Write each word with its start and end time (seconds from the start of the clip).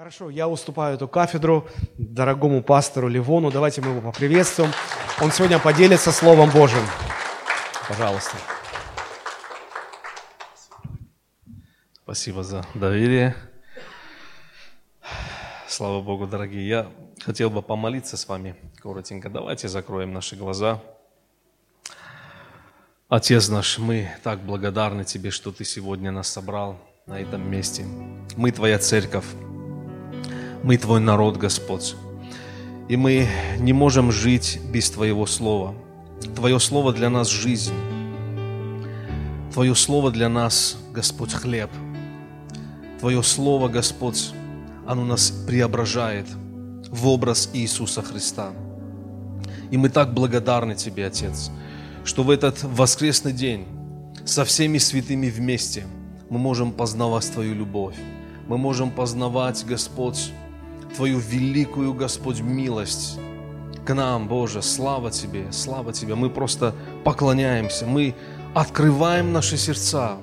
Хорошо, 0.00 0.30
я 0.30 0.48
уступаю 0.48 0.94
эту 0.94 1.06
кафедру 1.08 1.68
дорогому 1.98 2.62
пастору 2.62 3.06
Ливону. 3.06 3.50
Давайте 3.50 3.82
мы 3.82 3.90
его 3.90 4.00
поприветствуем. 4.00 4.70
Он 5.20 5.30
сегодня 5.30 5.58
поделится 5.58 6.10
Словом 6.10 6.48
Божьим. 6.48 6.80
Пожалуйста. 7.86 8.34
Спасибо 12.02 12.42
за 12.42 12.64
доверие. 12.72 13.36
Слава 15.68 16.00
Богу, 16.00 16.26
дорогие. 16.26 16.66
Я 16.66 16.90
хотел 17.22 17.50
бы 17.50 17.60
помолиться 17.60 18.16
с 18.16 18.26
вами 18.26 18.56
коротенько. 18.78 19.28
Давайте 19.28 19.68
закроем 19.68 20.14
наши 20.14 20.34
глаза. 20.34 20.80
Отец 23.10 23.50
наш, 23.50 23.78
мы 23.78 24.08
так 24.22 24.40
благодарны 24.40 25.04
Тебе, 25.04 25.30
что 25.30 25.52
Ты 25.52 25.66
сегодня 25.66 26.10
нас 26.10 26.28
собрал 26.28 26.78
на 27.04 27.20
этом 27.20 27.46
месте. 27.50 27.84
Мы 28.38 28.50
Твоя 28.50 28.78
церковь. 28.78 29.26
Мы 30.62 30.76
Твой 30.76 31.00
народ, 31.00 31.38
Господь. 31.38 31.96
И 32.88 32.96
мы 32.96 33.26
не 33.58 33.72
можем 33.72 34.12
жить 34.12 34.60
без 34.70 34.90
Твоего 34.90 35.24
Слова. 35.24 35.74
Твое 36.36 36.60
Слово 36.60 36.92
для 36.92 37.08
нас– 37.08 37.28
жизнь. 37.30 37.72
Твое 39.54 39.74
Слово 39.74 40.10
для 40.10 40.28
нас, 40.28 40.76
Господь, 40.92 41.32
хлеб. 41.32 41.70
Твое 43.00 43.22
Слово, 43.22 43.68
Господь, 43.68 44.32
оно 44.86 45.04
нас 45.06 45.30
преображает 45.46 46.26
в 46.90 47.08
образ 47.08 47.48
Иисуса 47.54 48.02
Христа. 48.02 48.50
И 49.70 49.78
мы 49.78 49.88
так 49.88 50.12
благодарны 50.12 50.74
Тебе, 50.74 51.06
Отец, 51.06 51.50
что 52.04 52.22
в 52.22 52.28
этот 52.28 52.62
воскресный 52.64 53.32
день 53.32 53.66
со 54.26 54.44
всеми 54.44 54.76
святыми 54.76 55.30
вместе 55.30 55.86
мы 56.28 56.38
можем 56.38 56.72
познавать 56.72 57.32
Твою 57.32 57.54
любовь. 57.54 57.96
Мы 58.46 58.58
можем 58.58 58.90
познавать, 58.90 59.64
Господь, 59.66 60.32
Твою 60.96 61.18
великую, 61.18 61.94
Господь, 61.94 62.40
милость 62.40 63.18
к 63.84 63.94
нам, 63.94 64.28
Боже. 64.28 64.62
Слава 64.62 65.10
Тебе, 65.10 65.46
слава 65.52 65.92
Тебе. 65.92 66.14
Мы 66.14 66.30
просто 66.30 66.74
поклоняемся, 67.04 67.86
мы 67.86 68.14
открываем 68.54 69.32
наши 69.32 69.56
сердца 69.56 70.18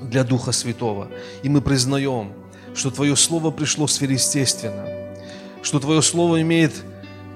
для 0.00 0.24
Духа 0.24 0.52
Святого. 0.52 1.08
И 1.42 1.48
мы 1.48 1.60
признаем, 1.60 2.32
что 2.74 2.90
Твое 2.90 3.16
Слово 3.16 3.50
пришло 3.50 3.86
сверхъестественно, 3.86 4.86
что 5.62 5.80
Твое 5.80 6.02
Слово 6.02 6.42
имеет 6.42 6.72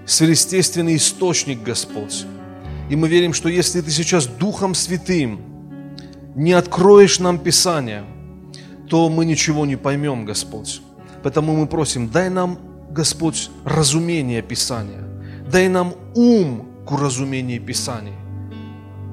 сверхъестественный 0.07 0.97
источник, 0.97 1.63
Господь. 1.63 2.25
И 2.91 2.97
мы 2.97 3.09
верим, 3.09 3.33
что 3.33 3.49
если 3.49 3.81
Ты 3.81 3.91
сейчас 3.91 4.27
Духом 4.27 4.75
Святым 4.75 5.41
не 6.35 6.53
откроешь 6.53 7.19
нам 7.19 7.39
Писание, 7.39 8.05
то 8.89 9.09
мы 9.09 9.25
ничего 9.25 9.67
не 9.67 9.77
поймем, 9.77 10.25
Господь. 10.25 10.83
Поэтому 11.23 11.57
мы 11.57 11.67
просим, 11.67 12.09
дай 12.09 12.31
нам, 12.31 12.59
Господь, 12.91 13.51
разумение 13.65 14.43
Писания. 14.43 15.05
Дай 15.51 15.69
нам 15.69 15.95
ум 16.15 16.69
к 16.87 16.93
уразумению 16.93 17.61
Писания. 17.63 18.19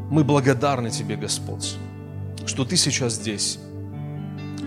Мы 0.09 0.23
благодарны 0.23 0.89
Тебе, 0.89 1.15
Господь, 1.15 1.75
что 2.45 2.63
Ты 2.63 2.77
сейчас 2.77 3.13
здесь. 3.13 3.59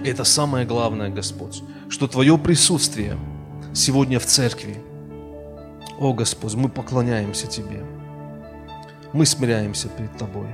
И 0.05 0.09
это 0.09 0.25
самое 0.25 0.67
главное, 0.67 1.09
Господь, 1.09 1.63
что 1.89 2.07
Твое 2.09 2.37
присутствие 2.39 3.17
сегодня 3.75 4.19
в 4.19 4.27
церкви. 4.27 4.77
О, 5.99 6.13
Господь, 6.13 6.55
мы 6.55 6.69
поклоняемся 6.69 7.47
Тебе. 7.47 7.83
Мы 9.13 9.27
смиряемся 9.27 9.89
перед 9.89 10.17
Тобой. 10.17 10.49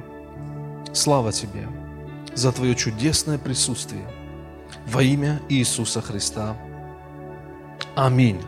Слава 0.93 1.33
Тебе 1.33 1.69
за 2.35 2.53
Твое 2.53 2.75
чудесное 2.75 3.39
присутствие 3.39 4.07
во 4.87 5.03
имя 5.03 5.41
Иисуса 5.49 6.01
Христа. 6.01 6.57
Аминь. 7.97 8.45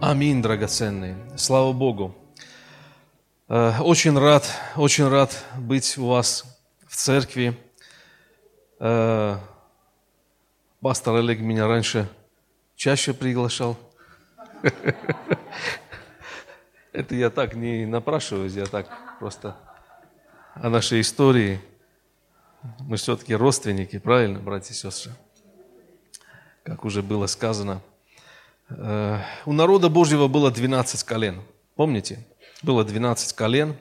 Аминь, 0.00 0.42
драгоценные. 0.42 1.16
Слава 1.36 1.72
Богу. 1.72 2.14
Э, 3.48 3.80
очень 3.80 4.16
рад, 4.16 4.48
очень 4.76 5.08
рад 5.08 5.44
быть 5.58 5.98
у 5.98 6.06
вас 6.06 6.44
в 6.86 6.94
церкви. 6.94 7.58
Э, 8.78 9.38
пастор 10.80 11.16
Олег 11.16 11.40
меня 11.40 11.66
раньше 11.66 12.08
чаще 12.76 13.12
приглашал. 13.12 13.76
Это 16.92 17.16
я 17.16 17.28
так 17.28 17.56
не 17.56 17.86
напрашиваюсь, 17.86 18.52
я 18.52 18.66
так 18.66 18.86
просто 19.18 19.56
о 20.54 20.68
нашей 20.68 21.00
истории. 21.00 21.60
Мы 22.78 22.98
все-таки 22.98 23.34
родственники, 23.34 23.98
правильно, 23.98 24.38
братья 24.38 24.74
и 24.74 24.76
сестры? 24.76 25.10
Как 26.62 26.84
уже 26.84 27.02
было 27.02 27.26
сказано– 27.26 27.82
у 29.46 29.52
народа 29.52 29.88
Божьего 29.88 30.28
было 30.28 30.50
12 30.50 31.02
колен. 31.04 31.40
Помните? 31.76 32.26
Было 32.62 32.84
12 32.84 33.32
колен. 33.32 33.76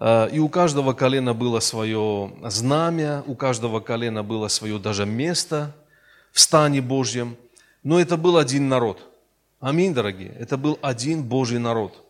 Э, 0.00 0.28
и 0.30 0.38
у 0.38 0.48
каждого 0.48 0.92
колена 0.92 1.34
было 1.34 1.60
свое 1.60 2.32
знамя, 2.44 3.22
у 3.26 3.34
каждого 3.34 3.80
колена 3.80 4.22
было 4.22 4.48
свое 4.48 4.78
даже 4.78 5.06
место 5.06 5.74
в 6.32 6.40
стане 6.40 6.80
Божьем. 6.80 7.36
Но 7.82 8.00
это 8.00 8.16
был 8.16 8.36
один 8.36 8.68
народ. 8.68 8.98
Аминь, 9.60 9.94
дорогие. 9.94 10.34
Это 10.38 10.56
был 10.56 10.78
один 10.82 11.22
Божий 11.22 11.58
народ. 11.58 12.04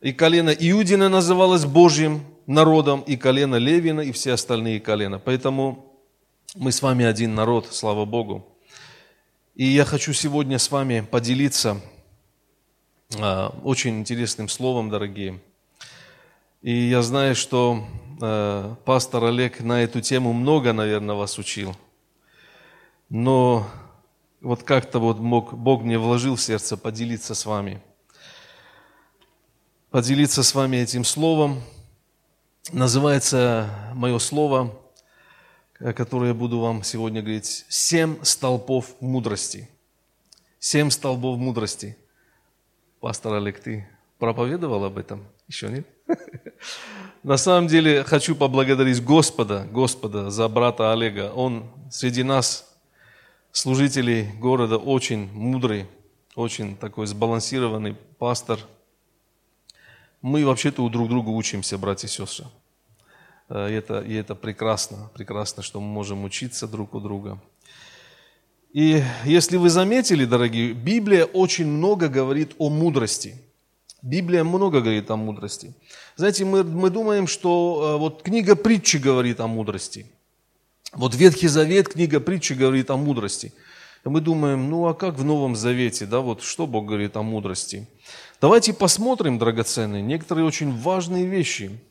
И 0.00 0.12
колено 0.12 0.50
Иудина 0.50 1.08
называлось 1.08 1.64
Божьим 1.64 2.24
народом, 2.46 3.02
и 3.02 3.16
колено 3.16 3.56
Левина, 3.56 4.00
и 4.00 4.12
все 4.12 4.32
остальные 4.32 4.80
колена. 4.80 5.18
Поэтому 5.18 5.94
мы 6.54 6.72
с 6.72 6.82
вами 6.82 7.04
один 7.04 7.34
народ, 7.34 7.68
слава 7.70 8.04
Богу. 8.04 8.49
И 9.60 9.66
я 9.66 9.84
хочу 9.84 10.14
сегодня 10.14 10.58
с 10.58 10.70
вами 10.70 11.00
поделиться 11.02 11.82
а, 13.18 13.54
очень 13.62 13.98
интересным 13.98 14.48
словом, 14.48 14.88
дорогие. 14.88 15.38
И 16.62 16.72
я 16.88 17.02
знаю, 17.02 17.36
что 17.36 17.84
а, 18.22 18.74
пастор 18.86 19.24
Олег 19.24 19.60
на 19.60 19.82
эту 19.82 20.00
тему 20.00 20.32
много, 20.32 20.72
наверное, 20.72 21.14
вас 21.14 21.36
учил. 21.36 21.76
Но 23.10 23.68
вот 24.40 24.62
как-то 24.62 24.98
вот 24.98 25.18
Бог, 25.18 25.52
Бог 25.52 25.82
мне 25.82 25.98
вложил 25.98 26.36
в 26.36 26.40
сердце 26.40 26.78
поделиться 26.78 27.34
с 27.34 27.44
вами. 27.44 27.82
Поделиться 29.90 30.42
с 30.42 30.54
вами 30.54 30.78
этим 30.78 31.04
словом. 31.04 31.60
Называется 32.72 33.68
мое 33.92 34.18
слово 34.20 34.79
которую 35.80 36.28
я 36.28 36.34
буду 36.34 36.60
вам 36.60 36.82
сегодня 36.82 37.22
говорить, 37.22 37.64
семь 37.68 38.22
столпов 38.22 38.94
мудрости. 39.00 39.68
Семь 40.58 40.90
столбов 40.90 41.38
мудрости. 41.38 41.96
Пастор 43.00 43.34
Олег, 43.34 43.60
ты 43.60 43.88
проповедовал 44.18 44.84
об 44.84 44.98
этом? 44.98 45.26
Еще 45.48 45.68
нет? 45.68 45.86
На 47.22 47.38
самом 47.38 47.66
деле 47.66 48.04
хочу 48.04 48.36
поблагодарить 48.36 49.02
Господа, 49.02 49.66
Господа 49.70 50.30
за 50.30 50.48
брата 50.48 50.92
Олега. 50.92 51.32
Он 51.34 51.64
среди 51.90 52.22
нас, 52.22 52.78
служителей 53.52 54.30
города, 54.38 54.76
очень 54.76 55.32
мудрый, 55.32 55.86
очень 56.34 56.76
такой 56.76 57.06
сбалансированный 57.06 57.94
пастор. 58.18 58.60
Мы 60.20 60.44
вообще-то 60.44 60.84
у 60.84 60.90
друг 60.90 61.08
друга 61.08 61.30
учимся, 61.30 61.78
братья 61.78 62.06
и 62.06 62.10
сестры. 62.10 62.46
Э, 63.50 63.68
и 63.70 63.74
это, 63.74 64.00
и 64.00 64.14
это 64.14 64.34
прекрасно, 64.34 65.10
прекрасно, 65.14 65.62
что 65.62 65.80
мы 65.80 65.88
можем 65.88 66.24
учиться 66.24 66.66
друг 66.66 66.94
у 66.94 67.00
друга. 67.00 67.38
И 68.72 69.02
если 69.24 69.56
вы 69.56 69.68
заметили, 69.68 70.24
дорогие, 70.24 70.72
Библия 70.72 71.24
очень 71.24 71.66
много 71.66 72.08
говорит 72.08 72.52
о 72.58 72.70
мудрости. 72.70 73.34
Библия 74.00 74.44
много 74.44 74.80
говорит 74.80 75.10
о 75.10 75.16
мудрости. 75.16 75.74
Знаете, 76.16 76.44
мы, 76.44 76.62
мы 76.62 76.88
думаем, 76.88 77.26
что 77.26 77.94
э, 77.96 77.98
вот 77.98 78.22
книга 78.22 78.54
притчи 78.54 78.96
говорит 78.96 79.40
о 79.40 79.48
мудрости. 79.48 80.06
Вот 80.92 81.14
Ветхий 81.14 81.48
Завет, 81.48 81.88
книга 81.88 82.20
притчи 82.20 82.52
говорит 82.52 82.90
о 82.90 82.96
мудрости. 82.96 83.52
И 84.04 84.08
мы 84.08 84.20
думаем, 84.20 84.70
ну 84.70 84.86
а 84.86 84.94
как 84.94 85.16
в 85.16 85.24
Новом 85.24 85.56
Завете, 85.56 86.06
да, 86.06 86.20
вот 86.20 86.42
что 86.42 86.66
Бог 86.66 86.86
говорит 86.86 87.16
о 87.16 87.22
мудрости? 87.22 87.86
Давайте 88.40 88.72
посмотрим, 88.72 89.38
драгоценные, 89.38 90.00
некоторые 90.00 90.46
очень 90.46 90.72
важные 90.72 91.26
вещи– 91.26 91.78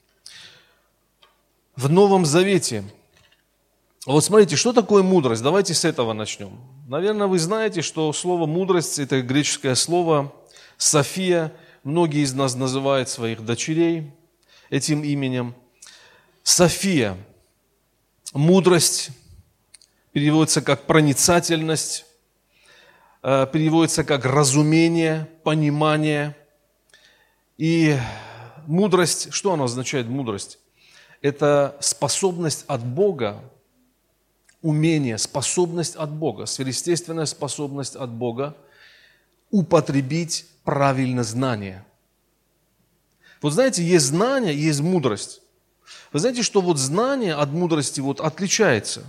в 1.80 1.90
Новом 1.90 2.26
Завете. 2.26 2.84
Вот 4.06 4.22
смотрите, 4.26 4.58
что 4.58 4.74
такое 4.74 5.02
мудрость? 5.02 5.42
Давайте 5.42 5.74
с 5.74 5.86
этого 5.86 6.12
начнем. 6.12 6.60
Наверное, 6.90 7.28
вы 7.28 7.40
знаете, 7.40 7.82
что 7.82 8.12
слово 8.12 8.46
мудрость– 8.46 9.00
это 9.00 9.22
греческое 9.22 9.76
слово 9.76 10.34
София. 10.76 11.54
Многие 11.86 12.24
из 12.24 12.34
нас 12.34 12.56
называют 12.56 13.08
своих 13.08 13.46
дочерей 13.46 14.12
этим 14.70 15.06
именем. 15.06 15.56
София. 16.44 17.16
Мудрость 18.34 19.12
переводится 20.12 20.62
как 20.62 20.86
проницательность, 20.86 22.06
э, 23.24 23.48
переводится 23.54 24.04
как 24.04 24.26
разумение, 24.26 25.30
понимание. 25.46 26.36
И 27.58 27.98
мудрость, 28.68 29.32
что 29.32 29.54
она 29.54 29.64
означает 29.64 30.08
мудрость? 30.08 30.60
Это 31.22 31.76
способность 31.80 32.66
от 32.68 32.84
Бога 32.84 33.42
умение, 34.62 35.18
способность 35.18 35.96
от 35.96 36.12
Бога, 36.12 36.46
сверхъестественная 36.46 37.26
способность 37.26 37.96
от 37.96 38.10
Бога 38.10 38.56
употребить 39.52 40.46
правильно 40.64 41.24
знание. 41.24 41.86
Вот 43.42 43.54
знаете, 43.54 43.84
есть 43.84 44.06
знание, 44.06 44.54
есть 44.54 44.82
мудрость. 44.82 45.42
Вы 46.12 46.20
знаете, 46.20 46.44
что 46.44 46.62
вот 46.62 46.78
знание 46.78 47.36
от 47.36 47.50
мудрости 47.52 48.02
вот 48.02 48.20
отличается. 48.20 49.04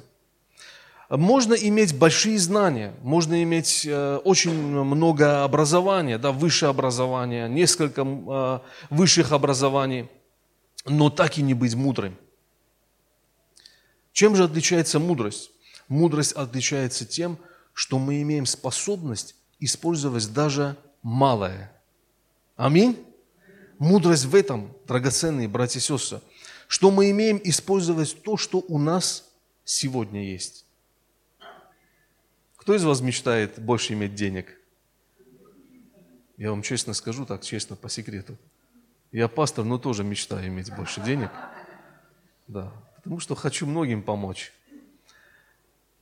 Можно 1.09 1.55
иметь 1.55 1.99
большие 1.99 2.39
знания, 2.39 2.95
можно 3.03 3.43
иметь 3.43 3.85
э, 3.85 4.21
очень 4.23 4.53
много 4.53 5.43
образования, 5.43 6.19
да, 6.19 6.31
высшее 6.31 6.71
образование, 6.71 7.49
несколько 7.49 8.03
э, 8.03 8.59
высших 8.91 9.33
образований, 9.33 10.09
но 10.85 11.11
так 11.11 11.39
и 11.39 11.43
не 11.43 11.55
быть 11.55 11.75
мудрым. 11.75 12.17
Чем 14.13 14.37
же 14.37 14.45
отличается 14.45 14.99
мудрость? 14.99 15.51
Мудрость 15.89 16.33
отличается 16.33 17.05
тем, 17.05 17.39
что 17.73 17.99
мы 17.99 18.23
имеем 18.23 18.47
способность 18.47 19.35
использовать 19.59 20.33
даже 20.33 20.77
малое. 21.03 21.73
Аминь. 22.57 23.05
Мудрость 23.79 24.27
в 24.27 24.35
этом, 24.35 24.75
драгоценные 24.87 25.49
братья 25.49 25.79
и 25.79 25.83
сестры, 25.83 26.21
что 26.69 26.91
мы 26.91 27.11
имеем 27.11 27.41
использовать 27.43 28.23
то, 28.23 28.37
что 28.37 28.59
у 28.69 28.79
нас 28.79 29.31
сегодня 29.65 30.23
есть. 30.23 30.67
Кто 32.57 32.75
из 32.75 32.85
вас 32.85 33.01
мечтает 33.01 33.59
больше 33.59 33.95
иметь 33.95 34.15
денег? 34.15 34.61
Я 36.37 36.51
вам 36.51 36.63
честно 36.63 36.93
скажу, 36.93 37.25
так 37.25 37.43
честно, 37.43 37.77
по 37.77 37.89
секрету. 37.89 38.37
Я 39.13 39.29
пастор, 39.29 39.65
но 39.65 39.79
тоже 39.79 40.05
мечтаю 40.05 40.47
иметь 40.49 40.75
больше 40.75 41.01
денег. 41.01 41.31
Да, 42.47 42.73
потому 42.97 43.21
что 43.21 43.35
хочу 43.35 43.67
многим 43.67 44.03
помочь. 44.03 44.53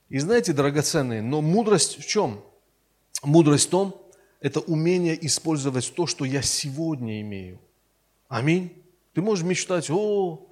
И 0.09 0.19
знаете, 0.19 0.53
драгоценные, 0.53 1.23
но 1.23 1.41
мудрость 1.41 1.99
в 1.99 2.07
чем? 2.07 2.43
Мудрость 3.23 3.69
в 3.69 3.71
том, 3.71 4.03
это 4.41 4.61
умение 4.61 5.27
использовать 5.27 5.93
то, 5.95 6.07
что 6.07 6.25
я 6.25 6.43
сегодня 6.43 7.21
имею. 7.21 7.59
Аминь. 8.29 8.73
Ты 9.15 9.23
можешь 9.23 9.45
мечтать, 9.45 9.91
о, 9.91 10.47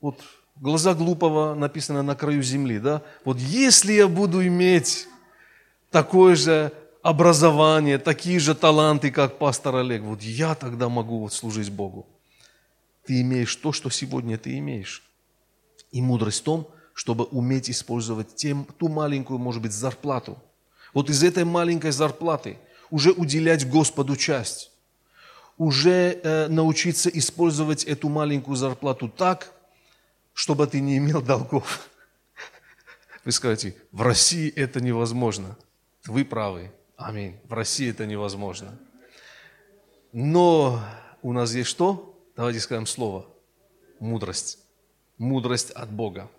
вот 0.00 0.20
глаза 0.56 0.94
глупого 0.94 1.54
написано 1.54 2.02
на 2.02 2.14
краю 2.14 2.42
земли, 2.42 2.78
да? 2.78 3.02
Вот 3.24 3.38
если 3.38 3.94
я 3.94 4.08
буду 4.08 4.46
иметь 4.46 5.08
такое 5.90 6.36
же 6.36 6.72
образование, 7.04 7.98
такие 7.98 8.40
же 8.40 8.54
таланты, 8.54 9.10
как 9.10 9.36
пастор 9.36 9.76
Олег, 9.76 10.02
вот 10.02 10.22
я 10.22 10.54
тогда 10.54 10.88
могу 10.88 11.20
вот 11.20 11.34
служить 11.34 11.68
Богу. 11.68 12.06
Ты 13.04 13.20
имеешь 13.20 13.54
то, 13.56 13.72
что 13.72 13.90
сегодня 13.90 14.38
ты 14.38 14.56
имеешь. 14.58 15.02
И 15.92 16.00
мудрость 16.00 16.40
в 16.40 16.44
том, 16.44 16.66
чтобы 16.94 17.24
уметь 17.24 17.68
использовать 17.68 18.34
тем, 18.34 18.66
ту 18.78 18.88
маленькую, 18.88 19.38
может 19.38 19.60
быть, 19.60 19.72
зарплату. 19.72 20.38
Вот 20.94 21.10
из 21.10 21.22
этой 21.22 21.44
маленькой 21.44 21.92
зарплаты 21.92 22.56
уже 22.90 23.12
уделять 23.12 23.68
Господу 23.68 24.16
часть. 24.16 24.70
Уже 25.58 26.18
э, 26.22 26.48
научиться 26.48 27.10
использовать 27.10 27.84
эту 27.84 28.08
маленькую 28.08 28.56
зарплату 28.56 29.10
так, 29.10 29.52
чтобы 30.32 30.66
ты 30.66 30.80
не 30.80 30.96
имел 30.96 31.20
долгов. 31.20 31.90
Вы 33.26 33.32
скажете, 33.32 33.76
в 33.92 34.00
России 34.00 34.48
это 34.48 34.80
невозможно. 34.80 35.58
Вы 36.06 36.24
правы. 36.24 36.72
Аминь. 36.96 37.36
В 37.48 37.52
России 37.52 37.90
это 37.90 38.06
невозможно. 38.06 38.78
Но 40.12 40.80
у 41.22 41.32
нас 41.32 41.52
есть 41.52 41.68
что? 41.68 42.16
Давайте 42.36 42.60
скажем 42.60 42.86
слово. 42.86 43.26
Мудрость. 43.98 44.58
Мудрость 45.18 45.70
от 45.70 45.90
Бога. 45.90 46.30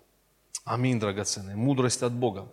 Аминь, 0.64 0.98
драгоценные. 0.98 1.56
Мудрость 1.56 2.02
от 2.02 2.12
Бога. 2.12 2.48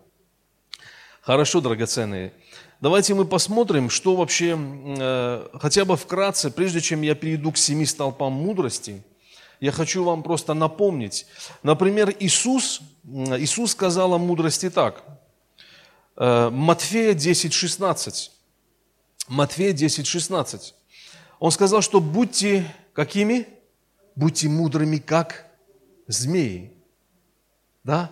Хорошо, 1.22 1.62
драгоценные. 1.62 2.34
Давайте 2.80 3.14
мы 3.14 3.24
посмотрим, 3.24 3.88
что 3.88 4.16
вообще, 4.16 4.58
э, 4.58 5.48
хотя 5.54 5.86
бы 5.86 5.96
вкратце, 5.96 6.50
прежде 6.50 6.82
чем 6.82 7.00
я 7.00 7.14
перейду 7.14 7.52
к 7.52 7.56
семи 7.56 7.86
столпам 7.86 8.34
мудрости, 8.34 9.02
я 9.60 9.72
хочу 9.72 10.04
вам 10.04 10.22
просто 10.22 10.52
напомнить. 10.52 11.26
Например, 11.62 12.14
Иисус, 12.20 12.82
Иисус 13.04 13.72
сказал 13.72 14.12
о 14.12 14.18
мудрости 14.18 14.68
так– 14.68 15.02
Матфея 16.16 17.14
10, 17.14 17.52
16. 17.52 18.30
Матфея 19.28 19.72
10, 19.72 20.06
16. 20.06 20.74
Он 21.40 21.50
сказал, 21.50 21.82
что 21.82 22.00
будьте 22.00 22.72
какими? 22.92 23.48
Будьте 24.14 24.48
мудрыми, 24.48 24.98
как 24.98 25.46
змеи. 26.06 26.72
Да? 27.82 28.10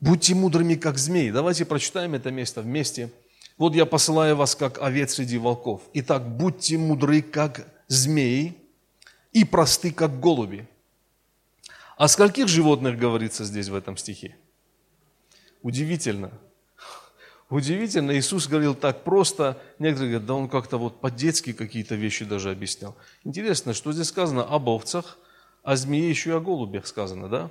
Будьте 0.00 0.34
мудрыми, 0.34 0.74
как 0.74 0.98
змеи. 0.98 1.30
Давайте 1.30 1.64
прочитаем 1.64 2.14
это 2.14 2.30
место 2.30 2.62
вместе. 2.62 3.10
Вот 3.56 3.74
я 3.74 3.86
посылаю 3.86 4.34
вас, 4.34 4.56
как 4.56 4.82
овец 4.82 5.14
среди 5.14 5.38
волков. 5.38 5.82
Итак, 5.92 6.36
будьте 6.36 6.76
мудры, 6.76 7.22
как 7.22 7.68
змеи, 7.86 8.56
и 9.32 9.44
просты, 9.44 9.92
как 9.92 10.18
голуби. 10.18 10.66
О 11.96 12.08
скольких 12.08 12.48
животных 12.48 12.98
говорится 12.98 13.44
здесь 13.44 13.68
в 13.68 13.74
этом 13.74 13.96
стихе? 13.96 14.36
Удивительно. 15.62 16.32
Удивительно, 17.50 18.16
Иисус 18.16 18.48
говорил 18.48 18.74
так 18.74 19.04
просто. 19.04 19.60
Некоторые 19.78 20.12
говорят, 20.12 20.26
да 20.26 20.34
он 20.34 20.48
как-то 20.48 20.78
вот 20.78 21.00
по-детски 21.00 21.52
какие-то 21.52 21.94
вещи 21.94 22.24
даже 22.24 22.50
объяснял. 22.50 22.96
Интересно, 23.22 23.74
что 23.74 23.92
здесь 23.92 24.08
сказано 24.08 24.44
об 24.44 24.68
овцах, 24.68 25.18
о 25.62 25.76
змее 25.76 26.08
еще 26.08 26.30
и 26.30 26.32
о 26.34 26.40
голубях 26.40 26.86
сказано, 26.86 27.28
да? 27.28 27.50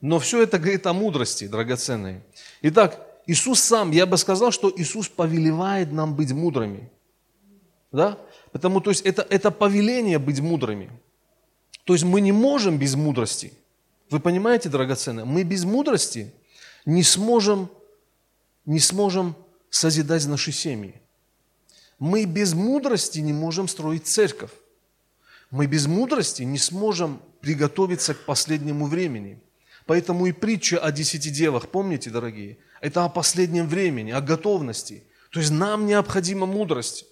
Но 0.00 0.18
все 0.18 0.42
это 0.42 0.58
говорит 0.58 0.86
о 0.86 0.92
мудрости, 0.92 1.46
драгоценной. 1.46 2.20
Итак, 2.62 3.00
Иисус 3.26 3.60
сам, 3.60 3.90
я 3.90 4.04
бы 4.04 4.18
сказал, 4.18 4.50
что 4.50 4.72
Иисус 4.76 5.08
повелевает 5.08 5.92
нам 5.92 6.14
быть 6.14 6.32
мудрыми. 6.32 6.90
Да? 7.90 8.18
Потому, 8.52 8.80
то 8.80 8.90
есть, 8.90 9.02
это, 9.06 9.26
это 9.30 9.50
повеление 9.50 10.18
быть 10.18 10.40
мудрыми. 10.40 10.90
То 11.84 11.94
есть, 11.94 12.04
мы 12.04 12.20
не 12.20 12.32
можем 12.32 12.78
без 12.78 12.94
мудрости. 12.94 13.52
Вы 14.10 14.20
понимаете, 14.20 14.68
драгоценные? 14.68 15.24
Мы 15.24 15.42
без 15.42 15.64
мудрости 15.64 16.32
не 16.84 17.02
сможем 17.02 17.70
не 18.66 18.80
сможем 18.80 19.36
созидать 19.70 20.26
наши 20.26 20.52
семьи. 20.52 21.00
Мы 21.98 22.24
без 22.24 22.54
мудрости 22.54 23.18
не 23.18 23.32
можем 23.32 23.68
строить 23.68 24.06
церковь. 24.06 24.50
Мы 25.50 25.66
без 25.66 25.86
мудрости 25.86 26.42
не 26.42 26.58
сможем 26.58 27.20
приготовиться 27.40 28.14
к 28.14 28.24
последнему 28.24 28.86
времени. 28.86 29.40
Поэтому 29.86 30.26
и 30.26 30.32
притча 30.32 30.78
о 30.78 30.90
десяти 30.90 31.30
девах, 31.30 31.68
помните, 31.68 32.10
дорогие, 32.10 32.58
это 32.80 33.04
о 33.04 33.08
последнем 33.08 33.68
времени, 33.68 34.10
о 34.10 34.20
готовности. 34.20 35.04
То 35.30 35.40
есть 35.40 35.52
нам 35.52 35.86
необходима 35.86 36.46
мудрость. 36.46 37.04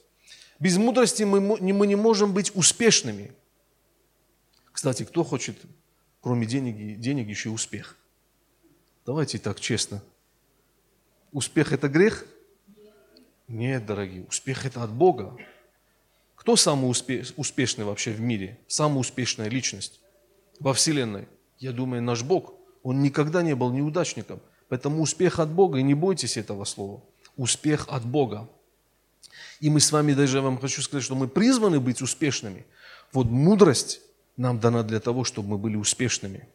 Без 0.59 0.79
мудрости 0.79 1.23
мы, 1.23 1.41
мы 1.41 1.87
не 1.87 1.97
можем 1.97 2.33
быть 2.33 2.51
успешными. 2.55 3.33
Кстати, 4.73 5.05
кто 5.05 5.23
хочет, 5.23 5.59
кроме 6.21 6.47
денег, 6.47 6.99
денег 6.99 7.29
еще 7.29 7.51
и 7.51 7.53
успех? 7.53 7.99
Давайте 9.05 9.39
так 9.39 9.61
честно– 9.61 10.03
Успех– 11.33 11.73
это 11.75 11.89
грех? 11.89 12.27
Нет, 13.49 13.87
дорогие, 13.87 14.25
успех– 14.25 14.67
это 14.67 14.83
от 14.83 14.91
Бога. 14.91 15.37
Кто 16.37 16.57
самый 16.57 16.91
успешный 16.91 17.85
вообще 17.85 18.13
в 18.13 18.21
мире? 18.21 18.59
Самая 18.67 18.99
успешная 18.99 19.49
личность 19.49 20.01
во 20.61 20.75
Вселенной? 20.75 21.27
Я 21.59 21.73
думаю, 21.73 22.03
наш 22.03 22.23
Бог. 22.23 22.55
Он 22.83 23.01
никогда 23.01 23.43
не 23.43 23.55
был 23.55 23.73
неудачником. 23.73 24.41
Поэтому 24.69 25.01
успех 25.01 25.39
от 25.39 25.51
Бога, 25.51 25.79
и 25.79 25.83
не 25.83 25.95
бойтесь 25.95 26.37
этого 26.37 26.65
слова. 26.65 27.03
Успех 27.37 27.87
от 27.89 28.05
Бога. 28.05 28.49
И 29.61 29.71
мы 29.71 29.81
с 29.81 29.93
вами 29.93 30.13
даже, 30.13 30.41
вам 30.41 30.59
хочу 30.59 30.83
сказать, 30.83 31.05
что 31.05 31.15
мы 31.15 31.29
призваны 31.29 31.81
быть 31.81 32.03
успешными. 32.03 32.67
Вот 33.13 33.27
мудрость 33.27 34.01
нам 34.37 34.59
дана 34.61 34.83
для 34.83 35.01
того, 35.01 35.25
чтобы 35.25 35.51
мы 35.51 35.59
были 35.59 35.77
успешными. 35.77 36.49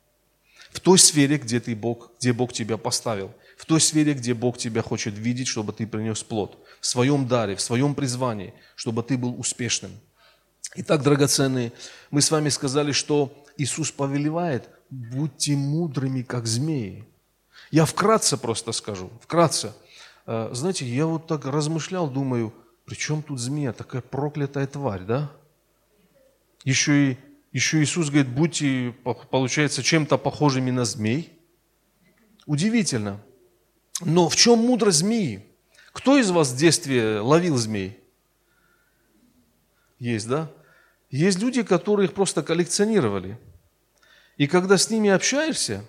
В 0.71 0.79
той 0.81 0.99
сфере, 0.99 1.37
где 1.37 1.59
ты 1.59 1.75
Бог, 1.75 2.11
где 2.19 2.31
Бог 2.31 2.53
тебя 2.53 2.77
поставил– 2.77 3.33
в 3.57 3.65
той 3.65 3.81
сфере, 3.81 4.13
где 4.13 4.33
Бог 4.33 4.57
тебя 4.57 4.81
хочет 4.81 5.17
видеть, 5.17 5.47
чтобы 5.47 5.73
ты 5.73 5.87
принес 5.87 6.23
плод, 6.23 6.63
в 6.79 6.85
своем 6.85 7.27
даре, 7.27 7.55
в 7.55 7.61
своем 7.61 7.95
призвании, 7.95 8.53
чтобы 8.75 9.03
ты 9.03 9.17
был 9.17 9.37
успешным. 9.39 9.91
Итак, 10.75 11.01
драгоценные, 11.01 11.73
мы 12.11 12.21
с 12.21 12.29
вами 12.29 12.49
сказали, 12.49 12.91
что 12.91 13.43
Иисус 13.57 13.91
повелевает, 13.91 14.69
будьте 14.89 15.55
мудрыми, 15.55 16.21
как 16.21 16.45
змеи. 16.45 17.03
Я 17.71 17.85
вкратце 17.85 18.37
просто 18.37 18.71
скажу, 18.71 19.09
вкратце. 19.21 19.73
Э, 20.27 20.49
знаете, 20.53 20.85
я 20.85 21.07
вот 21.07 21.25
так 21.25 21.45
размышлял, 21.45 22.09
думаю, 22.09 22.53
при 22.85 22.95
чем 22.95 23.23
тут 23.23 23.39
змея, 23.39 23.73
такая 23.73 24.01
проклятая 24.01 24.67
тварь, 24.67 25.01
да? 25.01 25.31
Еще 26.63 27.11
и 27.11 27.17
еще 27.51 27.81
Иисус 27.81 28.09
говорит, 28.09 28.29
будьте, 28.29 28.93
получается, 29.31 29.81
чем-то 29.81 30.17
похожими 30.17 30.69
на 30.69 30.85
змей. 30.85 31.33
Удивительно. 32.45 33.19
Но 34.01 34.29
в 34.29 34.35
чем 34.35 34.59
мудрость 34.59 34.99
змеи? 34.99 35.45
Кто 35.91 36.17
из 36.17 36.29
вас 36.29 36.51
в 36.51 36.57
детстве 36.57 37.19
ловил 37.19 37.57
змей? 37.57 37.99
Есть, 39.99 40.27
да? 40.27 40.51
Есть 41.09 41.39
люди, 41.39 41.63
которые 41.63 42.07
их 42.07 42.13
просто 42.13 42.43
коллекционировали. 42.43 43.39
И 44.37 44.45
когда 44.47 44.77
с 44.77 44.89
ними 44.89 45.09
общаешься, 45.09 45.83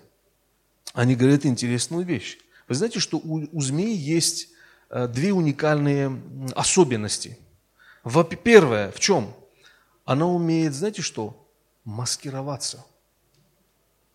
они 0.93 1.15
говорят 1.15 1.45
интересную 1.45 2.05
вещь. 2.05 2.39
Вы 2.67 2.75
знаете, 2.75 2.99
что 2.99 3.17
у, 3.17 3.47
у 3.51 3.61
змеи 3.61 3.95
есть 3.95 4.49
э, 4.89 5.07
две 5.07 5.33
уникальные 5.33 6.19
особенности. 6.55 7.37
Первое, 8.43 8.91
в 8.91 8.99
чем? 8.99 9.35
Она 10.05 10.25
умеет, 10.25 10.73
знаете 10.73 11.03
что? 11.03 11.47
Маскироваться. 11.83 12.83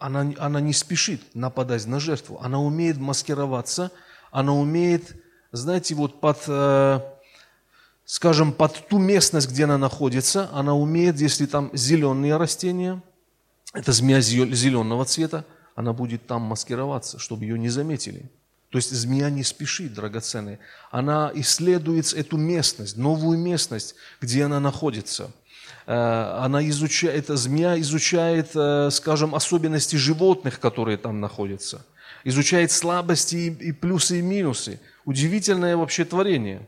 Она, 0.05 0.35
она 0.37 0.61
не 0.61 0.75
спешит 0.75 1.23
нападать 1.35 1.87
на 1.87 1.99
жертву. 1.99 2.39
Она 2.43 2.61
умеет 2.61 2.99
маскироваться, 2.99 3.91
она 4.31 4.53
умеет, 4.53 5.17
знаете, 5.51 5.95
вот 5.95 6.21
под, 6.21 6.45
э, 6.47 7.01
скажем, 8.05 8.53
под 8.53 8.87
ту 8.87 8.99
местность, 8.99 9.49
где 9.49 9.65
она 9.65 9.79
находится, 9.79 10.51
она 10.53 10.75
умеет, 10.75 11.19
если 11.19 11.47
там 11.47 11.71
зеленые 11.73 12.37
растения, 12.37 13.03
это 13.73 13.93
змея 13.93 14.21
зеленого 14.21 15.07
цвета, 15.07 15.47
она 15.75 15.95
будет 15.95 16.27
там 16.27 16.43
маскироваться, 16.43 17.19
чтобы 17.19 17.45
ее 17.45 17.59
не 17.59 17.71
заметили. 17.71 18.31
То 18.69 18.77
есть 18.77 18.91
змея 18.91 19.31
не 19.31 19.43
спешит, 19.43 19.95
драгоценные. 19.95 20.59
Она 20.91 21.33
исследует 21.35 22.13
эту 22.13 22.37
местность, 22.37 22.99
новую 22.99 23.39
местность, 23.39 23.95
где 24.21 24.45
она 24.45 24.61
находится. 24.61 25.31
Э, 25.87 26.39
она 26.41 26.67
изучает, 26.69 27.25
эта 27.25 27.37
змея 27.37 27.79
изучает, 27.81 28.51
э, 28.55 28.91
скажем, 28.91 29.35
особенности 29.35 29.97
животных, 29.97 30.61
которые 30.61 30.97
там 30.97 31.21
находятся. 31.21 31.85
Изучает 32.25 32.71
слабости 32.71 33.37
и 33.61 33.73
плюсы 33.73 34.19
и 34.19 34.23
минусы. 34.23 34.81
Удивительное 35.05 35.77
вообще 35.77 36.05
творение. 36.05 36.67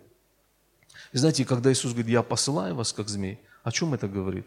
Знаете, 1.12 1.44
когда 1.44 1.72
Иисус 1.72 1.92
говорит, 1.92 2.10
я 2.10 2.22
посылаю 2.22 2.74
вас, 2.74 2.92
как 2.92 3.08
змей, 3.08 3.40
о 3.62 3.72
чем 3.72 3.94
это 3.94 4.06
говорит? 4.06 4.46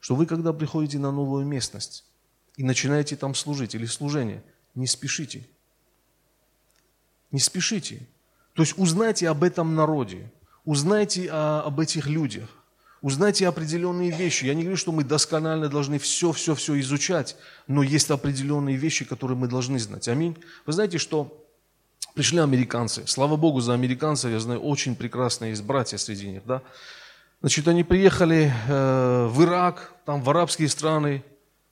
Что 0.00 0.16
вы, 0.16 0.26
когда 0.26 0.52
приходите 0.52 0.98
на 0.98 1.12
новую 1.12 1.46
местность, 1.46 2.04
и 2.56 2.64
начинаете 2.64 3.16
там 3.16 3.34
служить 3.34 3.74
или 3.74 3.86
служение, 3.86 4.42
не 4.74 4.86
спешите. 4.86 5.46
Не 7.30 7.40
спешите. 7.40 8.00
То 8.54 8.62
есть 8.62 8.78
узнайте 8.78 9.28
об 9.28 9.42
этом 9.42 9.74
народе, 9.74 10.30
узнайте 10.64 11.28
о, 11.30 11.62
об 11.62 11.80
этих 11.80 12.06
людях, 12.06 12.48
узнайте 13.04 13.46
определенные 13.46 14.10
вещи. 14.10 14.46
Я 14.46 14.54
не 14.54 14.62
говорю, 14.62 14.78
что 14.78 14.90
мы 14.90 15.04
досконально 15.04 15.68
должны 15.68 15.98
все-все-все 15.98 16.80
изучать, 16.80 17.36
но 17.66 17.82
есть 17.82 18.10
определенные 18.10 18.76
вещи, 18.76 19.04
которые 19.04 19.36
мы 19.36 19.46
должны 19.46 19.78
знать. 19.78 20.08
Аминь. 20.08 20.34
Вы 20.64 20.72
знаете, 20.72 20.96
что 20.96 21.46
пришли 22.14 22.38
американцы. 22.38 23.06
Слава 23.06 23.36
Богу 23.36 23.60
за 23.60 23.74
американцев, 23.74 24.30
я 24.30 24.40
знаю, 24.40 24.60
очень 24.60 24.96
прекрасные 24.96 25.50
есть 25.50 25.62
братья 25.62 25.98
среди 25.98 26.30
них. 26.30 26.46
Да? 26.46 26.62
Значит, 27.40 27.68
они 27.68 27.84
приехали 27.84 28.50
э, 28.68 29.26
в 29.26 29.42
Ирак, 29.44 29.92
там 30.06 30.22
в 30.22 30.30
арабские 30.30 30.70
страны, 30.70 31.22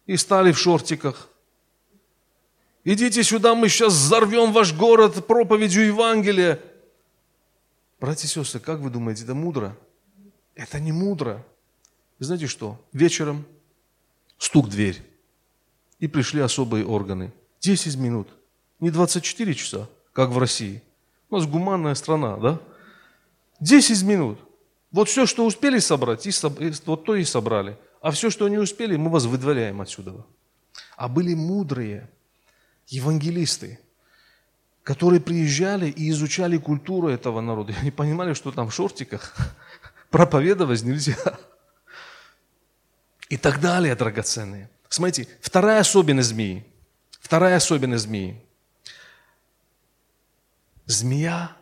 и 0.04 0.18
стали 0.18 0.52
в 0.52 0.58
шортиках. 0.58 1.28
Идите 2.84 3.22
сюда, 3.22 3.54
мы 3.54 3.70
сейчас 3.70 3.94
взорвем 3.94 4.52
ваш 4.52 4.74
город 4.74 5.26
проповедью 5.26 5.86
Евангелия. 5.86 6.60
Братья 7.98 8.26
и 8.26 8.30
сестры, 8.30 8.60
как 8.60 8.80
вы 8.80 8.90
думаете, 8.90 9.24
это 9.24 9.34
мудро? 9.34 9.74
Это 10.54 10.80
не 10.80 10.92
мудро. 10.92 11.44
Вы 12.18 12.26
знаете 12.26 12.46
что? 12.46 12.80
Вечером 12.92 13.46
стук 14.38 14.66
в 14.66 14.70
дверь. 14.70 15.02
И 15.98 16.08
пришли 16.08 16.40
особые 16.40 16.84
органы. 16.84 17.32
10 17.60 17.96
минут. 17.96 18.28
Не 18.80 18.90
24 18.90 19.54
часа, 19.54 19.88
как 20.12 20.30
в 20.30 20.38
России. 20.38 20.82
У 21.30 21.36
нас 21.36 21.46
гуманная 21.46 21.94
страна, 21.94 22.36
да? 22.36 22.60
10 23.60 24.02
минут. 24.02 24.38
Вот 24.90 25.08
все, 25.08 25.24
что 25.26 25.46
успели 25.46 25.78
собрать, 25.78 26.26
и 26.26 26.30
соб... 26.30 26.58
вот 26.86 27.04
то 27.04 27.14
и 27.14 27.24
собрали. 27.24 27.78
А 28.00 28.10
все, 28.10 28.30
что 28.30 28.48
не 28.48 28.58
успели, 28.58 28.96
мы 28.96 29.10
вас 29.10 29.24
выдворяем 29.24 29.80
отсюда. 29.80 30.12
А 30.96 31.08
были 31.08 31.34
мудрые 31.34 32.10
евангелисты, 32.88 33.78
которые 34.82 35.20
приезжали 35.20 35.88
и 35.88 36.10
изучали 36.10 36.58
культуру 36.58 37.08
этого 37.08 37.40
народа. 37.40 37.72
И 37.72 37.76
они 37.80 37.90
понимали, 37.90 38.34
что 38.34 38.50
там 38.50 38.68
в 38.68 38.74
шортиках 38.74 39.34
проповедовать 40.12 40.82
нельзя. 40.82 41.16
И 43.28 43.36
так 43.36 43.60
далее, 43.60 43.96
драгоценные. 43.96 44.70
Смотрите, 44.88 45.26
вторая 45.40 45.80
особенность 45.80 46.28
змеи. 46.28 46.64
Вторая 47.18 47.56
особенность 47.56 48.04
змеи. 48.04 48.40
Змея, 50.84 51.56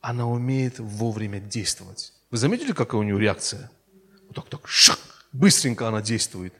она 0.00 0.26
умеет 0.26 0.80
вовремя 0.80 1.38
действовать. 1.38 2.12
Вы 2.30 2.38
заметили, 2.38 2.72
какая 2.72 3.00
у 3.00 3.04
нее 3.04 3.18
реакция? 3.18 3.70
Вот 4.26 4.34
так, 4.34 4.48
так, 4.48 4.68
шак, 4.68 4.98
быстренько 5.32 5.86
она 5.86 6.02
действует. 6.02 6.54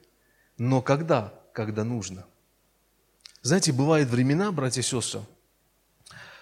Но 0.57 0.81
когда? 0.81 1.35
Когда 1.53 1.83
нужно. 1.83 2.25
Знаете, 3.43 3.73
бывают 3.73 4.09
времена, 4.09 4.53
братья 4.53 4.83
и 4.83 4.85
сестры, 4.85 5.23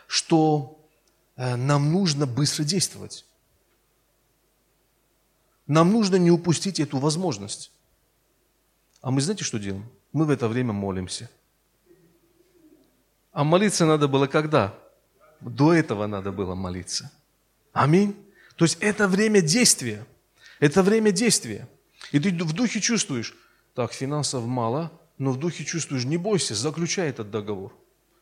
что 0.06 0.86
э, 1.36 1.56
нам 1.56 1.92
нужно 1.92 2.26
быстро 2.26 2.64
действовать. 2.64 3.24
Нам 5.66 5.92
нужно 5.92 6.16
не 6.16 6.30
упустить 6.30 6.80
эту 6.80 6.98
возможность. 6.98 7.72
А 9.00 9.10
мы 9.10 9.20
знаете, 9.20 9.44
что 9.44 9.58
делаем? 9.58 9.84
Мы 10.12 10.24
в 10.24 10.30
это 10.30 10.48
время 10.48 10.72
молимся. 10.72 11.28
А 13.32 13.44
молиться 13.44 13.84
надо 13.84 14.08
было 14.08 14.26
когда? 14.26 14.74
До 15.40 15.72
этого 15.72 16.06
надо 16.06 16.32
было 16.32 16.54
молиться. 16.54 17.12
Аминь. 17.72 18.16
То 18.56 18.64
есть 18.64 18.78
это 18.80 19.08
время 19.08 19.42
действия. 19.42 20.06
Это 20.60 20.82
время 20.82 21.12
действия. 21.12 21.68
И 22.12 22.18
ты 22.18 22.30
в 22.30 22.52
духе 22.52 22.80
чувствуешь, 22.80 23.36
так, 23.74 23.92
финансов 23.92 24.46
мало, 24.46 24.90
но 25.18 25.32
в 25.32 25.38
духе 25.38 25.64
чувствуешь, 25.64 26.04
не 26.04 26.16
бойся, 26.16 26.54
заключай 26.54 27.10
этот 27.10 27.30
договор. 27.30 27.74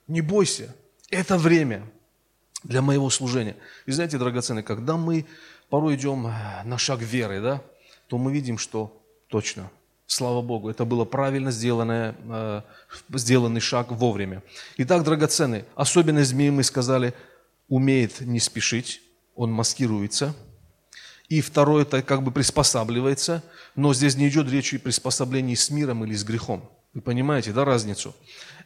Не 0.08 0.20
бойся. 0.20 0.74
Это 1.10 1.38
время 1.38 1.88
для 2.64 2.82
моего 2.82 3.10
служения. 3.10 3.56
И 3.86 3.92
знаете, 3.92 4.18
драгоценные, 4.18 4.64
когда 4.64 4.96
мы 4.96 5.26
порой 5.70 5.96
идем 5.96 6.26
э, 6.26 6.62
на 6.64 6.78
шаг 6.78 7.00
веры, 7.00 7.40
да, 7.40 7.62
то 8.08 8.18
мы 8.18 8.32
видим, 8.32 8.58
что 8.58 9.00
точно, 9.28 9.70
слава 10.06 10.42
Богу, 10.42 10.70
это 10.70 10.84
было 10.84 11.04
правильно 11.04 11.50
сделанное, 11.50 12.14
э, 12.28 12.62
сделанный 13.10 13.60
шаг 13.60 13.92
вовремя. 13.92 14.42
Итак, 14.78 15.04
драгоценные, 15.04 15.64
особенность 15.74 16.30
змеи 16.30 16.50
мы 16.50 16.62
сказали, 16.62 17.14
умеет 17.68 18.20
не 18.20 18.40
спешить, 18.40 19.00
он 19.34 19.52
маскируется– 19.52 20.34
и 21.28 21.40
второе, 21.40 21.82
это 21.82 22.02
как 22.02 22.22
бы 22.22 22.30
приспосабливается, 22.30 23.42
но 23.76 23.94
здесь 23.94 24.16
не 24.16 24.28
идет 24.28 24.50
речь 24.50 24.74
о 24.74 24.78
приспособлении 24.78 25.54
с 25.54 25.70
миром 25.70 26.04
или 26.04 26.14
с 26.14 26.22
грехом. 26.22 26.68
Вы 26.92 27.00
понимаете, 27.00 27.52
да, 27.52 27.64
разницу? 27.64 28.14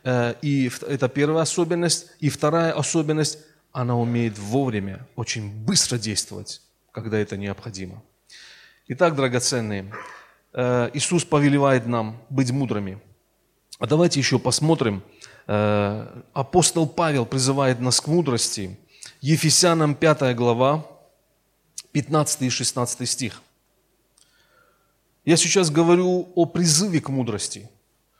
Э, 0.04 0.34
и 0.42 0.70
это 0.86 1.08
первая 1.08 1.42
особенность. 1.42 2.08
И 2.20 2.28
вторая 2.28 2.72
особенность, 2.72 3.38
она 3.72 3.96
умеет 3.96 4.38
вовремя, 4.38 5.06
очень 5.14 5.50
быстро 5.64 5.98
действовать, 5.98 6.62
когда 7.02 7.18
это 7.18 7.36
необходимо. 7.36 8.02
Итак, 8.88 9.14
драгоценные, 9.14 9.92
э, 10.52 10.90
Иисус 10.94 11.24
повелевает 11.24 11.86
нам 11.86 12.22
быть 12.30 12.50
мудрыми. 12.50 13.00
А 13.78 13.86
давайте 13.86 14.18
еще 14.18 14.38
посмотрим. 14.38 15.02
Э, 15.46 16.22
апостол 16.32 16.88
Павел 16.88 17.26
призывает 17.26 17.80
нас 17.80 18.00
к 18.00 18.08
мудрости. 18.08 18.78
Ефесянам 19.20 19.94
5 19.94 20.34
глава, 20.34 20.86
15 21.92 22.42
и 22.42 22.50
16 22.50 23.08
стих. 23.08 23.42
Я 25.24 25.36
сейчас 25.36 25.70
говорю 25.70 26.32
о 26.34 26.46
призыве 26.46 27.00
к 27.00 27.08
мудрости, 27.08 27.68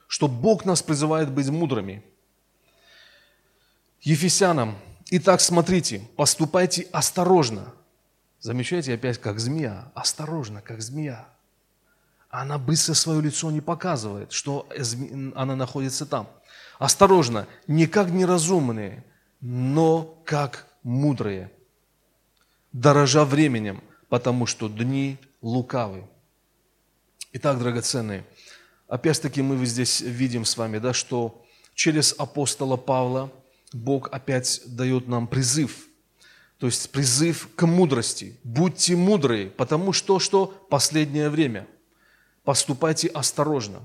что 0.06 0.28
Бог 0.28 0.64
нас 0.64 0.82
призывает 0.82 1.30
быть 1.30 1.48
мудрыми. 1.48 2.02
Ефесянам, 4.02 4.76
итак, 5.10 5.40
смотрите, 5.40 6.02
поступайте 6.16 6.86
осторожно. 6.92 7.72
Замечаете 8.40 8.94
опять, 8.94 9.18
как 9.18 9.40
змея, 9.40 9.90
осторожно, 9.94 10.62
как 10.62 10.80
змея. 10.80 11.28
Она 12.30 12.58
быстро 12.58 12.94
свое 12.94 13.20
лицо 13.20 13.50
не 13.50 13.60
показывает, 13.60 14.32
что 14.32 14.68
она 15.34 15.56
находится 15.56 16.06
там. 16.06 16.28
Осторожно, 16.78 17.46
не 17.66 17.86
как 17.86 18.10
неразумные, 18.10 19.04
но 19.40 20.20
как 20.24 20.66
мудрые– 20.82 21.50
дорожа 22.72 23.24
временем, 23.24 23.82
потому 24.08 24.46
что 24.46 24.68
дни 24.68 25.18
лукавы. 25.42 26.04
Итак, 27.32 27.58
драгоценные, 27.58 28.24
опять-таки 28.88 29.42
мы 29.42 29.64
здесь 29.66 30.00
видим 30.00 30.44
с 30.44 30.56
вами, 30.56 30.78
да, 30.78 30.92
что 30.92 31.44
через 31.74 32.14
апостола 32.18 32.76
Павла 32.76 33.30
Бог 33.72 34.08
опять 34.12 34.62
дает 34.66 35.08
нам 35.08 35.26
призыв, 35.26 35.87
то 36.58 36.66
есть 36.66 36.90
призыв 36.90 37.48
к 37.54 37.66
мудрости. 37.66 38.36
Будьте 38.42 38.96
мудрые, 38.96 39.48
потому 39.48 39.92
что 39.92 40.18
что? 40.18 40.46
Последнее 40.46 41.30
время. 41.30 41.66
Поступайте 42.42 43.08
осторожно. 43.08 43.80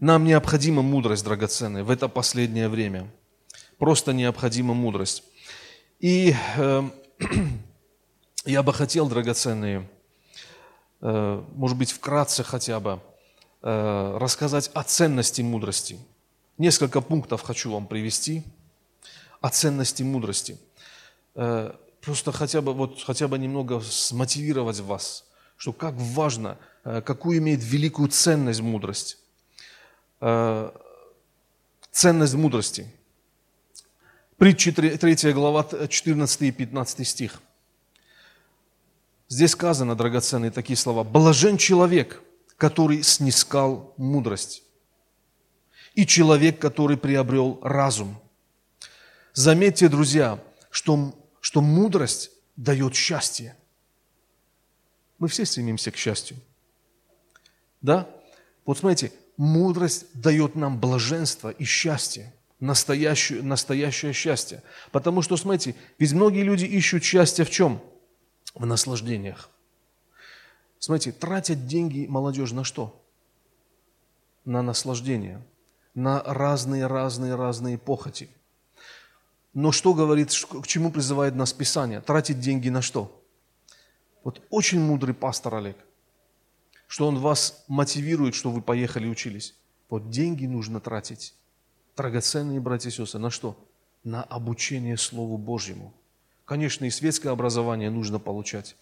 Нам 0.00 0.24
необходима 0.24 0.82
мудрость, 0.82 1.24
драгоценная, 1.24 1.84
в 1.84 1.90
это 1.90 2.08
последнее 2.08 2.68
время. 2.68 3.08
Просто 3.78 4.12
необходима 4.12 4.74
мудрость. 4.74 5.22
И 6.00 6.34
э, 6.56 6.90
я 8.46 8.62
бы 8.62 8.72
хотел, 8.72 9.08
драгоценные, 9.08 9.88
э, 11.02 11.44
может 11.54 11.76
быть, 11.76 11.92
вкратце 11.92 12.42
хотя 12.42 12.80
бы, 12.80 13.00
э, 13.62 14.16
рассказать 14.18 14.70
о 14.74 14.82
ценности 14.82 15.42
мудрости. 15.42 15.98
Несколько 16.58 17.00
пунктов 17.00 17.42
хочу 17.42 17.70
вам 17.70 17.86
привести. 17.86 18.42
о 19.40 19.48
ценности 19.48 20.02
мудрости. 20.02 20.58
Э, 21.42 21.72
просто 22.02 22.32
хотя 22.32 22.60
бы, 22.60 22.74
вот, 22.74 23.02
хотя 23.02 23.26
бы 23.26 23.38
немного 23.38 23.80
смотивировать 23.80 24.80
вас, 24.80 25.24
что 25.56 25.72
как 25.72 25.94
важно, 25.96 26.58
э, 26.84 27.00
какую 27.00 27.38
имеет 27.38 27.64
великую 27.64 28.10
ценность 28.10 28.60
мудрость. 28.60 29.16
Э, 30.20 30.70
ценность 31.90 32.34
мудрости. 32.34 32.92
Притчи 34.36 34.70
3 34.70 35.32
глава 35.32 35.66
14 35.88 36.42
и 36.42 36.52
15 36.52 37.08
стих. 37.08 37.40
Здесь 39.28 39.52
сказано, 39.52 39.96
драгоценные, 39.96 40.50
такие 40.50 40.76
слова. 40.76 41.04
«Блажен 41.04 41.56
человек, 41.56 42.22
который 42.58 43.02
снискал 43.02 43.94
мудрость, 43.96 44.62
и 45.94 46.04
человек, 46.04 46.58
который 46.58 46.98
приобрел 46.98 47.58
разум». 47.62 48.20
Заметьте, 49.32 49.88
друзья, 49.88 50.38
что, 50.70 51.14
что 51.40 51.60
мудрость 51.60 52.30
дает 52.56 52.94
счастье. 52.94 53.56
Мы 55.18 55.28
все 55.28 55.44
стремимся 55.44 55.90
к 55.90 55.96
счастью. 55.96 56.36
Да? 57.80 58.08
Вот 58.64 58.78
смотрите, 58.78 59.12
мудрость 59.36 60.06
дает 60.14 60.54
нам 60.54 60.78
блаженство 60.78 61.50
и 61.50 61.64
счастье, 61.64 62.34
настоящее, 62.60 63.42
настоящее 63.42 64.12
счастье. 64.12 64.62
Потому 64.92 65.22
что, 65.22 65.36
смотрите, 65.36 65.74
ведь 65.98 66.12
многие 66.12 66.42
люди 66.42 66.64
ищут 66.64 67.02
счастье 67.02 67.44
в 67.44 67.50
чем? 67.50 67.80
В 68.54 68.66
наслаждениях. 68.66 69.50
Смотрите, 70.78 71.12
тратят 71.12 71.66
деньги 71.66 72.06
молодежь 72.06 72.52
на 72.52 72.64
что? 72.64 73.02
На 74.44 74.62
наслаждение, 74.62 75.42
на 75.94 76.22
разные-разные-разные 76.22 77.76
похоти. 77.78 78.30
Но 79.52 79.72
что 79.72 79.94
говорит, 79.94 80.30
к 80.30 80.66
чему 80.66 80.92
призывает 80.92 81.34
нас 81.34 81.52
Писание? 81.52 82.00
Тратить 82.00 82.40
деньги 82.40 82.68
на 82.68 82.82
что? 82.82 83.20
Вот 84.22 84.42
очень 84.50 84.80
мудрый 84.80 85.14
пастор 85.14 85.56
Олег, 85.56 85.76
что 86.86 87.08
он 87.08 87.18
вас 87.18 87.64
мотивирует, 87.68 88.34
что 88.34 88.50
вы 88.50 88.60
поехали 88.60 89.08
учились. 89.08 89.56
Вот 89.88 90.10
деньги 90.10 90.46
нужно 90.46 90.78
тратить, 90.78 91.34
драгоценные 91.96 92.60
братья 92.60 92.90
и 92.90 92.92
сестры, 92.92 93.18
на 93.18 93.30
что? 93.30 93.56
На 94.04 94.22
обучение 94.22 94.96
Слову 94.96 95.36
Божьему. 95.36 95.94
Конечно, 96.44 96.84
и 96.84 96.90
светское 96.90 97.32
образование 97.32 97.90
нужно 97.90 98.18
получать, 98.18 98.76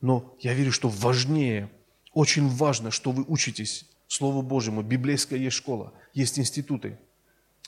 но 0.00 0.36
я 0.40 0.54
верю, 0.54 0.72
что 0.72 0.88
важнее, 0.88 1.70
очень 2.12 2.48
важно, 2.48 2.90
что 2.90 3.10
вы 3.10 3.24
учитесь 3.26 3.86
Слову 4.06 4.42
Божьему. 4.42 4.82
Библейская 4.82 5.38
есть 5.38 5.56
школа, 5.56 5.92
есть 6.12 6.38
институты. 6.38 6.98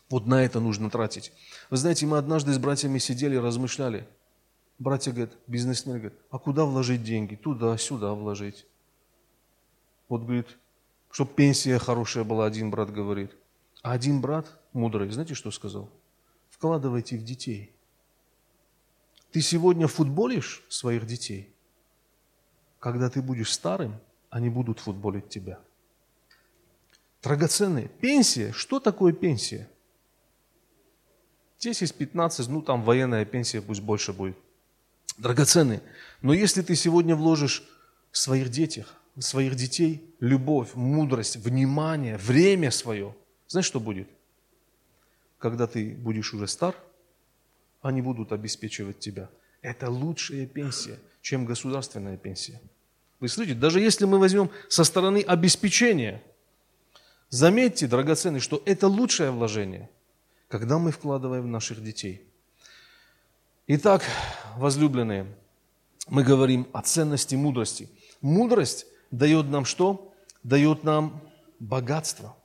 Вот 0.09 0.27
на 0.27 0.45
это 0.45 0.61
нужно 0.61 0.91
тратить. 0.91 1.33
Вы 1.71 1.77
знаете, 1.77 2.07
мы 2.07 2.19
однажды 2.19 2.53
с 2.53 2.59
братьями 2.59 2.99
сидели, 2.99 3.37
размышляли– 3.37 4.07
Братья 4.79 5.11
говорят, 5.11 5.35
бизнесмен 5.47 5.97
говорит, 5.97 6.19
а 6.31 6.39
куда 6.39 6.65
вложить 6.67 7.03
деньги? 7.03 7.35
Туда, 7.35 7.77
сюда 7.79 8.13
вложить. 8.13 8.67
Вот 10.09 10.23
говорит, 10.23 10.59
чтобы 11.11 11.33
пенсия 11.33 11.79
хорошая 11.79 12.25
была, 12.25 12.45
один 12.45 12.71
брат 12.71 12.93
говорит. 12.93 13.35
А 13.83 13.93
один 13.93 14.21
брат, 14.21 14.47
мудрый, 14.73 15.11
знаете, 15.11 15.35
что 15.35 15.51
сказал? 15.51 15.91
Вкладывайте 16.51 17.17
в 17.17 17.25
детей. 17.25 17.75
Ты 19.33 19.41
сегодня 19.41 19.87
футболишь 19.87 20.63
своих 20.69 21.07
детей. 21.07 21.55
Когда 22.79 23.09
ты 23.09 23.23
будешь 23.23 23.53
старым, 23.53 23.95
они 24.29 24.51
будут 24.51 24.79
футболить 24.79 25.29
тебя. 25.31 25.59
Драгоценные. 27.23 27.89
Пенсия. 27.89 28.53
Что 28.53 28.79
такое 28.79 29.13
пенсия? 29.13 29.69
10-15, 31.61 32.47
ну 32.49 32.63
там 32.63 32.83
военная 32.83 33.25
пенсия 33.25 33.61
пусть 33.63 33.81
больше 33.81 34.13
будет 34.13 34.37
драгоценные. 35.19 35.83
Но 36.23 36.33
если 36.33 36.63
ты 36.63 36.75
сегодня 36.75 37.17
вложишь 37.17 37.63
в 38.11 38.19
своих 38.19 38.51
детях, 38.51 38.95
в 39.15 39.23
своих 39.23 39.55
детей 39.55 40.15
любовь, 40.21 40.75
мудрость, 40.75 41.37
внимание, 41.37 42.17
время 42.19 42.71
свое, 42.71 43.15
знаешь, 43.49 43.67
что 43.67 43.81
будет? 43.81 44.09
Когда 45.39 45.67
ты 45.67 45.95
будешь 45.95 46.35
уже 46.35 46.47
стар, 46.47 46.75
они 47.81 48.03
будут 48.03 48.33
обеспечивать 48.33 48.99
тебя. 48.99 49.31
Это 49.63 49.91
лучшая 49.91 50.47
пенсия, 50.47 50.99
чем 51.23 51.45
государственная 51.45 52.17
пенсия. 52.17 52.61
Вы 53.21 53.29
слышите, 53.29 53.59
даже 53.59 53.81
если 53.81 54.05
мы 54.05 54.19
возьмем 54.19 54.51
со 54.69 54.85
стороны 54.85 55.25
обеспечения, 55.27 56.23
заметьте, 57.31 57.87
драгоценный, 57.87 58.41
что 58.41 58.63
это 58.67 58.89
лучшее 58.89 59.31
вложение, 59.31 59.89
когда 60.49 60.79
мы 60.79 60.91
вкладываем 60.91 61.45
в 61.45 61.49
наших 61.49 61.83
детей– 61.83 62.23
Итак, 63.69 64.05
возлюбленные, 64.59 65.27
мы 66.09 66.23
говорим 66.23 66.69
о 66.73 66.83
ценности 66.83 67.35
мудрости. 67.35 67.89
Мудрость 68.21 68.87
дает 69.11 69.49
нам 69.49 69.65
что? 69.65 70.15
Дает 70.45 70.85
нам 70.85 71.21
богатство. 71.59 72.37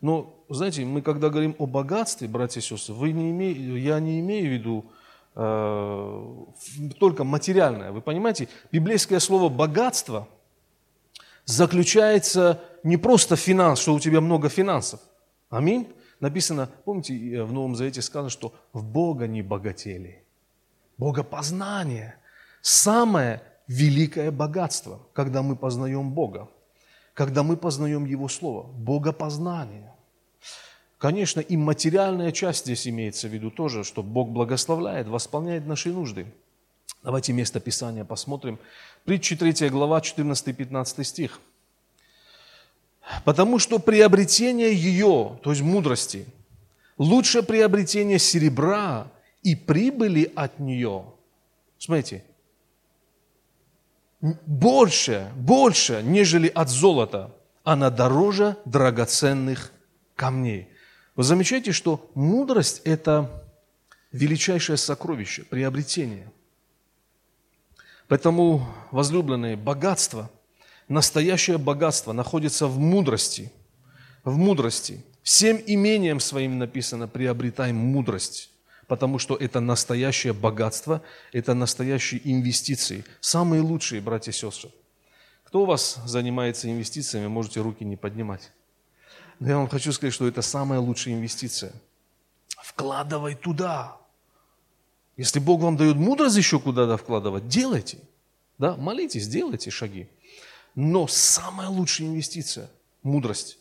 Но, 0.00 0.44
знаете, 0.48 0.84
мы 0.84 1.02
когда 1.02 1.30
говорим 1.30 1.56
о 1.58 1.66
богатстве, 1.66 2.28
братья 2.28 2.60
и 2.60 2.62
сестры, 2.62 2.94
вы 2.94 3.10
не 3.10 3.32
имеете, 3.32 3.76
я 3.80 3.98
не 3.98 4.20
имею 4.20 4.50
в 4.50 4.52
виду 4.52 4.84
э, 5.34 6.44
только 7.00 7.24
материальное. 7.24 7.90
Вы 7.90 8.00
понимаете, 8.00 8.48
библейское 8.70 9.18
слово 9.18 9.48
«богатство» 9.48 10.28
заключается 11.44 12.62
не 12.84 12.96
просто 12.96 13.34
в 13.34 13.40
финанс, 13.40 13.80
что 13.80 13.94
у 13.94 13.98
тебя 13.98 14.20
много 14.20 14.48
финансов. 14.48 15.00
Аминь. 15.48 15.88
Написано, 16.20 16.68
помните, 16.84 17.42
в 17.42 17.52
Новом 17.52 17.74
Завете 17.74 18.02
сказано, 18.02 18.30
что 18.30 18.54
в 18.72 18.84
Бога 18.84 19.26
не 19.26 19.42
богатели. 19.42 20.22
Богопознание– 20.98 22.16
самое 22.60 23.42
великое 23.66 24.30
богатство, 24.30 25.00
когда 25.14 25.42
мы 25.42 25.56
познаем 25.56 26.10
Бога, 26.10 26.48
когда 27.14 27.42
мы 27.42 27.56
познаем 27.56 28.04
Его 28.04 28.28
Слово. 28.28 28.64
Богопознание. 28.64 29.94
Конечно, 30.98 31.40
и 31.40 31.56
материальная 31.56 32.32
часть 32.32 32.64
здесь 32.64 32.86
имеется 32.86 33.26
в 33.26 33.32
виду 33.32 33.50
тоже, 33.50 33.84
что 33.84 34.02
Бог 34.02 34.28
благословляет, 34.28 35.08
восполняет 35.08 35.66
наши 35.66 35.90
нужды. 35.90 36.26
Давайте 37.02 37.32
место 37.32 37.60
Писания 37.60 38.04
посмотрим. 38.04 38.58
Притча 39.06 39.34
3 39.34 39.70
глава, 39.70 40.00
14-15 40.00 41.04
стих. 41.04 41.40
Потому 43.24 43.58
что 43.58 43.78
приобретение 43.78 44.74
ее, 44.74 45.38
то 45.42 45.50
есть 45.50 45.62
мудрости, 45.62 46.26
лучше 46.98 47.42
приобретение 47.42 48.18
серебра 48.18 49.10
и 49.42 49.54
прибыли 49.54 50.30
от 50.34 50.58
нее. 50.58 51.04
Смотрите, 51.78 52.24
больше, 54.20 55.30
больше, 55.36 56.02
нежели 56.04 56.48
от 56.48 56.68
золота, 56.68 57.34
она 57.64 57.90
дороже 57.90 58.56
драгоценных 58.64 59.72
камней. 60.14 60.68
Вы 61.16 61.22
замечаете, 61.22 61.72
что 61.72 62.10
мудрость– 62.14 62.82
это 62.84 63.44
величайшее 64.12 64.76
сокровище, 64.76 65.44
приобретение. 65.44 66.30
Поэтому, 68.08 68.66
возлюбленные, 68.90 69.56
богатство– 69.56 70.30
настоящее 70.90 71.56
богатство 71.56 72.12
находится 72.12 72.66
в 72.66 72.78
мудрости. 72.78 73.50
В 74.24 74.36
мудрости. 74.36 75.02
Всем 75.22 75.58
имением 75.66 76.20
своим 76.20 76.58
написано 76.58 77.08
«приобретай 77.08 77.72
мудрость», 77.72 78.50
потому 78.86 79.18
что 79.18 79.36
это 79.36 79.60
настоящее 79.60 80.32
богатство, 80.32 81.00
это 81.32 81.54
настоящие 81.54 82.20
инвестиции. 82.24 83.04
Самые 83.20 83.62
лучшие, 83.62 84.00
братья 84.00 84.32
и 84.32 84.34
сестры. 84.34 84.70
Кто 85.44 85.62
у 85.62 85.64
вас 85.64 85.98
занимается 86.04 86.70
инвестициями, 86.70 87.28
можете 87.28 87.60
руки 87.60 87.84
не 87.84 87.96
поднимать. 87.96 88.50
Но 89.38 89.48
я 89.48 89.56
вам 89.56 89.68
хочу 89.68 89.92
сказать, 89.92 90.12
что 90.12 90.26
это 90.26 90.42
самая 90.42 90.80
лучшая 90.80 91.14
инвестиция. 91.14 91.72
Вкладывай 92.62 93.34
туда. 93.34 93.96
Если 95.16 95.38
Бог 95.38 95.60
вам 95.60 95.76
дает 95.76 95.96
мудрость 95.96 96.36
еще 96.36 96.58
куда-то 96.58 96.96
вкладывать, 96.96 97.46
делайте. 97.48 97.98
Да, 98.58 98.76
молитесь, 98.76 99.28
делайте 99.28 99.70
шаги. 99.70 100.08
Но 100.74 101.06
самая 101.06 101.68
лучшая 101.68 102.08
инвестиция– 102.08 102.70
мудрость, 103.02 103.58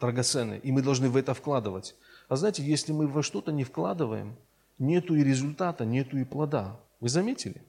драгоценная, 0.00 0.58
и 0.58 0.72
мы 0.72 0.82
должны 0.82 1.08
в 1.08 1.16
это 1.16 1.34
вкладывать. 1.34 1.94
А 2.28 2.36
знаете, 2.36 2.62
если 2.62 2.92
мы 2.92 3.06
во 3.06 3.22
что-то 3.22 3.52
не 3.52 3.64
вкладываем, 3.64 4.36
нету 4.78 5.14
и 5.14 5.24
результата, 5.24 5.84
нету 5.84 6.18
и 6.18 6.24
плода. 6.24 6.78
Вы 7.00 7.08
заметили? 7.08 7.62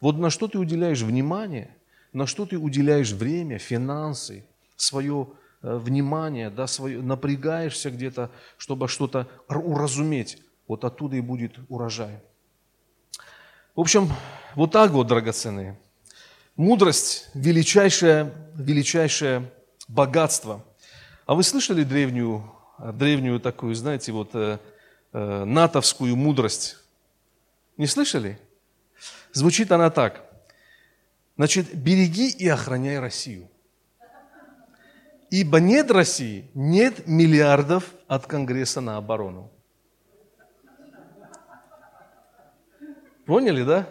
Вот 0.00 0.16
на 0.18 0.30
что 0.30 0.48
ты 0.48 0.58
уделяешь 0.58 1.02
внимание, 1.02 1.76
на 2.12 2.26
что 2.26 2.46
ты 2.46 2.58
уделяешь 2.58 3.12
время, 3.12 3.58
финансы, 3.58 4.44
свое 4.76 5.28
э, 5.62 5.76
внимание, 5.76 6.50
да, 6.50 6.66
свое, 6.66 7.02
напрягаешься 7.02 7.90
где-то, 7.90 8.30
чтобы 8.56 8.88
что-то 8.88 9.28
уразуметь, 9.48 10.42
вот 10.66 10.84
оттуда 10.84 11.16
и 11.16 11.20
будет 11.20 11.58
урожай. 11.68 12.20
В 13.74 13.80
общем, 13.80 14.08
вот 14.54 14.72
так 14.72 14.92
вот, 14.92 15.06
драгоценные– 15.08 15.78
Мудрость– 16.60 17.30
величайшее, 17.32 18.34
величайшее 18.54 19.50
богатство. 19.88 20.62
А 21.24 21.34
вы 21.34 21.42
слышали 21.42 21.84
древнюю, 21.84 22.54
древнюю 22.78 23.40
такую, 23.40 23.74
знаете, 23.74 24.12
вот 24.12 24.34
э, 24.34 24.58
э, 25.14 25.44
натовскую 25.44 26.14
мудрость. 26.16 26.76
Не 27.78 27.86
слышали? 27.86 28.38
Звучит 29.32 29.72
она 29.72 29.88
так. 29.88 30.22
Значит, 31.38 31.74
береги 31.74 32.28
и 32.28 32.46
охраняй 32.46 32.98
Россию. 32.98 33.48
Ибо 35.30 35.60
нет 35.60 35.90
России, 35.90 36.50
нет 36.52 37.06
миллиардов 37.06 37.84
от 38.06 38.26
Конгресса 38.26 38.82
на 38.82 38.98
оборону. 38.98 39.50
Поняли, 43.24 43.62
да? 43.62 43.88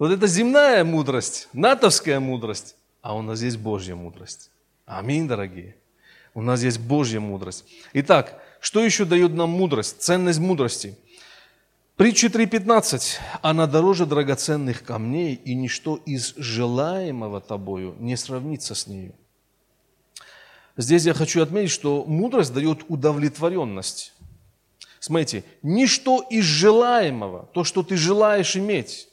Вот 0.00 0.10
это 0.10 0.26
земная 0.26 0.82
мудрость, 0.82 1.50
натовская 1.52 2.20
мудрость, 2.20 2.74
а 3.02 3.14
у 3.14 3.20
нас 3.20 3.42
есть 3.42 3.58
Божья 3.58 3.94
мудрость. 3.94 4.50
Аминь, 4.86 5.28
дорогие. 5.28 5.76
У 6.32 6.40
нас 6.40 6.62
есть 6.62 6.80
Божья 6.80 7.20
мудрость. 7.20 7.66
Итак, 7.92 8.42
что 8.60 8.82
еще 8.82 9.04
дает 9.04 9.34
нам 9.34 9.50
мудрость, 9.50 10.00
ценность 10.00 10.38
мудрости? 10.38 10.96
Притча 11.96 12.28
3.15. 12.28 13.18
Она 13.42 13.66
дороже 13.66 14.06
драгоценных 14.06 14.84
камней, 14.84 15.34
и 15.34 15.54
ничто 15.54 15.96
из 16.06 16.34
желаемого 16.34 17.42
тобою 17.42 17.94
не 17.98 18.16
сравнится 18.16 18.74
с 18.74 18.86
нею. 18.86 19.14
Здесь 20.78 21.04
я 21.04 21.12
хочу 21.12 21.42
отметить, 21.42 21.72
что 21.72 22.06
мудрость 22.06 22.54
дает 22.54 22.86
удовлетворенность. 22.88 24.14
Смотрите, 24.98 25.44
ничто 25.62 26.24
из 26.30 26.44
желаемого, 26.44 27.50
то, 27.52 27.64
что 27.64 27.82
ты 27.82 27.98
желаешь 27.98 28.56
иметь, 28.56 29.09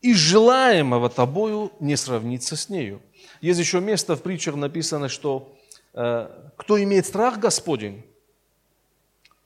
из 0.00 0.16
желаемого 0.16 1.08
тобою 1.08 1.72
не 1.80 1.96
сравнится 1.96 2.56
с 2.56 2.68
нею. 2.68 3.00
Есть 3.40 3.60
еще 3.60 3.80
место 3.80 4.16
в 4.16 4.22
притчах 4.22 4.54
написано, 4.54 5.08
что 5.08 5.56
э, 5.94 6.28
кто 6.56 6.82
имеет 6.82 7.06
страх 7.06 7.38
Господень, 7.38 8.04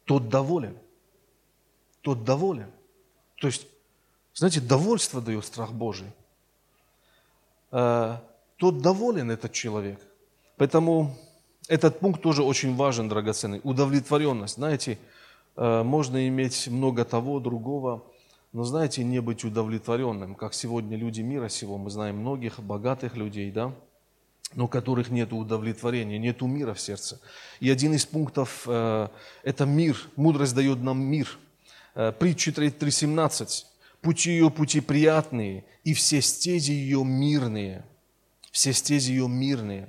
тот 0.05 0.29
доволен. 0.29 0.77
Тот 2.03 2.25
доволен. 2.25 2.71
То 3.37 3.47
есть, 3.47 3.67
знаете, 4.35 4.61
довольство 4.61 5.21
дает 5.21 5.45
страх 5.45 5.73
Божий. 5.73 6.09
Э, 7.71 8.17
тот 8.57 8.83
доволен 8.83 9.31
этот 9.31 9.53
человек. 9.53 10.01
Поэтому 10.57 11.17
этот 11.69 12.01
пункт 12.01 12.23
тоже 12.23 12.43
очень 12.43 12.77
важен, 12.77 13.09
драгоценный. 13.09 13.61
Удовлетворенность. 13.65 14.57
Знаете, 14.57 14.99
э, 15.57 15.83
можно 15.83 16.29
иметь 16.29 16.69
много 16.69 17.05
того, 17.05 17.41
другого, 17.41 18.05
но, 18.53 18.65
знаете, 18.65 19.03
не 19.03 19.21
быть 19.21 19.45
удовлетворенным, 19.45 20.35
как 20.35 20.55
сегодня 20.55 20.97
люди 20.97 21.23
мира 21.23 21.49
сего, 21.49 21.79
мы 21.79 21.91
знаем 21.91 22.19
многих 22.19 22.61
богатых 22.61 23.17
людей, 23.17 23.51
да, 23.51 23.75
но 24.55 24.69
которых 24.69 25.11
нет 25.11 25.33
удовлетворения, 25.33 26.19
нет 26.19 26.43
мира 26.43 26.75
в 26.75 26.81
сердце. 26.81 27.21
И 27.61 27.71
один 27.71 27.95
из 27.95 28.05
пунктов 28.05 28.65
э,– 28.67 29.09
это 29.43 29.65
мир. 29.65 29.97
Мудрость 30.17 30.55
дает 30.55 30.83
нам 30.83 31.03
мир. 31.03 31.39
Э, 31.95 32.13
Притча 32.13 32.51
3.17. 32.51 33.65
«Пути 34.03 34.33
ее 34.33 34.51
пути 34.51 34.81
приятные, 34.81 35.65
и 35.85 35.95
все 35.95 36.21
стези 36.21 36.73
ее 36.73 37.05
мирные». 37.05 37.85
Все 38.51 38.75
стези 38.75 39.13
ее 39.13 39.29
мирные. 39.29 39.89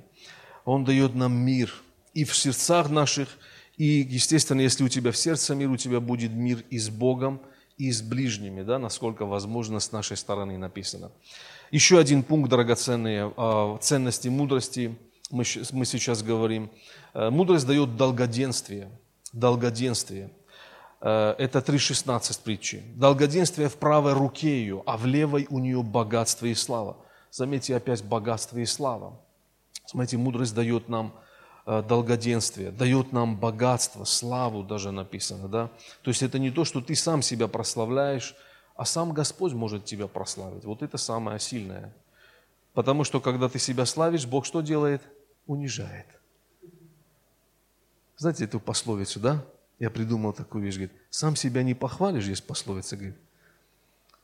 Он 0.64 0.84
дает 0.84 1.14
нам 1.14 1.36
мир 1.36 1.74
и 2.14 2.24
в 2.24 2.34
сердцах 2.34 2.88
наших, 2.88 3.28
и, 3.76 3.84
естественно, 4.08 4.60
если 4.60 4.84
у 4.84 4.88
тебя 4.88 5.10
в 5.12 5.16
сердце 5.16 5.54
мир, 5.54 5.68
у 5.70 5.76
тебя 5.76 6.00
будет 6.00 6.32
мир 6.32 6.64
и 6.70 6.78
с 6.78 6.88
Богом, 6.88 7.42
и 7.76 7.90
с 7.90 8.02
ближними, 8.02 8.62
да, 8.62 8.78
насколько 8.78 9.26
возможно 9.26 9.80
с 9.80 9.92
нашей 9.92 10.16
стороны 10.16 10.56
написано. 10.58 11.10
Еще 11.70 11.98
один 11.98 12.22
пункт, 12.22 12.50
драгоценные, 12.50 13.32
о 13.36 13.78
ценности 13.80 14.28
мудрости, 14.28 14.96
мы, 15.30 15.44
мы 15.72 15.84
сейчас 15.84 16.22
говорим. 16.22 16.70
Э, 17.14 17.30
мудрость 17.30 17.66
дает 17.66 17.96
долгоденствие. 17.96 18.90
Долгоденствие. 19.32 20.30
Э, 21.00 21.34
это 21.38 21.58
3.16 21.58 22.40
притчи. 22.44 22.82
Долгоденствие 22.94 23.68
в 23.68 23.76
правой 23.76 24.12
руке 24.12 24.60
ее, 24.60 24.82
а 24.86 24.96
в 24.96 25.06
левой 25.06 25.46
у 25.50 25.58
нее 25.58 25.82
богатство 25.82 26.46
и 26.46 26.54
слава. 26.54 26.96
Заметьте 27.30 27.74
опять 27.74 28.04
богатство 28.04 28.58
и 28.58 28.66
слава. 28.66 29.20
Смотрите, 29.86 30.16
мудрость 30.16 30.54
дает 30.54 30.88
нам 30.88 31.14
долгоденствие, 31.66 32.70
дает 32.70 33.12
нам 33.12 33.36
богатство, 33.36 34.04
славу 34.04 34.62
даже 34.62 34.90
написано, 34.90 35.48
да. 35.48 35.70
То 36.02 36.10
есть 36.10 36.22
это 36.22 36.38
не 36.38 36.50
то, 36.50 36.64
что 36.64 36.80
ты 36.80 36.94
сам 36.94 37.22
себя 37.22 37.48
прославляешь, 37.48 38.34
а 38.76 38.84
сам 38.84 39.12
Господь 39.12 39.52
может 39.52 39.84
тебя 39.84 40.06
прославить. 40.06 40.64
Вот 40.64 40.82
это 40.82 40.98
самое 40.98 41.40
сильное. 41.40 41.94
Потому 42.72 43.04
что 43.04 43.20
когда 43.20 43.48
ты 43.48 43.58
себя 43.58 43.86
славишь, 43.86 44.26
Бог 44.26 44.44
что 44.44 44.60
делает? 44.60 45.02
Унижает. 45.46 46.06
Знаете 48.16 48.44
эту 48.44 48.60
пословицу, 48.60 49.20
да? 49.20 49.44
Я 49.78 49.90
придумал 49.90 50.32
такую 50.32 50.64
вещь, 50.64 50.74
говорит, 50.74 50.92
сам 51.10 51.36
себя 51.36 51.62
не 51.62 51.74
похвалишь, 51.74 52.26
есть 52.26 52.46
пословица, 52.46 52.96
говорит. 52.96 53.16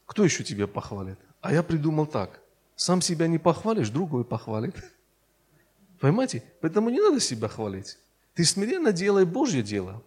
Кто 0.07 0.24
еще 0.24 0.44
тебя 0.44 0.66
похвалит? 0.66 1.18
А 1.40 1.53
я 1.53 1.62
придумал 1.62 2.07
так, 2.07 2.40
сам 2.76 3.00
себя 3.00 3.26
не 3.26 3.38
похвалишь, 3.38 3.90
другой 3.90 4.24
похвалит. 4.24 4.74
Понимаете? 6.01 6.43
Поэтому 6.61 6.91
не 6.91 7.01
надо 7.01 7.21
себя 7.21 7.49
хвалить. 7.49 7.99
Ты 8.35 8.45
смиренно 8.45 8.93
делай 8.93 9.25
Божье 9.25 9.63
дело. 9.63 10.03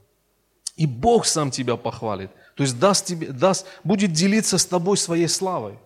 И 0.75 0.87
Бог 0.87 1.25
сам 1.25 1.51
тебя 1.51 1.77
похвалит. 1.77 2.31
То 2.55 2.63
есть 2.63 2.79
даст 2.79 3.05
тебе, 3.05 3.27
даст, 3.31 3.67
будет 3.83 4.11
делиться 4.11 4.57
с 4.57 4.65
тобой 4.65 4.97
своей 4.97 5.27
славой. 5.27 5.77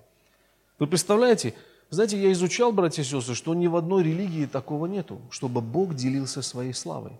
Вы 0.79 0.87
представляете? 0.87 1.53
Знаете, 1.89 2.21
я 2.21 2.31
изучал, 2.31 2.71
братья 2.71 3.01
и 3.01 3.05
сестры, 3.05 3.35
что 3.35 3.53
ни 3.53 3.67
в 3.67 3.75
одной 3.75 4.03
религии 4.03 4.45
такого 4.45 4.85
нету, 4.85 5.21
чтобы 5.29 5.61
Бог 5.61 5.93
делился 5.93 6.41
своей 6.41 6.73
славой. 6.73 7.19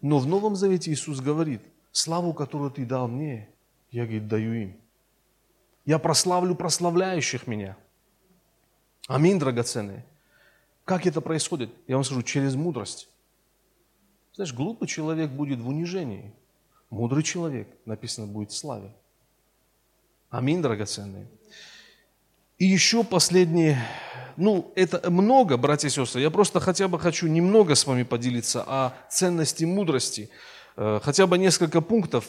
Но 0.00 0.18
в 0.18 0.26
Новом 0.26 0.56
Завете 0.56 0.92
Иисус 0.92 1.20
говорит, 1.20 1.62
славу, 1.92 2.32
которую 2.32 2.70
ты 2.70 2.84
дал 2.84 3.08
мне, 3.08 3.48
я, 3.90 4.02
говорит, 4.02 4.28
даю 4.28 4.52
им. 4.52 4.76
Я 5.84 5.98
прославлю 5.98 6.54
прославляющих 6.54 7.46
меня. 7.46 7.76
Аминь, 9.08 9.38
драгоценные. 9.38 10.04
Как 10.86 11.04
это 11.04 11.20
происходит? 11.20 11.70
Я 11.88 11.96
вам 11.96 12.04
скажу, 12.04 12.22
через 12.22 12.54
мудрость. 12.54 13.08
Знаешь, 14.34 14.54
глупый 14.54 14.86
человек 14.86 15.30
будет 15.30 15.58
в 15.58 15.68
унижении. 15.68 16.32
Мудрый 16.90 17.24
человек, 17.24 17.68
написано, 17.86 18.28
будет 18.28 18.52
в 18.52 18.56
славе. 18.56 18.94
Аминь, 20.30 20.62
драгоценные. 20.62 21.26
И 22.58 22.66
еще 22.66 23.02
последнее, 23.02 23.84
ну, 24.36 24.70
это 24.76 25.10
много, 25.10 25.56
братья 25.56 25.88
и 25.88 25.90
сестры, 25.90 26.20
я 26.22 26.30
просто 26.30 26.60
хотя 26.60 26.86
бы 26.86 27.00
хочу 27.00 27.26
немного 27.26 27.74
с 27.74 27.84
вами 27.84 28.04
поделиться 28.04 28.62
о 28.62 28.92
ценности 29.10 29.64
мудрости, 29.64 30.30
э, 30.76 31.00
хотя 31.02 31.26
бы 31.26 31.36
несколько 31.36 31.80
пунктов. 31.80 32.26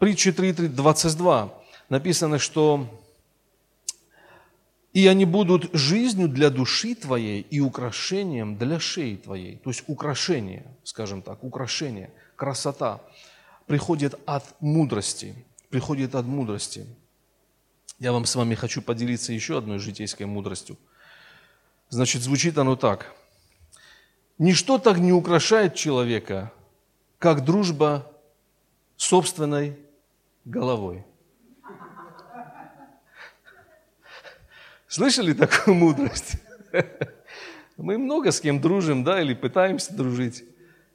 Притча 0.00 0.30
3.22 0.30 1.52
написано, 1.88 2.40
что 2.40 2.88
и 4.92 5.06
они 5.06 5.24
будут 5.24 5.70
жизнью 5.72 6.28
для 6.28 6.50
души 6.50 6.94
твоей 6.94 7.42
и 7.42 7.60
украшением 7.60 8.56
для 8.56 8.80
шеи 8.80 9.16
твоей. 9.16 9.56
То 9.56 9.70
есть 9.70 9.84
украшение, 9.86 10.66
скажем 10.82 11.22
так, 11.22 11.44
украшение, 11.44 12.12
красота 12.36 13.00
приходит 13.66 14.14
от 14.26 14.44
мудрости, 14.60 15.34
приходит 15.68 16.14
от 16.14 16.26
мудрости. 16.26 16.86
Я 18.00 18.12
вам 18.12 18.24
с 18.24 18.34
вами 18.34 18.54
хочу 18.54 18.82
поделиться 18.82 19.32
еще 19.32 19.58
одной 19.58 19.78
житейской 19.78 20.24
мудростью. 20.24 20.76
Значит, 21.88 22.22
звучит 22.22 22.58
оно 22.58 22.74
так. 22.74 23.14
Ничто 24.38 24.78
так 24.78 24.98
не 24.98 25.12
украшает 25.12 25.74
человека, 25.74 26.52
как 27.18 27.44
дружба 27.44 28.10
собственной 28.96 29.78
головой. 30.44 31.04
Слышали 34.90 35.34
такую 35.34 35.76
мудрость? 35.76 36.34
Мы 37.76 37.96
много 37.96 38.32
с 38.32 38.40
кем 38.40 38.60
дружим, 38.60 39.04
да, 39.04 39.22
или 39.22 39.34
пытаемся 39.34 39.94
дружить. 39.94 40.42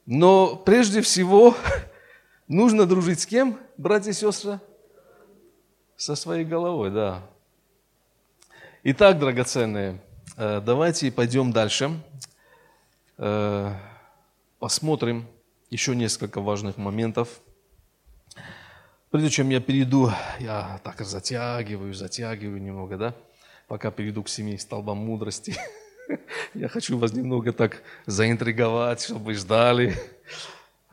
Но 0.06 0.58
прежде 0.58 1.00
всего 1.00 1.56
нужно 2.50 2.86
дружить 2.86 3.22
с 3.22 3.26
кем, 3.26 3.58
братья 3.78 4.12
и 4.12 4.14
сестры? 4.14 4.60
Со 5.96 6.16
своей 6.16 6.44
головой, 6.44 6.92
да. 6.92 7.24
Итак, 8.84 9.18
драгоценные, 9.18 10.02
э, 10.36 10.60
давайте 10.60 11.10
пойдем 11.10 11.54
дальше. 11.54 11.92
Э, 13.18 13.72
посмотрим 14.60 15.26
еще 15.70 15.96
несколько 15.96 16.42
важных 16.42 16.76
моментов. 16.76 17.30
Прежде 19.10 19.30
чем 19.30 19.48
я 19.52 19.62
перейду, 19.62 20.12
я 20.40 20.82
так 20.84 21.00
затягиваю, 21.00 21.94
затягиваю 21.94 22.62
немного, 22.62 22.98
да? 22.98 23.16
Пока 23.68 23.92
перейду 23.92 24.24
к 24.24 24.30
семи 24.30 24.58
столбам 24.58 24.98
мудрости. 24.98 25.56
Я 26.54 26.68
хочу 26.68 26.98
вас 26.98 27.14
немного 27.14 27.52
так 27.54 27.82
заинтриговать, 28.06 29.02
чтобы 29.02 29.34
ждали. 29.34 29.96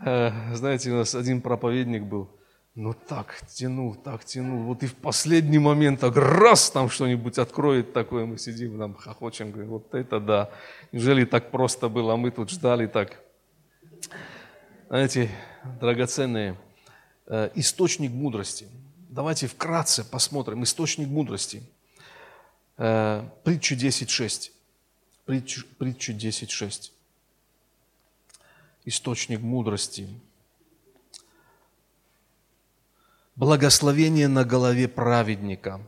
Э, 0.04 0.30
знаете, 0.54 0.90
у 0.90 0.96
нас 0.96 1.14
один 1.14 1.40
проповедник 1.40 2.02
был, 2.02 2.28
ну 2.74 2.94
так 2.94 3.37
тянул, 3.48 3.94
так 3.94 4.24
тянул. 4.24 4.62
Вот 4.62 4.82
и 4.82 4.87
в 4.87 4.94
последний 4.94 5.58
момент 5.58 6.00
так 6.00 6.16
раз 6.16 6.70
там 6.70 6.88
что-нибудь 6.88 7.38
откроет 7.38 7.92
такое, 7.92 8.24
мы 8.24 8.38
сидим, 8.38 8.78
там 8.78 8.94
хохочем, 8.94 9.50
говорим, 9.50 9.70
вот 9.70 9.94
это 9.94 10.20
да. 10.20 10.50
Неужели 10.90 11.24
так 11.24 11.50
просто 11.50 11.88
было, 11.88 12.14
а 12.14 12.16
мы 12.16 12.30
тут 12.30 12.50
ждали 12.50 12.87
так. 12.87 13.20
Знаете, 14.88 15.30
драгоценные, 15.80 16.56
э, 17.26 17.50
источник 17.54 18.11
мудрости. 18.11 18.66
Давайте 19.08 19.46
вкратце 19.46 20.04
посмотрим 20.04 20.62
источник 20.62 21.08
мудрости. 21.08 21.62
Э, 22.78 23.28
притча 23.44 23.74
10.6. 23.74 24.50
Притча, 25.24 25.62
притча 25.78 26.12
10.6. 26.12 26.90
Источник 28.85 29.40
мудрости. 29.40 30.08
Благословение 33.37 34.28
на 34.28 34.44
голове 34.44 34.88
праведника. 34.88 35.80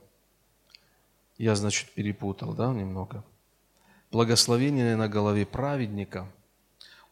Я, 1.36 1.56
значит, 1.56 1.90
перепутал, 1.90 2.54
да, 2.54 2.72
немного. 2.72 3.24
Благословение 4.10 4.96
на 4.96 5.08
голове 5.08 5.44
праведника, 5.44 6.30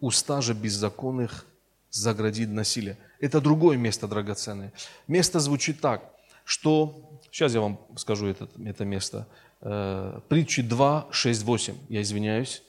уста 0.00 0.40
же 0.40 0.54
беззаконных 0.54 1.44
заградит 1.90 2.48
насилие. 2.48 2.96
Это 3.20 3.40
другое 3.40 3.76
место 3.76 4.06
драгоценное. 4.06 4.72
Место 5.08 5.40
звучит 5.40 5.80
так, 5.80 6.14
что, 6.44 7.20
сейчас 7.30 7.54
я 7.54 7.61
вам 7.61 7.78
скажу 7.96 8.26
это, 8.26 8.48
это 8.64 8.85
место, 8.85 9.26
притчи 9.62 10.62
2, 10.62 11.09
6, 11.11 11.42
8, 11.44 11.77
я 11.88 12.03
извиняюсь, 12.03 12.62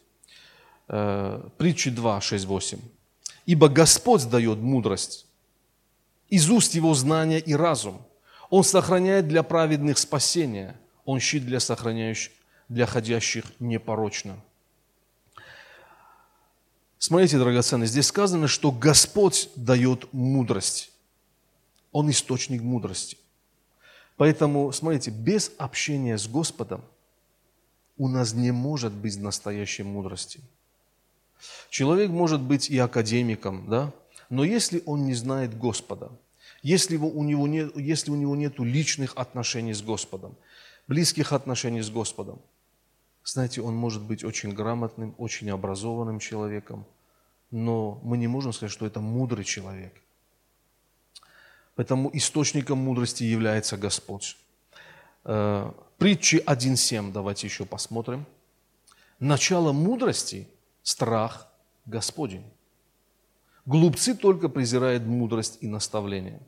э, 0.87 1.49
притчи 1.57 1.89
2, 1.89 2.21
6, 2.21 2.45
8. 2.45 2.79
«Ибо 3.45 3.67
Господь 3.67 4.29
дает 4.29 4.59
мудрость, 4.59 5.25
из 6.29 6.49
уст 6.49 6.75
Его 6.75 6.93
знания 6.93 7.39
и 7.39 7.55
разум. 7.55 8.01
Он 8.49 8.63
сохраняет 8.63 9.27
для 9.27 9.41
праведных 9.43 9.97
спасение, 9.97 10.75
Он 11.05 11.19
щит 11.19 11.45
для 11.45 11.59
сохраняющих, 11.59 12.31
для 12.69 12.85
ходящих 12.85 13.45
непорочно». 13.59 14.37
Смотрите, 16.99 17.37
драгоценные, 17.37 17.87
здесь 17.87 18.07
сказано, 18.07 18.47
что 18.47 18.71
Господь 18.71 19.49
дает 19.57 20.13
мудрость. 20.13 20.91
Он 21.91 22.09
источник 22.09 22.61
мудрости. 22.61 23.17
Поэтому, 24.17 24.71
смотрите, 24.71 25.11
без 25.11 25.51
общения 25.57 26.17
с 26.17 26.27
Господом 26.27 26.81
у 27.97 28.07
нас 28.07 28.33
не 28.33 28.51
может 28.51 28.93
быть 28.93 29.17
настоящей 29.19 29.83
мудрости. 29.83 30.39
Человек 31.69 32.09
может 32.09 32.41
быть 32.41 32.69
и 32.69 32.77
академиком, 32.77 33.69
да, 33.69 33.91
но 34.29 34.43
если 34.43 34.81
он 34.85 35.05
не 35.05 35.13
знает 35.13 35.57
Господа, 35.57 36.11
если 36.61 36.95
у 36.97 37.23
него 37.23 37.47
нет, 37.47 37.75
если 37.75 38.11
у 38.11 38.15
него 38.15 38.35
нет 38.35 38.59
личных 38.59 39.13
отношений 39.17 39.73
с 39.73 39.81
Господом, 39.81 40.35
близких 40.87 41.33
отношений 41.33 41.81
с 41.81 41.89
Господом, 41.89 42.39
знаете, 43.25 43.61
он 43.61 43.75
может 43.75 44.01
быть 44.01 44.23
очень 44.23 44.53
грамотным, 44.53 45.13
очень 45.17 45.49
образованным 45.49 46.19
человеком, 46.19 46.85
но 47.51 47.99
мы 48.03 48.17
не 48.17 48.27
можем 48.27 48.53
сказать, 48.53 48.71
что 48.71 48.85
это 48.85 48.99
мудрый 48.99 49.45
человек. 49.45 49.93
Поэтому 51.75 52.09
источником 52.13 52.77
мудрости 52.77 53.23
является 53.23 53.77
Господь. 53.77 54.37
Э, 55.25 55.71
притчи 55.97 56.43
1.7, 56.45 57.11
давайте 57.11 57.47
еще 57.47 57.65
посмотрим. 57.65 58.25
Начало 59.19 59.71
мудрости– 59.71 60.47
страх 60.83 61.47
Господень. 61.85 62.43
Глупцы 63.65 64.13
только 64.13 64.49
презирают 64.49 65.03
мудрость 65.03 65.57
и 65.61 65.67
наставление. 65.67 66.41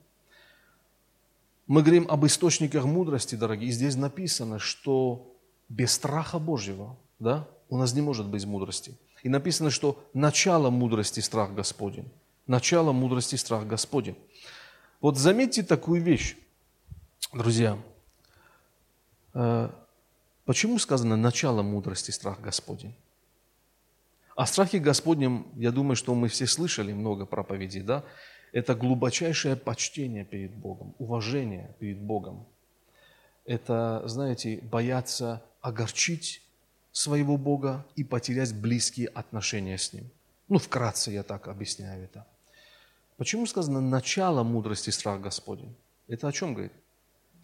Мы 1.67 1.81
говорим 1.81 2.05
об 2.09 2.25
источниках 2.25 2.85
мудрости, 2.85 3.35
дорогие, 3.35 3.69
и 3.69 3.71
здесь 3.73 3.95
написано, 3.95 4.59
что 4.59 5.33
без 5.69 5.93
страха 5.93 6.37
Божьего 6.37 6.95
да, 7.19 7.47
у 7.69 7.77
нас 7.77 7.93
не 7.93 8.01
может 8.01 8.27
быть 8.27 8.45
мудрости. 8.45 8.95
И 9.23 9.29
написано, 9.29 9.71
что 9.71 10.03
начало 10.13 10.69
мудрости– 10.69 11.19
страх 11.21 11.53
Господень. 11.55 12.11
Начало 12.45 12.91
мудрости– 12.91 13.35
страх 13.37 13.65
Господень. 13.65 14.15
Вот 15.01 15.17
заметьте 15.17 15.63
такую 15.63 16.01
вещь, 16.01 16.37
друзья. 17.33 17.77
Э, 19.33 19.69
почему 20.45 20.79
сказано 20.79 21.15
начало 21.17 21.61
мудрости– 21.61 22.11
страх 22.11 22.39
Господень? 22.39 22.95
О 24.35 24.45
страхе 24.45 24.79
Господнем, 24.79 25.47
я 25.55 25.71
думаю, 25.71 25.95
что 25.95 26.15
мы 26.15 26.27
все 26.27 26.47
слышали 26.47 26.93
много 26.93 27.25
проповедей, 27.25 27.81
да? 27.81 28.03
Это 28.51 28.73
глубочайшее 28.73 29.55
почтение 29.55 30.23
перед 30.23 30.53
Богом, 30.53 30.95
уважение 30.97 31.75
перед 31.79 31.99
Богом. 31.99 32.45
Это, 33.45 34.01
знаете, 34.05 34.59
бояться 34.61 35.43
огорчить 35.61 36.41
своего 36.91 37.37
Бога 37.37 37.85
и 37.97 38.03
потерять 38.03 38.53
близкие 38.53 39.07
отношения 39.07 39.77
с 39.77 39.91
Ним. 39.91 40.09
Ну, 40.47 40.57
вкратце 40.57 41.11
я 41.11 41.23
так 41.23 41.47
объясняю 41.49 42.05
это. 42.05 42.25
Почему 43.17 43.45
сказано 43.45 43.79
начало 43.79 44.43
мудрости 44.43 44.89
страх 44.89 45.21
Господень? 45.21 45.75
Это 46.07 46.27
о 46.27 46.31
чем 46.31 46.53
говорит? 46.53 46.73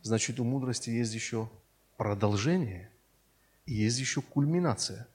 Значит, 0.02 0.40
у 0.40 0.44
мудрости 0.44 0.90
есть 0.90 1.14
еще 1.14 1.50
продолжение 1.98 2.92
и 3.66 3.74
есть 3.74 4.00
еще 4.00 4.22
кульминация. 4.22 5.08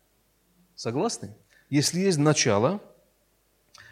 Согласны? 0.75 1.35
Если 1.69 2.01
есть 2.01 2.19
начало, 2.19 2.81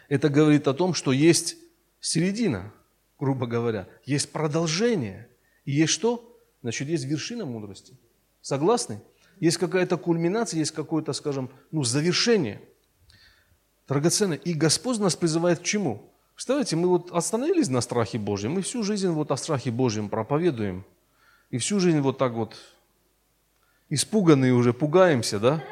это 0.07 0.29
говорит 0.29 0.67
о 0.67 0.73
том, 0.73 0.93
что 0.93 1.11
есть 1.11 1.57
середина, 1.99 2.71
грубо 3.19 3.47
говоря, 3.47 3.87
есть 4.05 4.31
продолжение. 4.31 5.27
И 5.65 5.71
есть 5.71 5.93
что? 5.93 6.39
Значит, 6.61 6.87
есть 6.87 7.05
вершина 7.05 7.45
мудрости. 7.45 7.97
Согласны? 8.41 9.01
Есть 9.39 9.57
какая-то 9.57 9.97
кульминация, 9.97 10.59
есть 10.59 10.71
какое-то, 10.71 11.13
скажем, 11.13 11.51
ну, 11.71 11.83
завершение. 11.83 12.61
Драгоценное. 13.87 14.37
И 14.37 14.53
Господь 14.53 14.97
нас 14.99 15.15
призывает 15.15 15.59
к 15.59 15.63
чему? 15.63 16.11
Представляете, 16.35 16.75
мы 16.75 16.89
вот 16.89 17.11
остановились 17.11 17.69
на 17.69 17.79
страхе 17.79 18.19
Божьем, 18.19 18.51
мы 18.51 18.61
всю 18.61 18.83
жизнь 18.83 19.07
вот 19.07 19.31
о 19.31 19.37
страхе 19.37 19.71
Божьем 19.71 20.09
проповедуем. 20.09 20.83
И 21.49 21.57
всю 21.57 21.79
жизнь 21.79 22.01
вот 22.01 22.17
так 22.17 22.33
вот 22.33 22.55
испуганные 23.89 24.53
уже, 24.53 24.73
пугаемся, 24.73 25.39
да? 25.39 25.63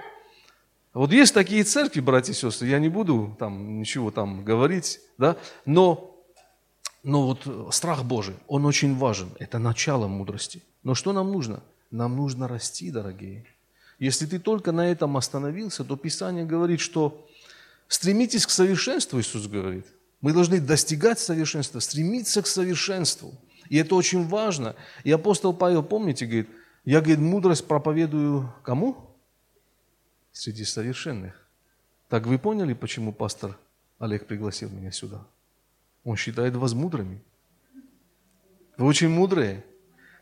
Вот 0.94 1.12
есть 1.12 1.34
такие 1.34 1.64
церкви, 1.64 2.00
братья 2.00 2.32
и 2.32 2.36
сестры, 2.36 2.68
я 2.68 2.80
не 2.80 2.88
буду 2.88 3.36
там 3.40 3.80
ничего 3.80 4.12
там 4.12 4.46
говорить, 4.46 5.02
да, 5.18 5.38
но, 5.66 6.16
но 7.02 7.26
вот 7.26 7.74
страх 7.74 8.06
Божий, 8.06 8.36
он 8.48 8.66
очень 8.66 8.96
важен, 8.96 9.30
это 9.40 9.58
начало 9.58 10.08
мудрости. 10.08 10.62
Но 10.84 10.94
что 10.94 11.12
нам 11.12 11.32
нужно? 11.32 11.62
Нам 11.90 12.16
нужно 12.16 12.48
расти, 12.48 12.92
дорогие. 12.92 13.44
Если 14.00 14.28
ты 14.28 14.40
только 14.40 14.72
на 14.72 14.90
этом 14.90 15.18
остановился, 15.18 15.84
то 15.84 15.98
Писание 15.98 16.46
говорит, 16.46 16.80
что 16.80 17.28
стремитесь 17.88 18.46
к 18.46 18.52
совершенству, 18.52 19.20
Иисус 19.20 19.48
говорит. 19.48 19.88
Мы 20.24 20.32
должны 20.32 20.62
достигать 20.62 21.20
совершенства, 21.20 21.80
стремиться 21.80 22.42
к 22.42 22.48
совершенству. 22.48 23.34
И 23.68 23.76
это 23.76 23.94
очень 23.94 24.26
важно. 24.26 24.74
И 25.04 25.12
апостол 25.12 25.54
Павел, 25.54 25.84
помните, 25.84 26.26
говорит, 26.26 26.50
я, 26.86 27.02
говорит, 27.02 27.20
мудрость 27.20 27.68
проповедую 27.68 28.52
кому? 28.64 29.10
среди 30.32 30.64
совершенных. 30.64 31.34
Так 32.08 32.26
вы 32.26 32.40
поняли, 32.40 32.74
почему 32.74 33.12
пастор 33.12 33.58
Олег 34.00 34.26
пригласил 34.26 34.70
меня 34.70 34.92
сюда? 34.92 35.28
Он 36.06 36.16
считает 36.16 36.56
вас 36.56 36.74
мудрыми. 36.74 37.22
Вы 38.78 38.88
очень 38.88 39.10
мудрые, 39.10 39.66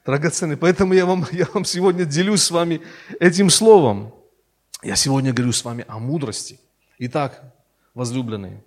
драгоценные. 0.04 0.58
Поэтому 0.58 0.94
я 0.94 1.06
вам, 1.06 1.28
я 1.32 1.46
вам 1.54 1.64
сегодня 1.64 2.06
делюсь 2.06 2.42
с 2.42 2.50
вами 2.50 2.82
этим 3.20 3.52
словом. 3.52 4.16
Я 4.82 4.96
сегодня 4.96 5.32
говорю 5.32 5.54
с 5.54 5.64
вами 5.64 5.86
о 5.88 6.00
мудрости. 6.00 6.60
Итак, 6.98 7.54
возлюбленные, 7.94 8.64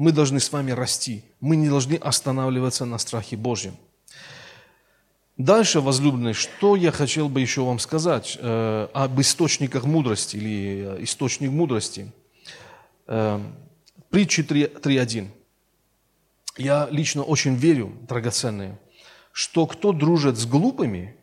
мы 0.00 0.12
должны 0.12 0.40
с 0.40 0.50
вами 0.50 0.70
расти. 0.70 1.22
Мы 1.40 1.56
не 1.56 1.68
должны 1.68 1.96
останавливаться 1.96 2.86
на 2.86 2.96
страхе 2.96 3.36
Божьем. 3.36 3.76
Дальше, 5.36 5.82
возлюбленные, 5.82 6.32
что 6.32 6.74
я 6.74 6.90
хотел 6.90 7.28
бы 7.28 7.42
еще 7.42 7.60
вам 7.66 7.78
сказать 7.78 8.38
э, 8.40 8.88
об 8.94 9.20
источниках 9.20 9.84
мудрости 9.84 10.36
или 10.38 10.96
э, 10.96 11.04
источник 11.04 11.50
мудрости. 11.50 12.10
Э, 13.08 13.40
притчи 14.08 14.40
3.1. 14.40 15.28
Я 16.56 16.88
лично 16.90 17.22
очень 17.22 17.56
верю, 17.56 17.92
драгоценные, 18.08 18.80
что 19.32 19.66
кто 19.66 19.92
дружит 19.92 20.38
с 20.38 20.46
глупыми, 20.46 21.14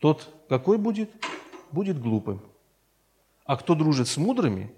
тот 0.00 0.28
какой 0.50 0.76
будет? 0.76 1.10
Будет 1.72 1.98
глупым. 1.98 2.42
А 3.46 3.56
кто 3.56 3.74
дружит 3.74 4.06
с 4.08 4.18
мудрыми, 4.18 4.70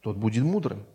тот 0.00 0.16
будет 0.16 0.44
мудрым. 0.44 0.86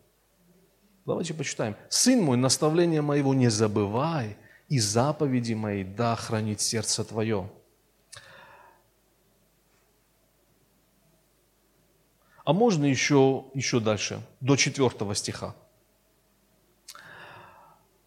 Давайте 1.10 1.34
почитаем. 1.34 1.76
«Сын 1.89 2.22
мой, 2.22 2.38
наставление 2.38 3.02
моего 3.02 3.34
не 3.34 3.50
забывай, 3.50 4.38
и 4.67 4.78
заповеди 4.78 5.56
мои 5.56 5.84
да 5.84 6.15
хранит 6.15 6.62
сердце 6.62 7.04
твое. 7.04 7.50
А 12.45 12.54
можно 12.54 12.86
еще, 12.86 13.45
еще 13.56 13.80
дальше, 13.80 14.22
до 14.39 14.56
четвертого 14.56 15.15
стиха. 15.15 15.56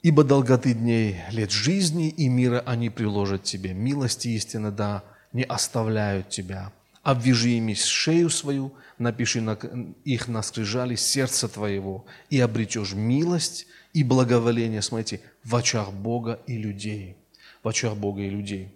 «Ибо 0.03 0.23
долготы 0.23 0.73
дней 0.73 1.23
лет 1.33 1.51
жизни 1.51 2.09
и 2.09 2.29
мира 2.29 2.63
они 2.65 2.89
приложат 2.89 3.43
тебе, 3.43 3.75
милости 3.75 4.29
истины 4.29 4.71
да 4.71 5.03
не 5.33 5.43
оставляют 5.43 6.29
тебя, 6.29 6.73
Обвяжи 7.03 7.51
ими 7.51 7.75
шею 7.75 8.31
свою, 8.31 8.73
напиши 8.99 9.41
на, 9.41 9.59
их 10.05 10.29
на 10.29 10.43
скрижали 10.43 10.95
сердца 10.95 11.49
твоего, 11.49 12.05
и 12.31 12.39
обретешь 12.39 12.93
милость 12.93 13.67
и 13.93 14.05
благоволение, 14.05 14.83
смотрите, 14.83 15.21
в 15.45 15.57
очах 15.57 15.93
Бога 15.93 16.41
и 16.47 16.57
людей. 16.57 17.17
В 17.63 17.69
очах 17.69 17.97
Бога 17.97 18.23
и 18.23 18.31
людей. 18.31 18.73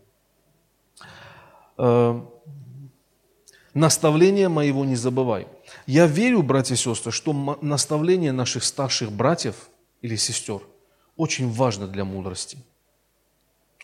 Э, 1.79 2.21
наставление 3.75 4.49
моего 4.49 4.85
не 4.85 4.97
забывай. 4.97 5.47
Я 5.87 6.07
верю, 6.07 6.43
братья 6.43 6.75
и 6.75 6.79
сестры, 6.79 7.12
что 7.12 7.59
наставление 7.61 8.33
наших 8.33 8.65
старших 8.65 9.12
братьев 9.12 9.69
или 10.03 10.17
сестер 10.17 10.62
очень 11.17 11.51
важно 11.51 11.87
для 11.87 12.05
мудрости. 12.05 12.59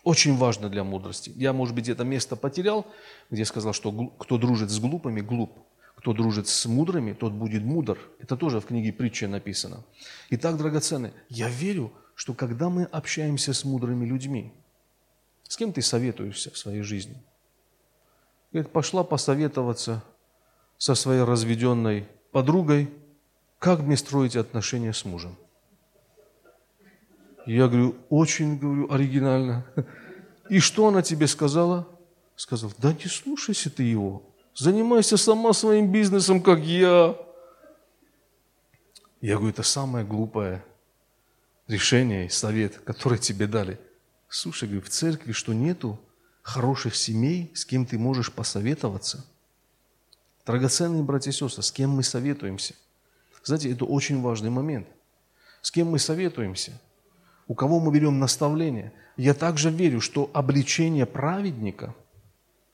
Очень 0.03 0.37
важно 0.37 0.69
для 0.69 0.83
мудрости. 0.83 1.33
Я, 1.37 1.53
может 1.53 1.75
быть, 1.75 1.89
это 1.89 2.05
место 2.05 2.35
потерял, 2.35 2.87
где 3.31 3.45
сказал, 3.45 3.73
что 3.73 3.93
кто 4.19 4.37
дружит 4.37 4.71
с 4.71 4.81
глупыми, 4.81 5.21
глуп. 5.21 5.59
Кто 5.95 6.13
дружит 6.13 6.49
с 6.49 6.67
мудрыми, 6.67 7.13
тот 7.13 7.33
будет 7.33 7.63
мудр. 7.63 7.97
Это 8.19 8.37
тоже 8.37 8.61
в 8.61 8.67
книге 8.67 8.93
притчи 8.93 9.27
написано. 9.27 9.85
Итак, 10.31 10.57
драгоценные, 10.57 11.13
я 11.29 11.49
верю, 11.49 11.93
что 12.17 12.35
когда 12.35 12.69
мы 12.69 12.85
общаемся 12.85 13.55
с 13.55 13.65
мудрыми 13.65 14.05
людьми, 14.05 14.53
с 15.45 15.57
кем 15.57 15.73
ты 15.73 15.81
советуешься 15.83 16.51
в 16.51 16.59
своей 16.59 16.83
жизни? 16.83 17.23
Говорит, 18.51 18.73
пошла 18.73 19.05
посоветоваться 19.05 20.03
со 20.79 20.97
своей 20.97 21.23
разведенной 21.23 22.09
подругой, 22.33 22.91
как 23.61 23.81
мне 23.81 23.97
строить 23.97 24.35
отношения 24.35 24.93
с 24.93 25.05
мужем. 25.05 25.37
Я 27.47 27.69
говорю, 27.69 27.97
очень, 28.09 28.59
говорю, 28.59 28.93
оригинально. 28.93 29.67
И 30.49 30.59
что 30.61 30.89
она 30.89 31.03
тебе 31.03 31.27
сказала? 31.27 31.89
Сказал, 32.37 32.73
да 32.79 32.93
не 32.93 33.07
слушайся 33.07 33.71
ты 33.71 33.83
его. 33.83 34.23
Занимайся 34.55 35.17
сама 35.17 35.53
своим 35.53 35.91
бизнесом, 35.91 36.43
как 36.43 36.61
я. 36.61 37.17
Я 39.21 39.37
говорю, 39.37 39.51
это 39.51 39.63
самое 39.63 40.05
глупое 40.05 40.65
решение 41.69 42.27
и 42.27 42.29
совет, 42.29 42.79
который 42.79 43.19
тебе 43.19 43.47
дали. 43.47 43.81
Слушай, 44.29 44.69
говорю, 44.69 44.85
в 44.85 44.89
церкви 44.89 45.33
что 45.33 45.53
нету 45.53 45.99
хороших 46.43 46.97
семей, 46.97 47.51
с 47.55 47.65
кем 47.65 47.87
ты 47.87 47.99
можешь 47.99 48.33
посоветоваться? 48.33 49.25
Драгоценные 50.45 51.03
братья 51.03 51.31
и 51.31 51.35
сестры, 51.35 51.63
с 51.63 51.71
кем 51.71 51.91
мы 51.91 52.03
советуемся? 52.03 52.75
Знаете, 53.45 53.73
это 53.73 53.85
очень 53.85 54.21
важный 54.21 54.51
момент. 54.51 54.89
С 55.61 55.71
кем 55.71 55.89
мы 55.89 55.99
советуемся? 55.99 56.73
У 57.47 57.55
кого 57.55 57.81
мы 57.81 57.93
берем 57.93 58.19
наставление? 58.19 58.93
Я 59.17 59.35
также 59.35 59.71
верю, 59.71 60.01
что 60.01 60.31
обличение 60.33 61.07
праведника, 61.07 61.95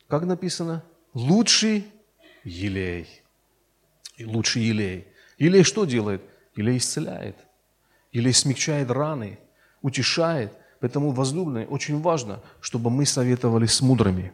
как 0.07 0.25
написано, 0.25 0.85
лучший 1.15 1.85
елей. 2.45 3.23
И 4.17 4.25
лучший 4.25 4.63
елей. 4.63 5.07
Елей 5.39 5.63
что 5.63 5.85
делает? 5.85 6.23
Елей 6.57 6.79
исцеляет. 6.79 7.37
Елей 8.13 8.33
смягчает 8.33 8.91
раны, 8.91 9.39
утешает. 9.83 10.53
Поэтому, 10.81 11.11
возлюбленные, 11.11 11.67
очень 11.67 12.01
важно, 12.01 12.41
чтобы 12.61 12.91
мы 12.91 13.05
советовались 13.05 13.73
с 13.73 13.81
мудрыми. 13.81 14.33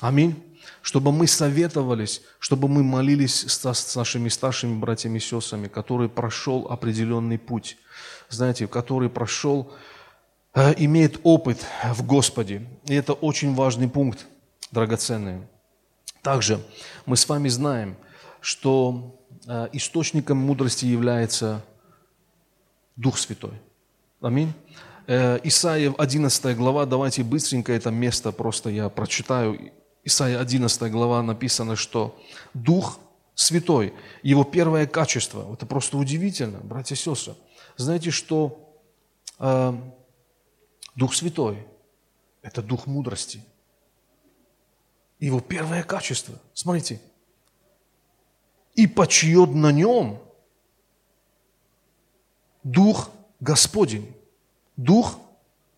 Аминь. 0.00 0.34
Чтобы 0.80 1.12
мы 1.12 1.26
советовались, 1.26 2.22
чтобы 2.38 2.68
мы 2.68 2.82
молились 2.82 3.44
с 3.46 3.96
нашими 3.96 4.28
старшими 4.28 4.78
братьями 4.78 5.18
и 5.18 5.20
сестрами, 5.20 5.68
который 5.68 6.08
прошел 6.08 6.66
определенный 6.68 7.38
путь, 7.38 7.76
знаете, 8.28 8.66
который 8.66 9.08
прошел, 9.08 9.72
э, 10.54 10.74
имеет 10.78 11.20
опыт 11.22 11.64
в 11.94 12.04
Господе. 12.04 12.66
И 12.86 12.94
это 12.94 13.12
очень 13.12 13.54
важный 13.54 13.88
пункт, 13.88 14.26
драгоценный. 14.70 15.42
Также 16.22 16.60
мы 17.06 17.16
с 17.16 17.28
вами 17.28 17.48
знаем, 17.48 17.96
что 18.40 19.20
э, 19.46 19.68
источником 19.72 20.38
мудрости 20.38 20.84
является 20.84 21.64
Дух 22.96 23.18
Святой. 23.18 23.52
Аминь. 24.20 24.52
Э, 25.06 25.40
Исаия 25.42 25.92
11 25.98 26.56
глава, 26.56 26.86
давайте 26.86 27.24
быстренько 27.24 27.72
это 27.72 27.90
место 27.90 28.30
просто 28.32 28.70
я 28.70 28.88
прочитаю. 28.88 29.72
Исаия 30.04 30.40
11 30.40 30.90
глава 30.90 31.22
написано, 31.22 31.76
что 31.76 32.18
Дух 32.54 32.98
Святой, 33.34 33.94
Его 34.22 34.44
первое 34.44 34.86
качество, 34.86 35.52
это 35.52 35.64
просто 35.66 35.96
удивительно, 35.96 36.58
братья 36.58 36.94
и 36.94 36.98
сестры. 36.98 37.34
Знаете, 37.76 38.10
что 38.10 38.74
э, 39.38 39.72
Дух 40.96 41.14
Святой– 41.14 41.66
это 42.42 42.62
Дух 42.62 42.86
мудрости– 42.86 43.42
его 45.22 45.38
первое 45.38 45.84
качество. 45.84 46.34
Смотрите. 46.52 47.00
И 48.74 48.88
почьет 48.88 49.50
на 49.50 49.70
нем 49.70 50.20
Дух 52.64 53.10
Господень, 53.38 54.16
Дух 54.76 55.20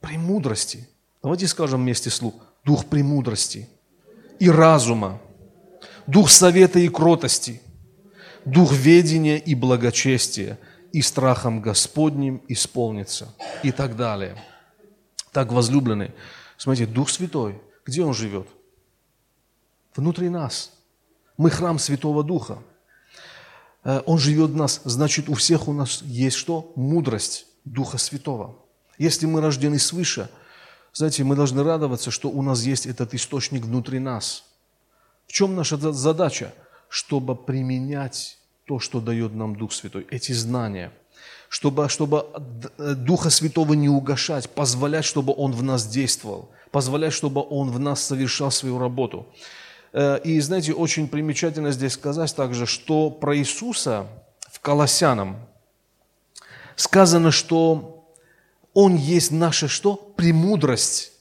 премудрости. 0.00 0.88
Давайте 1.22 1.46
скажем 1.46 1.82
вместе 1.82 2.08
слух. 2.08 2.34
Дух 2.64 2.86
премудрости 2.86 3.68
и 4.38 4.50
разума, 4.50 5.20
Дух 6.06 6.30
совета 6.30 6.78
и 6.78 6.88
кротости, 6.88 7.62
Дух 8.44 8.72
ведения 8.72 9.38
и 9.38 9.54
благочестия, 9.54 10.58
и 10.92 11.00
страхом 11.00 11.60
Господним 11.60 12.42
исполнится, 12.48 13.34
и 13.62 13.72
так 13.72 13.96
далее. 13.96 14.36
Так, 15.32 15.52
возлюбленный, 15.52 16.12
смотрите, 16.56 16.90
Дух 16.90 17.08
Святой, 17.08 17.60
где 17.86 18.04
Он 18.04 18.14
живет? 18.14 18.46
внутри 19.96 20.28
нас. 20.28 20.72
Мы 21.36 21.50
храм 21.50 21.78
Святого 21.78 22.22
Духа. 22.22 22.58
Э, 23.82 24.02
Он 24.06 24.18
живет 24.18 24.50
в 24.50 24.56
нас, 24.56 24.80
значит, 24.84 25.28
у 25.28 25.34
всех 25.34 25.68
у 25.68 25.72
нас 25.72 26.02
есть 26.02 26.36
что? 26.36 26.72
Мудрость 26.76 27.46
Духа 27.64 27.98
Святого. 27.98 28.56
Если 28.98 29.26
мы 29.26 29.40
рождены 29.40 29.78
свыше, 29.78 30.30
знаете, 30.94 31.24
мы 31.24 31.36
должны 31.36 31.62
радоваться, 31.62 32.10
что 32.10 32.30
у 32.30 32.40
нас 32.40 32.62
есть 32.62 32.86
этот 32.86 33.12
источник 33.12 33.64
внутри 33.64 33.98
нас. 33.98 34.44
В 35.26 35.32
чем 35.32 35.54
наша 35.54 35.76
задача? 35.92 36.54
Чтобы 36.88 37.36
применять 37.36 38.38
то, 38.66 38.78
что 38.78 39.00
дает 39.00 39.34
нам 39.34 39.56
Дух 39.56 39.72
Святой, 39.72 40.06
эти 40.10 40.32
знания– 40.32 40.90
чтобы, 41.54 41.88
чтобы 41.88 42.26
э, 42.78 42.94
Духа 42.94 43.30
Святого 43.30 43.74
не 43.74 43.88
угошать, 43.88 44.50
позволять, 44.50 45.04
чтобы 45.04 45.32
Он 45.36 45.52
в 45.52 45.62
нас 45.62 45.86
действовал, 45.86 46.50
позволять, 46.72 47.12
чтобы 47.12 47.46
Он 47.48 47.70
в 47.70 47.78
нас 47.78 48.02
совершал 48.02 48.50
свою 48.50 48.80
работу. 48.80 49.26
Э, 49.92 50.18
и, 50.24 50.40
знаете, 50.40 50.72
очень 50.72 51.06
примечательно 51.06 51.70
здесь 51.70 51.92
сказать 51.92 52.34
также, 52.34 52.66
что 52.66 53.08
про 53.08 53.36
Иисуса 53.36 54.08
в 54.50 54.58
Колоссянам 54.58 55.36
сказано, 56.74 57.30
что 57.30 57.93
Он 58.74 58.96
есть 58.96 59.30
наша 59.30 59.68
что? 59.68 59.94
Премудрость. 59.94 61.12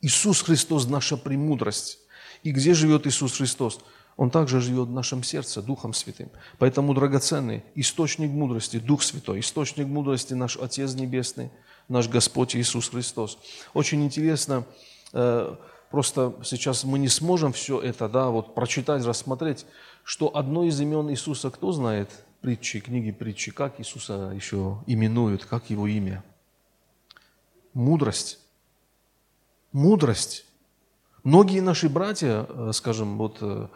Иисус 0.00 0.42
Христос– 0.42 0.86
наша 0.88 1.16
премудрость. 1.16 1.98
И 2.42 2.52
где 2.52 2.72
живет 2.74 3.06
Иисус 3.06 3.36
Христос? 3.36 3.80
Он 4.16 4.30
также 4.30 4.60
живет 4.60 4.88
в 4.88 4.92
нашем 4.92 5.22
сердце 5.22 5.62
Духом 5.62 5.92
Святым. 5.92 6.30
Поэтому, 6.58 6.94
драгоценный, 6.94 7.62
источник 7.74 8.30
мудрости, 8.30 8.78
Дух 8.78 9.02
Святой, 9.02 9.40
источник 9.40 9.86
мудрости 9.86 10.34
наш 10.34 10.56
Отец 10.56 10.94
Небесный, 10.94 11.50
наш 11.88 12.08
Господь 12.08 12.56
Иисус 12.56 12.88
Христос. 12.88 13.38
Очень 13.74 14.02
интересно, 14.04 14.64
э, 15.12 15.54
Просто 15.90 16.36
сейчас 16.44 16.84
мы 16.84 17.00
не 17.00 17.08
сможем 17.08 17.52
все 17.52 17.80
это, 17.80 18.08
да, 18.08 18.30
вот 18.30 18.54
прочитать, 18.54 19.04
рассмотреть, 19.04 19.66
что 20.04 20.36
одно 20.36 20.62
из 20.62 20.80
имен 20.80 21.10
Иисуса, 21.10 21.50
кто 21.50 21.72
знает 21.72 22.08
притчи, 22.40 22.78
книги 22.78 23.10
притчи, 23.10 23.50
как 23.50 23.80
Иисуса 23.80 24.32
еще 24.32 24.78
именуют, 24.86 25.44
как 25.44 25.68
его 25.68 25.88
имя? 25.88 26.22
Мудрость. 27.74 28.38
Мудрость. 29.72 30.44
Многие 31.22 31.60
наши 31.60 31.88
братья, 31.88 32.46
э, 32.48 32.70
скажем, 32.72 33.18
вот 33.18 33.38
э, 33.40 33.68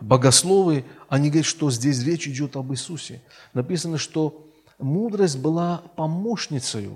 богословы, 0.00 0.84
они 1.08 1.30
говорят, 1.30 1.46
что 1.46 1.70
здесь 1.70 2.02
речь 2.02 2.28
идет 2.28 2.56
об 2.56 2.72
Иисусе. 2.72 3.22
Написано, 3.54 3.98
что 3.98 4.46
мудрость 4.78 5.38
была 5.38 5.78
помощницей 5.96 6.90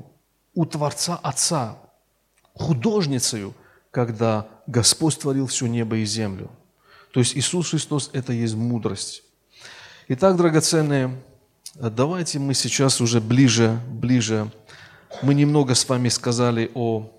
у 0.55 0.65
Творца 0.67 1.17
Отца, 1.17 1.79
художницей, 2.53 3.53
когда 3.91 4.49
Господь 4.67 5.19
творил 5.19 5.47
все 5.47 5.67
небо 5.67 5.97
и 5.97 6.05
землю. 6.05 6.51
То 7.13 7.21
есть 7.21 7.37
Иисус 7.37 7.71
Христос– 7.71 8.11
это 8.13 8.33
есть 8.33 8.55
мудрость. 8.55 9.23
Итак, 10.09 10.37
драгоценные, 10.37 11.17
давайте 11.75 12.39
мы 12.39 12.55
сейчас 12.55 13.01
уже 13.01 13.21
ближе, 13.21 13.81
ближе. 13.89 14.51
Мы 15.23 15.35
немного 15.35 15.75
с 15.75 15.89
вами 15.89 16.09
сказали 16.09 16.71
о, 16.75 17.11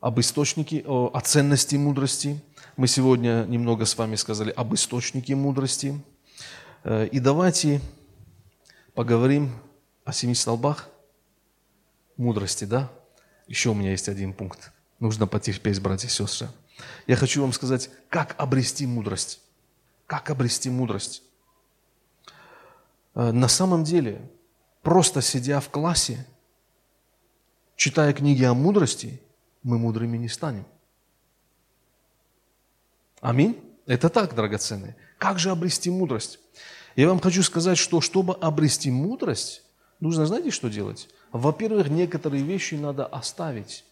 об 0.00 0.20
источнике, 0.20 0.84
о, 0.86 1.10
о 1.12 1.20
ценности 1.20 1.76
мудрости. 1.76 2.40
Мы 2.76 2.86
сегодня 2.88 3.44
немного 3.48 3.84
с 3.84 3.96
вами 3.96 4.16
сказали 4.16 4.50
об 4.50 4.74
источнике 4.74 5.34
мудрости. 5.36 6.00
Э, 6.84 7.06
и 7.06 7.20
давайте 7.20 7.80
поговорим 8.94 9.52
о 10.04 10.12
семи 10.12 10.34
столбах 10.34 10.88
мудрости, 12.16 12.64
да? 12.64 12.90
Еще 13.46 13.70
у 13.70 13.74
меня 13.74 13.92
есть 13.92 14.08
один 14.08 14.32
пункт. 14.32 14.72
Нужно 14.98 15.26
потерпеть, 15.26 15.80
братья 15.80 16.08
и 16.08 16.10
сестры. 16.10 16.48
Я 17.06 17.16
хочу 17.16 17.40
вам 17.42 17.52
сказать, 17.52 17.90
как 18.08 18.34
обрести 18.38 18.86
мудрость. 18.86 19.40
Как 20.06 20.30
обрести 20.30 20.68
мудрость. 20.68 21.22
Э, 23.14 23.30
на 23.30 23.48
самом 23.48 23.84
деле, 23.84 24.20
просто 24.82 25.22
сидя 25.22 25.60
в 25.60 25.68
классе, 25.68 26.26
читая 27.76 28.12
книги 28.12 28.44
о 28.44 28.54
мудрости, 28.54 29.20
мы 29.62 29.78
мудрыми 29.78 30.16
не 30.16 30.28
станем. 30.28 30.64
Аминь. 33.20 33.58
Это 33.86 34.08
так, 34.08 34.34
драгоценные. 34.34 34.96
Как 35.18 35.38
же 35.38 35.50
обрести 35.50 35.90
мудрость? 35.90 36.38
Я 36.96 37.08
вам 37.08 37.20
хочу 37.20 37.42
сказать, 37.42 37.78
что 37.78 38.00
чтобы 38.00 38.34
обрести 38.34 38.90
мудрость, 38.90 39.62
нужно, 40.00 40.26
знаете, 40.26 40.50
что 40.50 40.68
делать? 40.68 41.08
Во-первых, 41.32 41.88
некоторые 41.88 42.42
вещи 42.42 42.74
надо 42.74 43.06
оставить. 43.06 43.84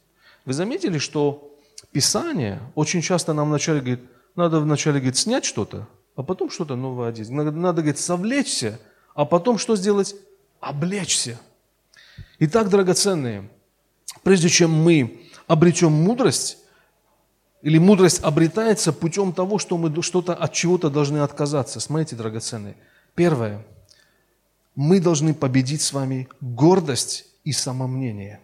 Вы 0.45 0.53
заметили, 0.53 0.99
что 0.99 1.55
Писание 1.93 2.61
очень 2.75 3.03
часто 3.03 3.33
нам 3.33 3.49
вначале 3.49 3.81
говорит, 3.81 4.01
надо 4.35 4.61
вначале, 4.61 4.99
говорит, 4.99 5.17
снять 5.17 5.45
что-то, 5.45 5.87
а 6.17 6.23
потом 6.23 6.51
что-то 6.51 6.77
новое 6.77 7.09
одеть. 7.09 7.31
Надо, 7.31 7.51
надо, 7.51 7.83
говорит, 7.83 7.99
совлечься, 7.99 8.81
а 9.15 9.25
потом 9.25 9.59
что 9.59 9.77
сделать? 9.77 10.15
Облечься. 10.61 11.39
Итак, 12.39 12.69
драгоценные, 12.69 13.49
прежде 14.23 14.49
чем 14.49 14.71
мы 14.73 15.29
обретем 15.47 15.93
мудрость, 15.93 16.59
или 17.63 17.79
мудрость 17.79 18.23
обретается 18.23 18.93
путем 18.93 19.33
того, 19.33 19.59
что 19.59 19.77
мы 19.77 20.03
что-то 20.03 20.35
от 20.35 20.53
чего-то 20.53 20.91
должны 20.91 21.19
отказаться. 21.19 21.81
Смотрите, 21.81 22.15
драгоценные. 22.15 22.77
Первое. 23.15 23.65
Мы 24.77 25.01
должны 25.01 25.35
победить 25.35 25.83
с 25.83 25.93
вами 25.93 26.29
гордость 26.41 27.27
и 27.43 27.51
самомнение. 27.51 28.41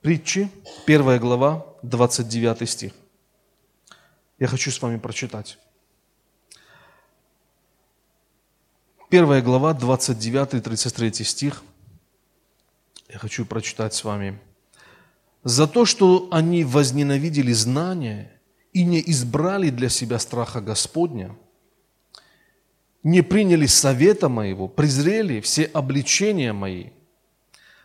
Притчи, 0.00 0.50
первая 0.86 1.18
глава, 1.18 1.66
29 1.82 2.68
стих. 2.68 2.92
Я 4.38 4.46
хочу 4.46 4.70
с 4.70 4.80
вами 4.80 4.96
прочитать. 4.96 5.58
Первая 9.10 9.42
глава, 9.42 9.72
29-33 9.72 11.24
стих. 11.24 11.64
Я 13.08 13.18
хочу 13.18 13.44
прочитать 13.44 13.92
с 13.92 14.04
вами. 14.04 14.38
«За 15.42 15.66
то, 15.66 15.84
что 15.84 16.28
они 16.30 16.62
возненавидели 16.62 17.52
знания 17.52 18.30
и 18.72 18.84
не 18.84 19.02
избрали 19.04 19.70
для 19.70 19.88
себя 19.88 20.20
страха 20.20 20.60
Господня, 20.60 21.34
не 23.02 23.22
приняли 23.22 23.66
совета 23.66 24.28
моего, 24.28 24.68
презрели 24.68 25.40
все 25.40 25.64
обличения 25.64 26.52
мои, 26.52 26.90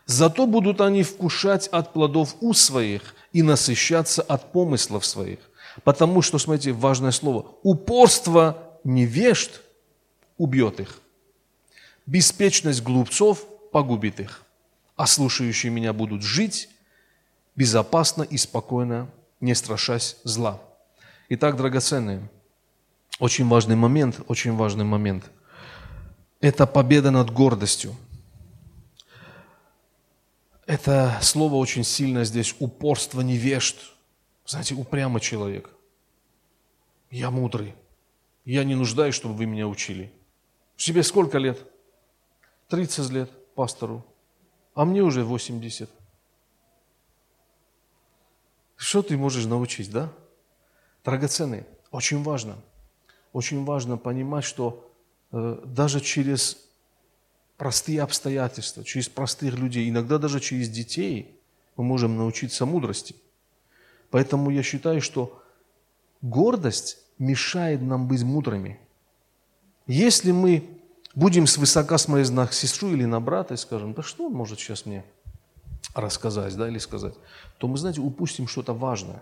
зато 0.05 0.45
будут 0.45 0.79
они 0.79 1.01
вкушать 1.01 1.67
от 1.69 1.91
плодов 1.91 2.35
у 2.39 2.53
своих 2.53 3.15
и 3.33 3.41
насыщаться 3.41 4.21
от 4.21 4.51
помыслов 4.51 5.03
своих. 5.03 5.39
Потому 5.83 6.21
что, 6.21 6.37
смотрите, 6.37 6.71
важное 6.71 7.09
слово, 7.09 7.47
упорство 7.63 8.77
невежд 8.83 9.61
убьет 10.37 10.79
их, 10.79 11.01
Беспечность 12.05 12.83
глупцов 12.83 13.45
погубит 13.71 14.19
их, 14.19 14.43
а 14.95 15.07
слушающие 15.07 15.71
меня 15.71 15.91
будут 15.91 16.21
жить 16.21 16.69
безопасно 17.55 18.23
и 18.23 18.37
спокойно, 18.37 19.09
не 19.39 19.55
страшась 19.55 20.17
зла. 20.23 20.61
Итак, 21.29 21.57
драгоценные, 21.57 22.29
очень 23.19 23.47
важный 23.47 23.75
момент, 23.75 24.19
очень 24.27 24.55
важный 24.55 24.85
момент. 24.85 25.31
Это 26.41 26.67
победа 26.67 27.11
над 27.11 27.31
гордостью. 27.31 27.95
Это 30.67 31.17
слово 31.21 31.55
очень 31.55 31.83
сильно 31.83 32.23
здесь, 32.23 32.55
упорство 32.59 33.21
невежд. 33.21 33.77
Знаете, 34.45 34.75
упрямый 34.75 35.21
человек. 35.21 35.69
Я 37.09 37.31
мудрый. 37.31 37.73
Я 38.43 38.63
не 38.63 38.75
нуждаюсь, 38.75 39.15
чтобы 39.15 39.35
вы 39.35 39.45
меня 39.45 39.67
учили. 39.67 40.11
Тебе 40.75 41.01
сколько 41.01 41.37
лет? 41.37 41.65
30 42.75 43.09
лет 43.11 43.31
пастору, 43.55 44.05
а 44.73 44.83
мне 44.83 45.01
уже 45.01 45.23
80. 45.23 45.89
Что 48.75 49.01
ты 49.01 49.15
можешь 49.15 49.45
научить, 49.45 49.89
да? 49.89 50.11
Драгоценный, 51.05 51.63
очень 51.91 52.21
важно, 52.21 52.57
очень 53.31 53.63
важно 53.63 53.95
понимать, 53.95 54.43
что 54.43 54.91
э, 55.31 55.61
даже 55.63 56.01
через 56.01 56.67
простые 57.55 58.01
обстоятельства, 58.01 58.83
через 58.83 59.07
простых 59.07 59.53
людей, 59.53 59.89
иногда 59.89 60.17
даже 60.17 60.41
через 60.41 60.67
детей 60.67 61.39
мы 61.77 61.85
можем 61.85 62.17
научиться 62.17 62.65
мудрости. 62.65 63.15
Поэтому 64.09 64.49
я 64.49 64.63
считаю, 64.63 64.99
что 64.99 65.41
гордость 66.21 66.97
мешает 67.19 67.81
нам 67.81 68.09
быть 68.09 68.23
мудрыми. 68.23 68.81
Если 69.87 70.33
мы 70.33 70.74
будем 71.15 71.47
свысока 71.47 71.97
смотреть 71.97 72.29
на 72.29 72.51
сестру 72.51 72.89
или 72.89 73.05
на 73.05 73.19
брата 73.19 73.53
и 73.53 73.57
скажем, 73.57 73.93
да 73.93 74.03
что 74.03 74.25
он 74.25 74.33
может 74.33 74.59
сейчас 74.59 74.85
мне 74.85 75.03
рассказать, 75.95 76.55
да, 76.55 76.67
или 76.67 76.77
сказать, 76.77 77.15
то 77.57 77.67
мы, 77.67 77.77
знаете, 77.77 78.01
упустим 78.01 78.47
что-то 78.47 78.73
важное, 78.73 79.21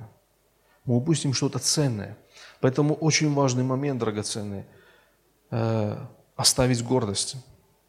мы 0.86 0.98
упустим 0.98 1.34
что-то 1.34 1.60
ценное. 1.60 2.18
Поэтому 2.60 2.96
очень 2.96 3.34
важный 3.34 3.64
момент, 3.64 4.00
драгоценный, 4.00 4.66
э, 5.52 5.98
оставить 6.36 6.84
гордость, 6.84 7.36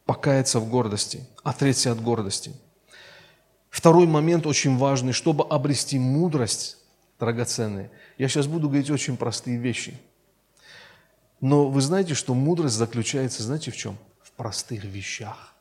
покаяться 0.05 0.61
в 0.61 0.68
гордости, 0.68 1.26
отречься 1.42 1.92
от 1.92 2.02
гордости. 2.02 2.52
Второй 3.70 4.07
момент 4.07 4.46
очень 4.46 4.76
важный, 4.76 5.12
чтобы 5.12 5.44
обрести 5.44 5.98
мудрость, 5.98 6.76
драгоценные. 7.18 7.90
Я 8.18 8.28
сейчас 8.28 8.46
буду 8.46 8.68
говорить 8.68 8.90
очень 8.90 9.16
простые 9.16 9.57
вещи– 9.57 9.98
но 11.45 11.68
вы 11.68 11.82
знаете, 11.82 12.14
что 12.14 12.32
мудрость 12.32 12.76
заключается, 12.76 13.42
знаете, 13.42 13.70
в 13.70 13.76
чем? 13.76 13.99
В 14.22 14.32
простых 14.32 14.82
вещах. 14.82 15.53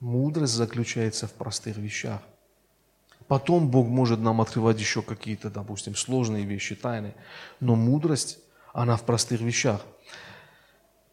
Мудрость 0.00 0.52
заключается 0.52 1.26
в 1.26 1.32
простых 1.32 1.78
вещах. 1.78 2.20
Потом 3.26 3.70
Бог 3.70 3.86
может 3.86 4.20
нам 4.20 4.42
открывать 4.42 4.78
еще 4.78 5.00
какие-то, 5.00 5.48
допустим, 5.48 5.96
сложные 5.96 6.44
вещи, 6.44 6.74
тайны. 6.74 7.14
Но 7.58 7.74
мудрость, 7.74 8.38
она 8.74 8.98
в 8.98 9.02
простых 9.04 9.40
вещах. 9.40 9.80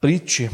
Притчи, 0.02 0.52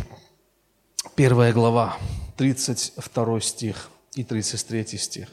первая 1.16 1.52
глава, 1.52 1.98
32 2.36 3.41
стих 3.41 3.89
и 4.14 4.24
33 4.24 5.00
стих. 5.00 5.30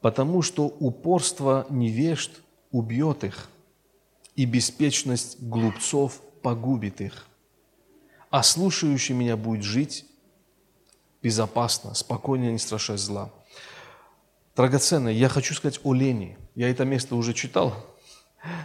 «Потому 0.00 0.42
что 0.42 0.66
упорство 0.66 1.66
невежд 1.68 2.30
убьет 2.70 3.24
их, 3.24 3.48
и 4.36 4.44
беспечность 4.44 5.40
глупцов 5.40 6.20
погубит 6.42 7.00
их. 7.00 7.26
А 8.30 8.42
слушающий 8.42 9.14
меня 9.14 9.36
будет 9.36 9.64
жить 9.64 10.04
безопасно, 11.22 11.94
спокойно, 11.94 12.50
не 12.50 12.58
страшась 12.58 13.00
зла. 13.00 13.32
Драгоценное, 14.54 15.12
я 15.12 15.28
хочу 15.28 15.54
сказать 15.54 15.80
о 15.82 15.94
лени. 15.94 16.38
Я 16.54 16.70
это 16.70 16.84
место 16.84 17.16
уже 17.16 17.34
читал, 17.34 17.74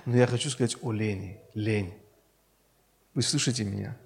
но 0.05 0.15
я 0.15 0.28
хочу 0.28 0.49
сказать 0.49 0.78
о 0.82 0.91
лени. 0.91 1.39
Лень. 1.53 1.93
Вы 3.13 3.22
слышите 3.22 3.63
меня? 3.63 3.97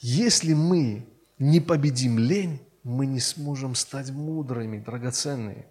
Если 0.00 0.54
мы 0.54 1.06
не 1.38 1.60
победим 1.60 2.18
лень, 2.18 2.60
мы 2.82 3.06
не 3.06 3.20
сможем 3.20 3.74
стать 3.74 4.10
мудрыми, 4.10 4.78
драгоценные. 4.78 5.66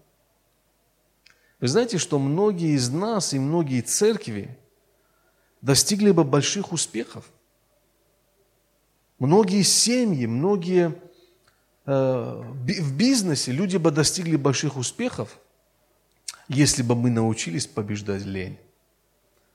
Вы 1.59 1.67
знаете, 1.67 1.97
что 1.97 2.17
многие 2.19 2.75
из 2.75 2.89
нас 2.89 3.33
и 3.33 3.39
многие 3.39 3.81
церкви 3.81 4.57
достигли 5.63 6.11
бы 6.11 6.25
больших 6.25 6.73
успехов. 6.73 7.25
Многие 9.17 9.63
семьи, 9.63 10.25
многие 10.25 10.93
э, 11.85 12.41
в 12.43 12.97
бизнесе 12.97 13.53
люди 13.53 13.77
бы 13.77 13.89
достигли 13.89 14.35
больших 14.35 14.75
успехов, 14.75 15.39
если 16.49 16.83
бы 16.83 16.95
мы 16.95 17.09
научились 17.09 17.65
побеждать 17.65 18.25
лень. 18.25 18.57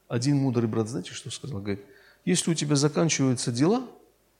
Один 0.08 0.38
мудрый 0.38 0.66
брат, 0.66 0.88
знаете, 0.88 1.12
что 1.12 1.30
сказал? 1.30 1.60
Говорит, 1.60 1.84
если 2.24 2.50
у 2.50 2.54
тебя 2.54 2.76
заканчиваются 2.76 3.52
дела, 3.52 3.86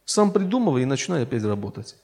сам 0.07 0.33
придумывай 0.33 0.83
и 0.83 0.87
начинай 0.87 1.25
опять 1.25 1.45
работать. 1.45 1.97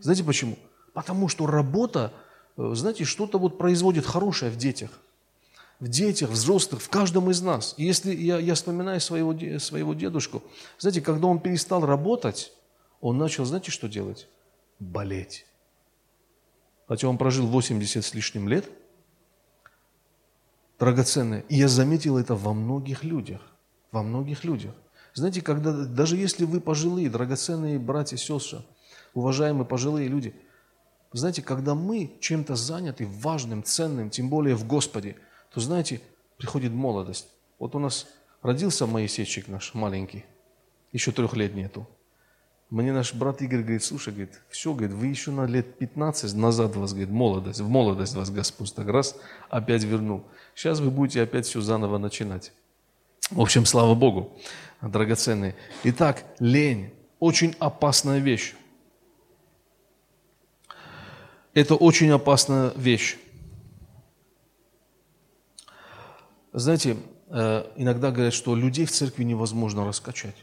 Знаете 0.00 0.24
почему? 0.24 0.58
Потому 0.92 1.28
что 1.28 1.46
работа, 1.46 2.12
э, 2.58 2.72
знаете, 2.74 3.04
что-то 3.04 3.38
вот 3.38 3.56
производит 3.56 4.04
хорошее 4.04 4.52
в 4.52 4.56
детях 4.56 4.90
в 5.80 5.88
детях, 5.88 6.30
взрослых, 6.30 6.82
в 6.82 6.88
каждом 6.88 7.30
из 7.30 7.42
нас. 7.42 7.74
И 7.76 7.84
если 7.84 8.14
я, 8.14 8.38
я 8.38 8.54
вспоминаю 8.54 9.00
своего, 9.00 9.36
своего 9.58 9.94
дедушку, 9.94 10.42
знаете, 10.78 11.00
когда 11.00 11.26
он 11.26 11.40
перестал 11.40 11.84
работать, 11.84 12.52
он 13.00 13.18
начал, 13.18 13.44
знаете, 13.44 13.70
что 13.70 13.88
делать? 13.88 14.28
Болеть. 14.78 15.46
Хотя 16.86 17.08
он 17.08 17.18
прожил 17.18 17.46
80 17.46 18.04
с 18.04 18.14
лишним 18.14 18.48
лет, 18.48 18.68
драгоценное. 20.78 21.44
И 21.48 21.56
я 21.56 21.68
заметил 21.68 22.18
это 22.18 22.34
во 22.34 22.52
многих 22.52 23.04
людях. 23.04 23.40
Во 23.90 24.02
многих 24.02 24.44
людях. 24.44 24.74
Знаете, 25.14 25.42
когда, 25.42 25.84
даже 25.84 26.16
если 26.16 26.44
вы 26.44 26.60
пожилые, 26.60 27.08
драгоценные 27.08 27.78
братья, 27.78 28.16
сестры, 28.16 28.64
уважаемые 29.14 29.64
пожилые 29.64 30.08
люди, 30.08 30.34
знаете, 31.12 31.42
когда 31.42 31.76
мы 31.76 32.16
чем-то 32.20 32.56
заняты 32.56 33.06
важным, 33.06 33.62
ценным, 33.62 34.10
тем 34.10 34.28
более 34.28 34.54
в 34.54 34.66
Господе– 34.66 35.16
то 35.54 35.60
знаете, 35.60 36.00
приходит 36.36 36.72
молодость. 36.72 37.28
Вот 37.60 37.74
у 37.76 37.78
нас 37.78 38.08
родился 38.42 38.86
Моисейчик 38.86 39.46
наш 39.48 39.72
маленький, 39.72 40.24
еще 40.92 41.12
трех 41.12 41.34
лет 41.34 41.54
нету. 41.54 41.88
Мне 42.70 42.92
наш 42.92 43.14
брат 43.14 43.40
Игорь 43.40 43.60
говорит, 43.60 43.84
слушай, 43.84 44.12
говорит, 44.12 44.40
все, 44.48 44.72
говорит, 44.74 44.96
вы 44.96 45.06
еще 45.06 45.30
на 45.30 45.46
лет 45.46 45.78
15 45.78 46.34
назад 46.34 46.74
вас, 46.74 46.92
говорит, 46.92 47.10
молодость, 47.10 47.60
в 47.60 47.68
молодость 47.68 48.14
вас 48.14 48.30
Господь 48.30 48.74
так 48.74 48.88
раз 48.88 49.16
опять 49.48 49.84
вернул. 49.84 50.24
Сейчас 50.56 50.80
вы 50.80 50.90
будете 50.90 51.22
опять 51.22 51.46
все 51.46 51.60
заново 51.60 51.98
начинать. 51.98 52.52
В 53.30 53.40
общем, 53.40 53.64
слава 53.64 53.94
Богу, 53.94 54.36
драгоценные. 54.82 55.54
Итак, 55.84 56.24
лень– 56.40 56.92
очень 57.20 57.54
опасная 57.60 58.18
вещь. 58.18 58.54
Это 61.52 61.76
очень 61.76 62.10
опасная 62.10 62.72
вещь. 62.74 63.18
Знаете, 66.54 66.96
э, 67.30 67.64
иногда 67.74 68.12
говорят, 68.12 68.32
что 68.32 68.54
людей 68.54 68.86
в 68.86 68.92
церкви 68.92 69.24
невозможно 69.24 69.84
раскачать. 69.84 70.36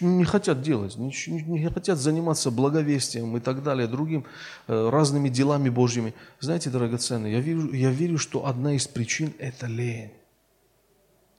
Не 0.00 0.24
хотят 0.24 0.60
делать, 0.60 0.96
не, 0.96 1.68
хотят 1.70 1.98
заниматься 1.98 2.50
благовестием 2.50 3.36
и 3.36 3.40
так 3.40 3.62
далее, 3.62 3.88
другим 3.88 4.26
э, 4.68 4.90
разными 4.90 5.30
делами 5.30 5.70
Божьими. 5.70 6.14
Знаете, 6.40 6.68
драгоценные, 6.68 7.32
я 7.32 7.40
верю, 7.40 7.72
я 7.72 7.90
верю, 7.90 8.18
что 8.18 8.46
одна 8.46 8.74
из 8.74 8.86
причин– 8.86 9.32
это 9.38 9.66
лень. 9.66 10.12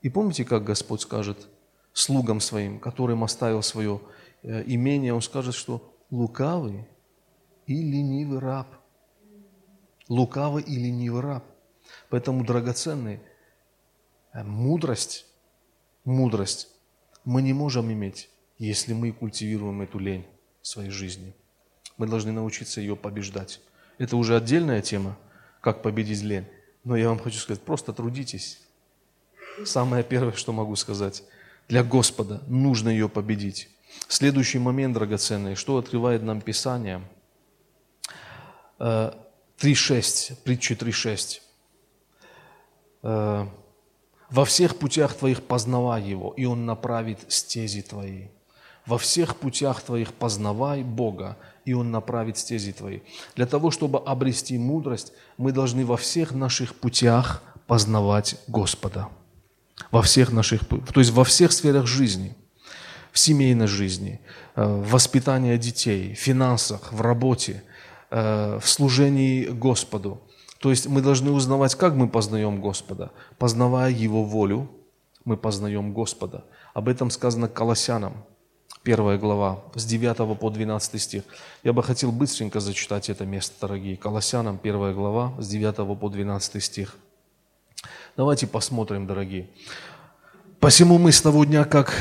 И 0.01 0.09
помните, 0.09 0.45
как 0.45 0.63
Господь 0.63 1.01
скажет 1.01 1.47
слугам 1.93 2.41
своим, 2.41 2.79
которым 2.79 3.23
оставил 3.23 3.61
свое 3.61 4.01
э, 4.41 4.63
имение, 4.65 5.13
Он 5.13 5.21
скажет, 5.21 5.53
что 5.53 5.95
лукавый 6.09 6.87
и 7.67 7.75
ленивый 7.75 8.39
раб. 8.39 8.67
Лукавый 10.09 10.63
и 10.63 10.75
ленивый 10.75 11.21
раб. 11.21 11.45
Поэтому, 12.09 12.43
драгоценные, 12.43 13.21
мудрость, 14.33 15.25
мудрость 16.05 16.69
мы 17.23 17.41
не 17.41 17.53
можем 17.53 17.91
иметь, 17.91 18.29
если 18.57 18.93
мы 18.93 19.11
культивируем 19.11 19.81
эту 19.81 19.99
лень 19.99 20.25
в 20.61 20.67
своей 20.67 20.89
жизни. 20.89 21.33
Мы 21.97 22.07
должны 22.07 22.31
научиться 22.31 22.81
ее 22.81 22.95
побеждать. 22.95 23.61
Это 23.97 24.17
уже 24.17 24.35
отдельная 24.35 24.81
тема, 24.81 25.17
как 25.61 25.83
победить 25.83 26.21
лень. 26.21 26.47
Но 26.83 26.95
я 26.95 27.09
вам 27.09 27.19
хочу 27.19 27.37
сказать, 27.37 27.61
просто 27.61 27.93
трудитесь. 27.93 28.59
Самое 29.65 30.03
первое, 30.03 30.33
что 30.33 30.51
могу 30.51 30.75
сказать, 30.75 31.23
для 31.67 31.83
Господа 31.83 32.41
нужно 32.47 32.89
ее 32.89 33.07
победить. 33.07 33.69
Следующий 34.07 34.57
момент, 34.57 34.95
драгоценный, 34.95 35.55
что 35.55 35.77
открывает 35.77 36.23
нам 36.23 36.41
Писание? 36.41 37.01
3.6, 38.79 39.13
э, 39.59 40.35
притча 40.43 40.73
3.6 40.73 41.41
во 44.29 44.45
всех 44.45 44.77
путях 44.77 45.13
твоих 45.13 45.43
познавай 45.43 46.03
Его, 46.03 46.33
и 46.37 46.45
Он 46.45 46.65
направит 46.65 47.19
стези 47.27 47.81
твои. 47.81 48.27
Во 48.85 48.97
всех 48.97 49.37
путях 49.37 49.81
твоих 49.81 50.13
познавай 50.13 50.83
Бога, 50.83 51.37
и 51.65 51.73
Он 51.73 51.91
направит 51.91 52.37
стези 52.37 52.73
твои. 52.73 52.99
Для 53.35 53.45
того, 53.45 53.71
чтобы 53.71 53.99
обрести 53.99 54.57
мудрость, 54.57 55.13
мы 55.37 55.51
должны 55.51 55.85
во 55.85 55.97
всех 55.97 56.31
наших 56.31 56.75
путях 56.75 57.43
познавать 57.67 58.35
Господа. 58.47 59.09
Во 59.91 60.01
всех 60.01 60.31
наших, 60.31 60.65
то 60.67 60.99
есть 60.99 61.11
во 61.11 61.23
всех 61.23 61.51
сферах 61.51 61.87
жизни, 61.87 62.35
в 63.11 63.19
семейной 63.19 63.67
жизни, 63.67 64.19
э, 64.55 64.63
в 64.63 64.89
воспитании 64.91 65.55
детей, 65.57 66.15
в 66.15 66.17
финансах, 66.17 66.91
в 66.91 67.01
работе, 67.01 67.63
э, 68.09 68.59
в 68.61 68.67
служении 68.67 69.45
Господу– 69.45 70.21
то 70.63 70.69
есть 70.69 70.87
мы 70.87 71.01
должны 71.01 71.29
узнавать, 71.31 71.75
как 71.75 71.93
мы 71.93 72.07
познаем 72.07 72.61
Господа. 72.61 73.11
Познавая 73.37 73.91
Его 73.91 74.23
волю, 74.23 74.71
мы 75.25 75.35
познаем 75.35 75.91
Господа. 75.91 76.45
Об 76.73 76.87
этом 76.87 77.11
сказано 77.11 77.49
Колоссянам, 77.49 78.13
первая 78.81 79.17
глава, 79.17 79.61
с 79.75 79.83
9 79.83 80.39
по 80.39 80.49
12 80.49 81.01
стих. 81.01 81.23
Я 81.63 81.73
бы 81.73 81.83
хотел 81.83 82.13
быстренько 82.13 82.61
зачитать 82.61 83.09
это 83.09 83.25
место, 83.25 83.53
дорогие. 83.59 83.97
Колоссянам, 83.97 84.57
первая 84.57 84.93
глава, 84.93 85.33
с 85.37 85.49
9 85.49 85.99
по 85.99 86.09
12 86.09 86.63
стих. 86.63 86.95
Давайте 88.15 88.47
посмотрим, 88.47 89.05
дорогие. 89.05 89.49
«Посему 90.61 90.97
мы 90.97 91.11
с 91.11 91.21
того 91.21 91.43
дня, 91.43 91.65
как 91.65 91.93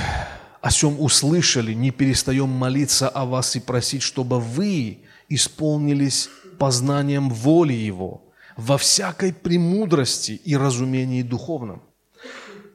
о 0.61 0.71
сем 0.71 1.01
услышали, 1.01 1.75
не 1.75 1.91
перестаем 1.91 2.49
молиться 2.49 3.09
о 3.09 3.25
вас 3.25 3.57
и 3.57 3.61
просить, 3.61 4.03
чтобы 4.03 4.39
вы 4.39 5.01
исполнились 5.29 6.31
познанием 6.61 7.29
воли 7.29 7.73
Его, 7.73 8.22
во 8.57 8.79
всякой 8.79 9.33
премудрости 9.33 10.33
и 10.33 10.57
разумении 10.57 11.23
духовном, 11.23 11.83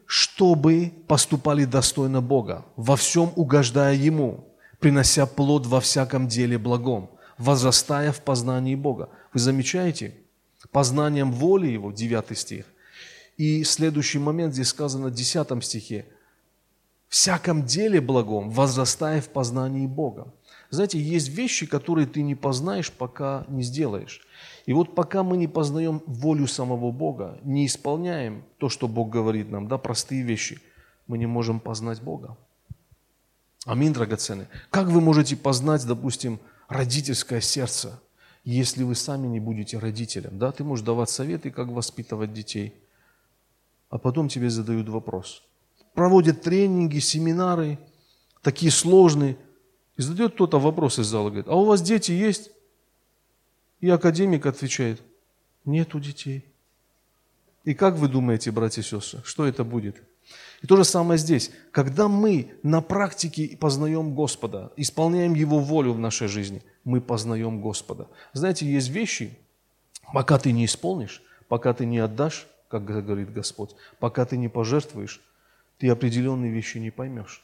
чтобы 0.06 0.94
поступали 1.08 1.66
достойно 1.66 2.22
Бога, 2.22 2.66
во 2.76 2.96
всем 2.96 3.32
угождая 3.36 3.96
Ему, 3.96 4.48
принося 4.80 5.26
плод 5.26 5.66
во 5.66 5.82
всяком 5.82 6.28
деле 6.28 6.58
благом, 6.58 7.10
возрастая 7.38 8.12
в 8.12 8.22
познании 8.22 8.76
Бога. 8.76 9.10
Вы 9.34 9.40
замечаете? 9.40 10.16
Познанием 10.72 11.32
воли 11.32 11.68
Его, 11.68 11.92
9 11.92 12.38
стих. 12.38 12.66
И 13.38 13.64
следующий 13.64 14.20
момент 14.20 14.54
здесь 14.54 14.70
сказано 14.70 15.08
в 15.08 15.14
10 15.14 15.64
стихе. 15.64 16.06
«Всяком 17.08 17.66
деле 17.66 18.02
благом, 18.02 18.50
возрастая 18.50 19.22
в 19.22 19.30
познании 19.30 19.88
Бога». 19.88 20.34
Знаете, 20.70 21.00
есть 21.00 21.30
вещи, 21.30 21.66
которые 21.66 22.08
ты 22.08 22.22
не 22.22 22.36
познаешь, 22.36 22.92
пока 22.92 23.46
не 23.48 23.64
сделаешь. 23.64 24.27
И 24.68 24.74
вот 24.74 24.96
пока 24.96 25.24
мы 25.24 25.38
не 25.38 25.48
познаем 25.48 26.04
волю 26.06 26.46
самого 26.46 26.92
Бога, 26.92 27.40
не 27.44 27.66
исполняем 27.66 28.44
то, 28.58 28.68
что 28.68 28.90
Бог 28.90 29.10
говорит 29.10 29.50
нам, 29.50 29.70
да, 29.70 29.78
простые 29.78 30.24
вещи, 30.24 30.62
мы 31.08 31.18
не 31.18 31.26
можем 31.26 31.62
познать 31.62 32.02
Бога. 32.02 32.38
Аминь, 33.66 33.94
драгоценные. 33.94 34.50
Как 34.70 34.88
вы 34.88 35.00
можете 35.00 35.38
познать, 35.38 35.88
допустим, 35.88 36.40
родительское 36.68 37.40
сердце, 37.40 37.98
если 38.44 38.84
вы 38.84 38.96
сами 38.96 39.28
не 39.28 39.40
будете 39.40 39.78
родителем? 39.78 40.38
Да, 40.38 40.52
ты 40.52 40.66
можешь 40.66 40.86
давать 40.86 41.10
советы, 41.10 41.50
как 41.50 41.70
воспитывать 41.70 42.34
детей, 42.34 42.74
а 43.90 43.98
потом 43.98 44.28
тебе 44.28 44.50
задают 44.50 44.90
вопрос. 44.90 45.44
Проводят 45.94 46.42
тренинги, 46.42 47.00
семинары, 47.00 47.80
такие 48.42 48.74
сложные, 48.74 49.38
и 49.96 50.02
задает 50.02 50.34
кто-то 50.34 50.60
вопрос 50.60 51.00
из 51.00 51.06
зала, 51.06 51.30
говорит, 51.30 51.48
а 51.48 51.56
у 51.56 51.64
вас 51.64 51.82
дети 51.82 52.12
есть? 52.12 52.52
И 53.80 53.90
академик 53.90 54.46
отвечает, 54.46 55.02
нету 55.66 56.00
детей. 56.00 56.46
И 57.64 57.74
как 57.74 57.96
вы 57.96 58.08
думаете, 58.08 58.52
братья 58.52 58.82
и 58.82 58.86
сестры, 58.86 59.22
что 59.24 59.46
это 59.46 59.64
будет? 59.64 60.02
И 60.62 60.68
то 60.68 60.76
же 60.76 60.84
самое 60.84 61.18
здесь. 61.18 61.52
Когда 61.72 62.08
мы 62.08 62.54
на 62.64 62.82
практике 62.82 63.58
познаем 63.60 64.16
Господа, 64.16 64.72
исполняем 64.78 65.34
Его 65.34 65.60
волю 65.60 65.94
в 65.94 66.00
нашей 66.00 66.28
жизни, 66.28 66.64
мы 66.84 67.02
познаем 67.02 67.62
Господа. 67.62 68.08
Знаете, 68.34 68.66
есть 68.66 68.90
вещи, 68.90 69.38
пока 70.14 70.38
ты 70.40 70.52
не 70.52 70.66
исполнишь, 70.66 71.22
пока 71.48 71.74
ты 71.74 71.86
не 71.86 72.00
отдашь, 72.00 72.48
как 72.70 72.84
говорит 72.84 73.32
Господь, 73.32 73.76
пока 74.00 74.26
ты 74.26 74.38
не 74.38 74.50
пожертвуешь, 74.50 75.22
ты 75.78 75.90
определенные 75.90 76.52
вещи 76.52 76.80
не 76.80 76.92
поймешь. 76.92 77.44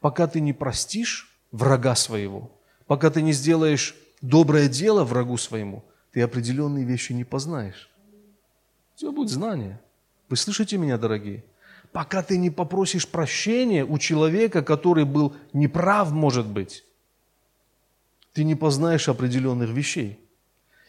Пока 0.00 0.26
ты 0.26 0.40
не 0.40 0.52
простишь 0.52 1.32
врага 1.50 1.94
своего, 1.94 2.50
пока 2.86 3.10
ты 3.10 3.22
не 3.22 3.32
сделаешь 3.32 3.96
доброе 4.22 4.68
дело 4.68 5.04
врагу 5.04 5.36
своему, 5.36 5.84
ты 6.12 6.22
определенные 6.22 6.84
вещи 6.84 7.12
не 7.12 7.24
познаешь. 7.24 7.90
У 8.94 8.98
тебя 8.98 9.12
будет 9.12 9.30
знание. 9.30 9.80
Вы 10.28 10.36
слышите 10.36 10.78
меня, 10.78 10.98
дорогие? 10.98 11.44
Пока 11.92 12.22
ты 12.22 12.36
не 12.36 12.50
попросишь 12.50 13.06
прощения 13.06 13.84
у 13.84 13.98
человека, 13.98 14.62
который 14.62 15.04
был 15.04 15.36
неправ, 15.52 16.10
может 16.10 16.46
быть, 16.46 16.84
ты 18.32 18.44
не 18.44 18.54
познаешь 18.54 19.08
определенных 19.08 19.70
вещей. 19.70 20.20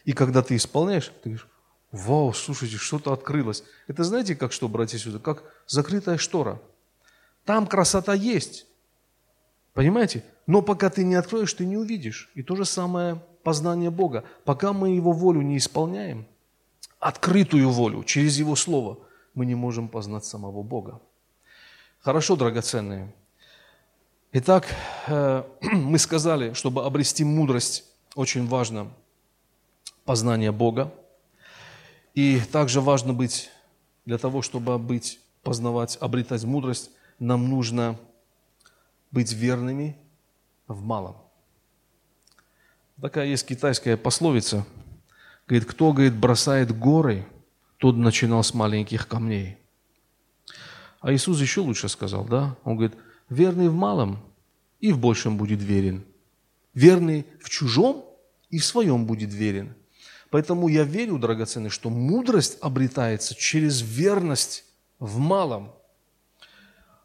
И 0.04 0.12
когда 0.12 0.42
ты 0.42 0.56
исполняешь, 0.56 1.12
ты 1.22 1.30
говоришь, 1.30 1.48
вау, 1.92 2.32
слушайте, 2.32 2.76
что-то 2.76 3.12
открылось. 3.12 3.64
Это 3.86 4.04
знаете, 4.04 4.34
как 4.34 4.52
что, 4.52 4.68
братья 4.68 4.96
и 4.96 5.00
сестры, 5.00 5.20
как 5.20 5.42
закрытая 5.66 6.18
штора. 6.18 6.60
Там 7.44 7.66
красота 7.66 8.14
есть. 8.14 8.66
Понимаете? 9.78 10.24
Но 10.48 10.60
пока 10.60 10.90
ты 10.90 11.04
не 11.04 11.14
откроешь, 11.14 11.54
ты 11.54 11.64
не 11.64 11.76
увидишь. 11.76 12.32
И 12.34 12.42
то 12.42 12.56
же 12.56 12.64
самое 12.64 13.22
познание 13.44 13.90
Бога. 13.90 14.24
Пока 14.44 14.72
мы 14.72 14.88
Его 14.88 15.12
волю 15.12 15.42
не 15.42 15.56
исполняем, 15.56 16.26
открытую 16.98 17.70
волю 17.70 18.02
через 18.02 18.36
Его 18.38 18.56
Слово, 18.56 18.98
мы 19.34 19.46
не 19.46 19.54
можем 19.54 19.86
познать 19.88 20.24
самого 20.24 20.64
Бога. 20.64 21.00
Хорошо, 22.00 22.34
драгоценные. 22.34 23.14
Итак, 24.32 24.66
э, 25.06 25.44
мы 25.60 26.00
сказали, 26.00 26.54
чтобы 26.54 26.84
обрести 26.84 27.22
мудрость, 27.22 27.84
очень 28.16 28.48
важно 28.48 28.88
познание 30.04 30.50
Бога. 30.50 30.92
И 32.16 32.40
также 32.50 32.80
важно 32.80 33.14
быть, 33.14 33.48
для 34.06 34.18
того, 34.18 34.42
чтобы 34.42 34.76
быть, 34.76 35.20
познавать, 35.44 35.98
обретать 36.00 36.42
мудрость, 36.42 36.90
нам 37.20 37.48
нужно 37.48 37.96
быть 39.10 39.32
верными 39.32 39.96
в 40.66 40.82
малом. 40.82 41.16
Такая 43.00 43.26
есть 43.26 43.46
китайская 43.46 43.96
пословица. 43.96 44.66
Говорит, 45.46 45.68
кто, 45.68 45.92
говорит, 45.92 46.16
бросает 46.16 46.76
горы, 46.76 47.26
тот 47.78 47.96
начинал 47.96 48.42
с 48.42 48.52
маленьких 48.54 49.06
камней. 49.06 49.56
А 51.00 51.12
Иисус 51.12 51.40
еще 51.40 51.60
лучше 51.60 51.88
сказал, 51.88 52.24
да? 52.24 52.56
Он 52.64 52.76
говорит, 52.76 52.96
верный 53.28 53.68
в 53.68 53.74
малом 53.74 54.18
и 54.80 54.92
в 54.92 54.98
большем 54.98 55.36
будет 55.36 55.62
верен. 55.62 56.04
Верный 56.74 57.24
в 57.40 57.48
чужом 57.48 58.04
и 58.50 58.58
в 58.58 58.64
своем 58.64 59.06
будет 59.06 59.32
верен. 59.32 59.74
Поэтому 60.30 60.68
я 60.68 60.84
верю, 60.84 61.18
драгоценный, 61.18 61.70
что 61.70 61.88
мудрость 61.88 62.58
обретается 62.60 63.34
через 63.34 63.80
верность 63.80 64.64
в 64.98 65.18
малом. 65.18 65.72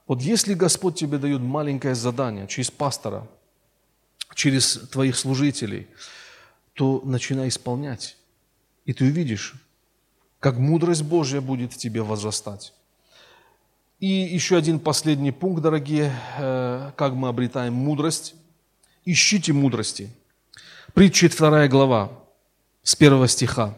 Вот 0.07 0.21
если 0.21 0.53
Господь 0.53 0.99
тебе 0.99 1.17
дает 1.17 1.41
маленькое 1.41 1.95
задание 1.95 2.47
через 2.47 2.69
пастора, 2.69 3.27
через 4.35 4.77
твоих 4.91 5.15
служителей, 5.15 5.87
то 6.73 7.01
начинай 7.05 7.47
исполнять. 7.47 8.17
И 8.85 8.93
ты 8.93 9.05
увидишь, 9.05 9.55
как 10.39 10.57
мудрость 10.57 11.03
Божья 11.03 11.39
будет 11.39 11.73
в 11.73 11.77
тебе 11.77 12.01
возрастать. 12.01 12.73
И 13.99 14.07
еще 14.07 14.57
один 14.57 14.79
последний 14.79 15.31
пункт, 15.31 15.61
дорогие, 15.61 16.13
э, 16.37 16.91
как 16.97 17.13
мы 17.13 17.29
обретаем 17.29 17.73
мудрость. 17.73 18.35
Ищите 19.05 19.53
мудрости. 19.53 20.09
Притча 20.93 21.29
2 21.29 21.67
глава, 21.69 22.11
с 22.83 22.95
первого 22.95 23.27
стиха. 23.29 23.77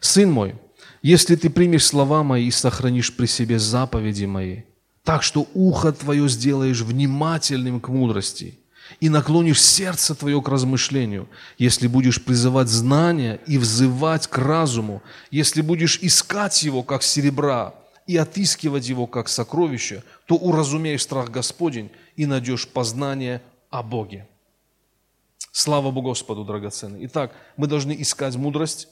«Сын 0.00 0.30
мой, 0.30 0.54
если 1.02 1.36
ты 1.36 1.50
примешь 1.50 1.84
слова 1.84 2.22
мои 2.22 2.46
и 2.46 2.50
сохранишь 2.50 3.14
при 3.14 3.26
себе 3.26 3.58
заповеди 3.58 4.24
мои, 4.24 4.62
так 5.04 5.22
что 5.22 5.46
ухо 5.54 5.92
твое 5.92 6.28
сделаешь 6.28 6.80
внимательным 6.80 7.80
к 7.80 7.88
мудрости 7.88 8.58
и 8.98 9.08
наклонишь 9.08 9.62
сердце 9.62 10.14
твое 10.14 10.42
к 10.42 10.48
размышлению, 10.48 11.28
если 11.58 11.86
будешь 11.86 12.22
призывать 12.22 12.68
знания 12.68 13.40
и 13.46 13.56
взывать 13.56 14.26
к 14.26 14.36
разуму, 14.38 15.02
если 15.30 15.60
будешь 15.62 15.98
искать 16.02 16.62
его, 16.62 16.82
как 16.82 17.02
серебра, 17.02 17.74
и 18.06 18.16
отыскивать 18.16 18.88
его, 18.88 19.06
как 19.06 19.28
сокровище, 19.28 20.02
то 20.26 20.34
уразумеешь 20.34 21.02
страх 21.02 21.30
Господень 21.30 21.92
и 22.16 22.26
найдешь 22.26 22.66
познание 22.66 23.40
о 23.70 23.84
Боге. 23.84 24.26
Слава 25.52 25.92
Богу 25.92 26.08
Господу, 26.08 26.44
драгоценный. 26.44 27.06
Итак, 27.06 27.32
мы 27.56 27.68
должны 27.68 27.94
искать 28.00 28.34
мудрость, 28.34 28.88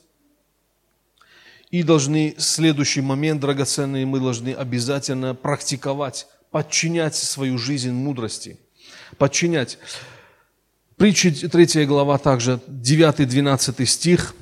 и 1.71 1.83
должны, 1.83 2.35
следующий 2.39 3.01
момент, 3.01 3.41
драгоценный, 3.41 4.05
мы 4.05 4.21
должны 4.21 4.53
обязательно 4.53 5.35
практиковать, 5.35 6.27
подчинять 6.51 7.15
свою 7.15 7.59
жизнь 7.59 7.93
мудрости. 7.93 8.59
Подчинять. 9.19 9.79
Притча 10.97 11.31
3 11.31 11.87
глава 11.87 12.19
также, 12.19 12.61
9-12 12.69 13.85
стих. 13.87 14.35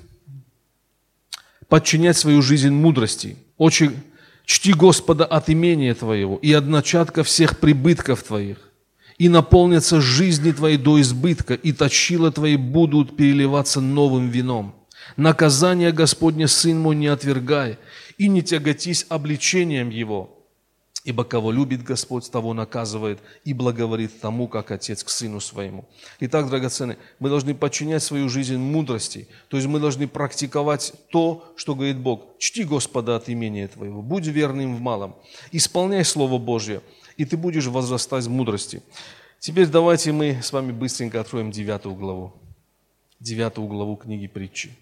Подчинять 1.69 2.17
свою 2.17 2.43
жизнь 2.43 2.71
мудрости. 2.71 3.37
Очень 3.57 3.97
чти 4.45 4.73
Господа 4.73 5.25
от 5.25 5.51
имения 5.51 5.95
Твоего 5.95 6.37
и 6.37 6.53
от 6.53 6.67
начатка 6.67 7.25
всех 7.25 7.59
прибытков 7.59 8.23
Твоих 8.23 8.59
и 9.19 9.29
наполнятся 9.29 10.01
жизни 10.01 10.53
твои 10.53 10.77
до 10.77 11.01
избытка, 11.01 11.55
и 11.55 11.73
точила 11.73 12.31
твои 12.31 12.57
будут 12.57 13.17
переливаться 13.17 13.81
новым 13.81 14.29
вином. 14.29 14.75
Наказание 15.17 15.93
Господне, 15.93 16.49
Сын 16.49 16.79
мой, 16.79 16.97
не 16.97 17.07
отвергай, 17.07 17.79
и 18.19 18.29
не 18.29 18.43
тяготись 18.43 19.07
обличением 19.09 19.91
Его, 19.91 20.37
Ибо 21.07 21.23
кого 21.23 21.53
любит 21.53 21.85
Господь, 21.85 22.29
того 22.29 22.53
наказывает 22.53 23.21
и 23.45 23.55
благоволит 23.55 24.21
тому, 24.21 24.49
как 24.49 24.73
отец 24.73 25.05
к 25.05 25.09
сыну 25.09 25.39
своему. 25.39 25.85
Итак, 26.19 26.49
драгоценные, 26.49 26.99
мы 27.21 27.29
должны 27.29 27.55
подчинять 27.55 28.03
свою 28.03 28.29
жизнь 28.29 28.57
мудрости. 28.57 29.29
То 29.47 29.57
есть 29.57 29.69
мы 29.69 29.79
должны 29.79 30.09
практиковать 30.09 30.93
то, 31.11 31.53
что 31.55 31.77
говорит 31.77 31.99
Бог. 31.99 32.37
Чти 32.39 32.65
Господа 32.65 33.15
от 33.15 33.29
имени 33.29 33.67
Твоего, 33.67 34.03
будь 34.03 34.27
верным 34.27 34.75
в 34.75 34.81
малом, 34.81 35.15
исполняй 35.53 36.05
Слово 36.05 36.39
Божье, 36.39 36.81
и 37.17 37.25
ты 37.25 37.37
будешь 37.37 37.67
возрастать 37.67 38.25
в 38.25 38.31
мудрости. 38.31 38.83
Теперь 39.39 39.69
давайте 39.69 40.11
мы 40.11 40.41
с 40.43 40.53
вами 40.53 40.73
быстренько 40.73 41.21
откроем 41.21 41.53
девятую 41.53 41.95
главу. 41.95 42.33
Девятую 43.21 43.69
главу 43.69 43.95
книги 43.95 44.27
притчи. 44.27 44.77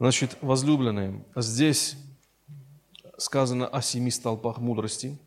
Значит, 0.00 0.38
возлюбленные, 0.40 1.22
здесь 1.36 1.94
сказано 3.18 3.68
о 3.68 3.82
семи 3.82 4.10
столпах 4.10 4.56
мудрости. 4.56 5.18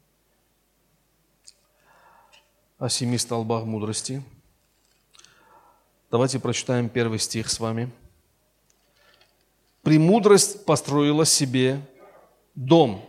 О 2.79 2.89
семи 2.89 3.19
столбах 3.19 3.65
мудрости. 3.65 4.23
Давайте 6.09 6.39
прочитаем 6.39 6.89
первый 6.89 7.19
стих 7.19 7.51
с 7.51 7.59
вами. 7.59 7.91
«Премудрость 9.83 10.65
построила 10.65 11.23
себе 11.23 11.79
дом, 12.55 13.07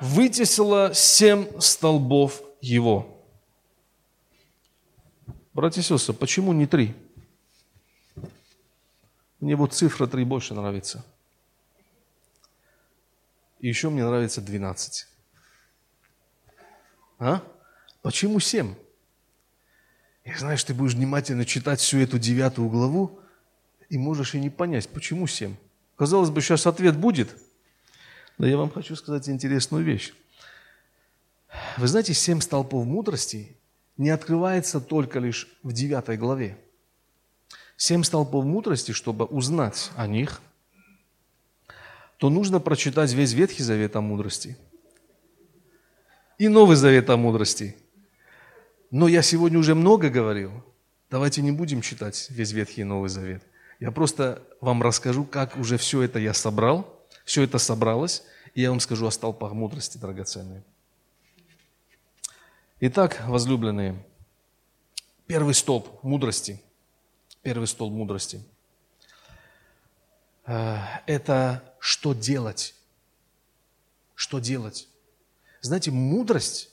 вытесила 0.00 0.92
семь 0.94 1.46
столбов 1.60 2.42
его». 2.60 3.22
Братья 5.54 5.80
и 5.80 5.84
сестры, 5.84 6.12
почему 6.12 6.52
не 6.52 6.66
три? 6.66 6.92
Мне 9.42 9.56
вот 9.56 9.74
цифра 9.74 10.06
три 10.06 10.24
больше 10.24 10.54
нравится– 10.54 11.04
и 13.62 13.68
еще 13.68 13.88
мне 13.90 14.04
нравится 14.04 14.42
12. 14.42 15.06
А? 17.20 17.42
Почему 18.02 18.40
7? 18.40 18.74
Я 20.24 20.38
знаю, 20.38 20.58
что 20.58 20.68
ты 20.68 20.74
будешь 20.74 20.94
внимательно 20.94 21.44
читать 21.44 21.78
всю 21.80 21.98
эту 21.98 22.18
девятую 22.18 22.68
главу, 22.68 23.20
и 23.88 23.98
можешь 23.98 24.34
и 24.34 24.40
не 24.40 24.50
понять, 24.50 24.88
почему 24.88 25.28
7. 25.28 25.54
Казалось 25.96 26.30
бы, 26.30 26.40
сейчас 26.40 26.66
ответ 26.66 26.96
будет, 26.96 27.36
но 28.36 28.46
я 28.46 28.56
вам 28.56 28.68
хочу 28.68 28.96
сказать 28.96 29.28
интересную 29.28 29.84
вещь. 29.84 30.12
Вы 31.76 31.86
знаете, 31.86 32.14
семь 32.14 32.40
столпов 32.40 32.84
мудрости 32.84 33.56
не 33.96 34.10
открывается 34.10 34.80
только 34.80 35.20
лишь 35.20 35.46
в 35.62 35.72
девятой 35.72 36.16
главе. 36.16 36.58
Семь 37.84 38.04
столпов 38.04 38.44
мудрости, 38.44 38.92
чтобы 38.92 39.24
узнать 39.24 39.90
о 39.96 40.06
них– 40.06 40.40
то 42.22 42.30
нужно 42.30 42.60
прочитать 42.60 43.12
весь 43.12 43.32
Ветхий 43.32 43.64
Завет 43.64 43.96
о 43.96 44.00
мудрости 44.00 44.56
и 46.38 46.46
Новый 46.46 46.76
Завет 46.76 47.10
о 47.10 47.16
мудрости. 47.16 47.74
Но 48.92 49.08
я 49.08 49.22
сегодня 49.22 49.58
уже 49.58 49.74
много 49.74 50.08
говорил. 50.08 50.52
Давайте 51.10 51.42
не 51.42 51.50
будем 51.50 51.80
читать 51.80 52.28
весь 52.30 52.52
Ветхий 52.52 52.82
и 52.82 52.84
Новый 52.84 53.08
Завет. 53.08 53.42
Я 53.80 53.90
просто 53.90 54.40
вам 54.60 54.84
расскажу, 54.84 55.24
как 55.24 55.56
уже 55.56 55.78
все 55.78 56.02
это 56.02 56.20
я 56.20 56.32
собрал, 56.32 57.04
все 57.24 57.42
это 57.42 57.58
собралось, 57.58 58.22
и 58.54 58.60
я 58.60 58.70
вам 58.70 58.78
скажу 58.78 59.08
о 59.08 59.10
столпах 59.10 59.52
мудрости 59.52 59.98
драгоценные. 59.98 60.62
Итак, 62.78 63.20
возлюбленные, 63.26 64.00
первый 65.26 65.54
столб 65.54 65.88
мудрости, 66.04 66.62
первый 67.42 67.66
столб 67.66 67.92
мудрости– 67.92 68.42
Э, 70.46 70.78
это 71.06 71.74
что 71.78 72.14
делать. 72.14 72.74
Что 74.14 74.38
делать? 74.38 74.88
Знаете, 75.60 75.90
мудрость 75.90 76.70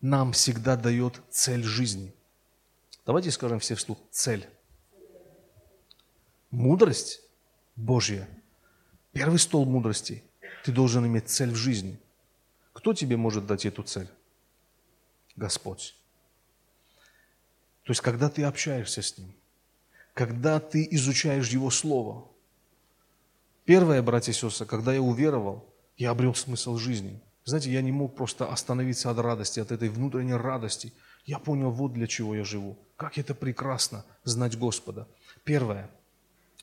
нам 0.00 0.32
всегда 0.32 0.76
дает 0.76 1.20
цель 1.30 1.62
жизни. 1.62 2.14
Давайте 3.06 3.30
скажем 3.30 3.60
все 3.60 3.74
вслух 3.74 3.98
цель. 4.10 4.48
Мудрость 6.50 7.22
Божья. 7.76 8.28
Первый 9.12 9.38
стол 9.38 9.64
мудрости. 9.64 10.22
Ты 10.64 10.72
должен 10.72 11.06
иметь 11.06 11.28
цель 11.28 11.50
в 11.50 11.56
жизни. 11.56 11.98
Кто 12.72 12.92
тебе 12.92 13.16
может 13.16 13.46
дать 13.46 13.66
эту 13.66 13.82
цель? 13.82 14.08
Господь. 15.36 15.96
То 17.84 17.92
есть, 17.92 18.00
когда 18.02 18.28
ты 18.28 18.44
общаешься 18.44 19.02
с 19.02 19.16
Ним, 19.16 19.34
когда 20.14 20.60
ты 20.60 20.86
изучаешь 20.90 21.48
Его 21.48 21.70
Слово, 21.70 22.30
Первое, 23.70 24.02
братья 24.02 24.32
и 24.32 24.34
сестры, 24.34 24.66
когда 24.66 24.92
я 24.92 25.00
уверовал, 25.00 25.64
я 25.96 26.10
обрел 26.10 26.34
смысл 26.34 26.76
жизни. 26.76 27.20
Знаете, 27.44 27.70
я 27.70 27.82
не 27.82 27.92
мог 27.92 28.16
просто 28.16 28.48
остановиться 28.48 29.12
от 29.12 29.18
радости, 29.18 29.60
от 29.60 29.70
этой 29.70 29.88
внутренней 29.88 30.34
радости. 30.34 30.92
Я 31.24 31.38
понял, 31.38 31.70
вот 31.70 31.92
для 31.92 32.08
чего 32.08 32.34
я 32.34 32.42
живу. 32.42 32.76
Как 32.96 33.16
это 33.16 33.32
прекрасно 33.32 34.04
знать 34.24 34.58
Господа. 34.58 35.06
Первое, 35.44 35.88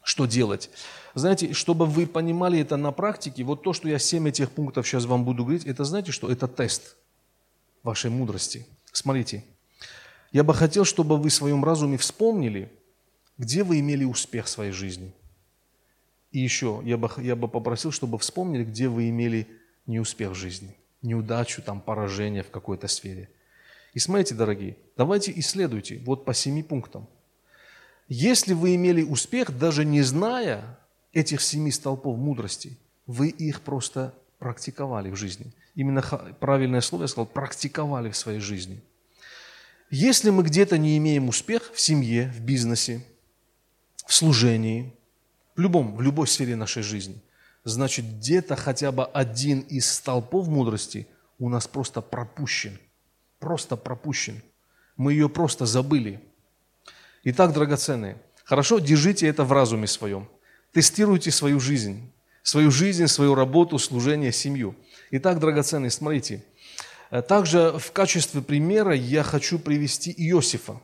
что 0.03 0.25
делать? 0.25 0.69
Знаете, 1.15 1.53
чтобы 1.53 1.85
вы 1.85 2.07
понимали 2.07 2.59
это 2.59 2.75
на 2.75 2.91
практике, 2.91 3.45
вот 3.45 3.63
то, 3.63 3.71
что 3.71 3.87
я 3.87 3.99
семь 3.99 4.27
этих 4.27 4.51
пунктов 4.51 4.85
сейчас 4.85 5.05
вам 5.05 5.23
буду 5.23 5.45
говорить, 5.45 5.65
это 5.65 5.85
знаете 5.85 6.11
что? 6.11 6.29
Это 6.29 6.49
тест 6.49 6.97
вашей 7.83 8.09
мудрости. 8.09 8.67
Смотрите, 8.91 9.45
я 10.33 10.43
бы 10.43 10.53
хотел, 10.53 10.83
чтобы 10.83 11.15
вы 11.17 11.29
в 11.29 11.33
своем 11.33 11.63
разуме 11.63 11.97
вспомнили, 11.97 12.76
где 13.37 13.63
вы 13.63 13.79
имели 13.79 14.03
успех 14.03 14.45
в 14.45 14.49
своей 14.49 14.71
жизни– 14.71 15.13
и 16.31 16.39
еще, 16.39 16.81
я 16.83 16.97
бы, 16.97 17.09
я 17.17 17.35
бы 17.35 17.47
попросил, 17.47 17.91
чтобы 17.91 18.17
вспомнили, 18.19 18.63
где 18.63 18.87
вы 18.89 19.09
имели 19.09 19.47
неуспех 19.85 20.31
в 20.31 20.35
жизни, 20.35 20.75
неудачу, 21.01 21.61
там, 21.61 21.81
поражение 21.81 22.43
в 22.43 22.51
какой-то 22.51 22.87
сфере. 22.87 23.29
И 23.93 23.99
смотрите, 23.99 24.35
дорогие, 24.35 24.77
давайте 24.97 25.31
исследуйте 25.37 25.99
вот 26.05 26.25
по 26.25 26.33
семи 26.33 26.63
пунктам. 26.63 27.07
Если 28.09 28.53
вы 28.53 28.75
имели 28.75 29.01
успех, 29.01 29.57
даже 29.57 29.85
не 29.85 30.01
зная 30.01 30.77
этих 31.13 31.41
семи 31.41 31.71
столпов 31.71 32.17
мудрости, 32.17 32.77
вы 33.05 33.29
их 33.29 33.61
просто 33.61 34.13
практиковали 34.37 35.09
в 35.09 35.15
жизни. 35.15 35.53
Именно 35.75 36.01
правильное 36.39 36.81
слово 36.81 37.03
я 37.03 37.07
сказал, 37.07 37.25
практиковали 37.25 38.11
в 38.11 38.17
своей 38.17 38.39
жизни. 38.39 38.81
Если 39.89 40.29
мы 40.29 40.43
где-то 40.43 40.77
не 40.77 40.97
имеем 40.97 41.29
успех 41.29 41.71
в 41.73 41.79
семье, 41.79 42.31
в 42.35 42.41
бизнесе, 42.41 43.01
в 44.07 44.13
служении, 44.13 44.95
в, 45.55 45.59
любом, 45.59 45.95
в 45.95 46.01
любой 46.01 46.27
сфере 46.27 46.55
нашей 46.55 46.81
жизни, 46.81 47.21
значит 47.63 48.05
где-то 48.05 48.55
хотя 48.55 48.91
бы 48.91 49.05
один 49.05 49.59
из 49.59 49.91
столпов 49.91 50.47
мудрости 50.47 51.07
у 51.39 51.49
нас 51.49 51.67
просто 51.67 52.01
пропущен. 52.01 52.79
Просто 53.39 53.75
пропущен. 53.75 54.41
Мы 54.95 55.13
ее 55.13 55.29
просто 55.29 55.65
забыли. 55.65 56.21
Итак, 57.23 57.53
драгоценные, 57.53 58.17
хорошо, 58.45 58.79
держите 58.79 59.27
это 59.27 59.43
в 59.43 59.51
разуме 59.51 59.87
своем. 59.87 60.29
Тестируйте 60.71 61.29
свою 61.29 61.59
жизнь, 61.59 62.11
свою 62.43 62.71
жизнь, 62.71 63.07
свою 63.07 63.35
работу, 63.35 63.77
служение, 63.77 64.31
семью. 64.31 64.75
Итак, 65.11 65.39
драгоценные, 65.39 65.91
смотрите. 65.91 66.43
Также 67.27 67.77
в 67.77 67.91
качестве 67.91 68.41
примера 68.41 68.93
я 68.93 69.23
хочу 69.23 69.59
привести 69.59 70.13
Иосифа. 70.17 70.79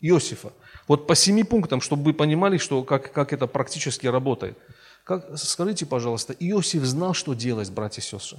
Иосифа. 0.00 0.52
Вот 0.88 1.06
по 1.06 1.14
семи 1.14 1.44
пунктам, 1.44 1.82
чтобы 1.82 2.02
вы 2.02 2.14
понимали, 2.14 2.56
что, 2.56 2.82
как, 2.82 3.12
как 3.12 3.32
это 3.34 3.46
практически 3.46 4.06
работает. 4.06 4.58
Как, 5.04 5.38
скажите, 5.38 5.84
пожалуйста, 5.86 6.32
Иосиф 6.32 6.82
знал, 6.84 7.12
что 7.14 7.34
делать, 7.34 7.70
братья 7.70 8.00
и 8.00 8.04
сестры. 8.04 8.38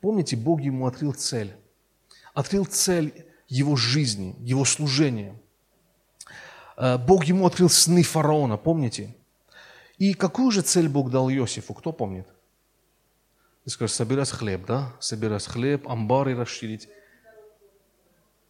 Помните, 0.00 0.36
Бог 0.36 0.60
ему 0.60 0.86
открыл 0.86 1.12
цель. 1.12 1.54
Открыл 2.34 2.64
цель 2.64 3.24
его 3.48 3.76
жизни, 3.76 4.34
его 4.40 4.64
служения. 4.64 5.34
Э, 6.76 6.98
Бог 6.98 7.24
ему 7.24 7.46
открыл 7.46 7.70
сны 7.70 8.02
фараона, 8.02 8.56
помните? 8.56 9.14
И 9.96 10.12
какую 10.12 10.50
же 10.50 10.62
цель 10.62 10.88
Бог 10.88 11.10
дал 11.10 11.30
Иосифу, 11.30 11.72
кто 11.72 11.92
помнит? 11.92 12.26
Ты 13.64 13.70
скажешь, 13.70 13.96
собирать 13.96 14.30
хлеб, 14.30 14.66
да? 14.66 14.92
Собирать 15.00 15.46
хлеб, 15.46 15.88
амбары 15.88 16.36
расширить. 16.36 16.88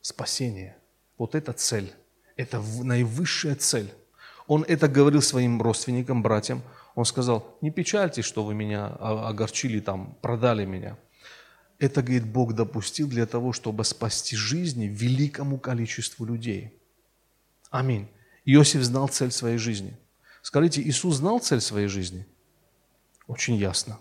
Спасение. 0.01 0.77
Вот 1.19 1.35
это 1.35 1.53
цель. 1.53 1.95
Это 2.37 2.61
наивысшая 2.61 3.55
цель. 3.55 3.93
Он 4.47 4.63
это 4.63 4.89
говорил 4.89 5.23
своим 5.23 5.61
родственникам, 5.61 6.23
братьям. 6.23 6.63
Он 6.95 7.05
сказал, 7.05 7.57
не 7.61 7.71
печальтесь, 7.71 8.25
что 8.25 8.45
вы 8.45 8.55
меня 8.55 8.87
огорчили, 8.87 9.81
там, 9.81 10.17
продали 10.23 10.65
меня. 10.65 10.97
Это, 11.79 12.03
говорит, 12.03 12.27
Бог 12.27 12.55
допустил 12.55 13.09
для 13.09 13.27
того, 13.27 13.53
чтобы 13.53 13.85
спасти 13.85 14.37
жизни 14.37 14.87
великому 14.87 15.59
количеству 15.59 16.25
людей. 16.25 16.73
Аминь. 17.71 18.09
Иосиф 18.45 18.83
знал 18.83 19.09
цель 19.09 19.31
своей 19.31 19.59
жизни. 19.59 19.97
Скажите, 20.41 20.81
Иисус 20.81 21.17
знал 21.17 21.41
цель 21.41 21.61
своей 21.61 21.89
жизни? 21.89 22.27
Очень 23.27 23.57
ясно. 23.57 23.99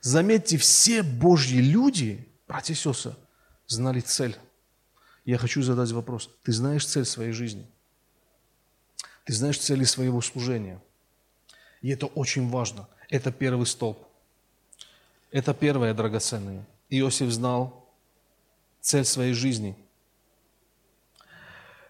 Заметьте, 0.00 0.56
все 0.56 1.02
Божьи 1.02 1.58
люди, 1.58 2.26
братья 2.48 2.74
и 2.74 2.76
сестры, 2.76 3.14
знали 3.66 4.00
цель. 4.00 4.36
Я 5.24 5.38
хочу 5.38 5.62
задать 5.62 5.90
вопрос. 5.92 6.30
Ты 6.42 6.52
знаешь 6.52 6.86
цель 6.86 7.04
своей 7.04 7.32
жизни? 7.32 7.66
Ты 9.24 9.32
знаешь 9.32 9.58
цели 9.58 9.84
своего 9.84 10.20
служения? 10.20 10.80
И 11.82 11.90
это 11.90 12.06
очень 12.06 12.48
важно. 12.48 12.88
Это 13.08 13.30
первый 13.30 13.66
столб. 13.66 13.98
Это 15.30 15.54
первое 15.54 15.94
драгоценное. 15.94 16.66
Иосиф 16.88 17.30
знал 17.30 17.88
цель 18.80 19.04
своей 19.04 19.32
жизни. 19.32 19.76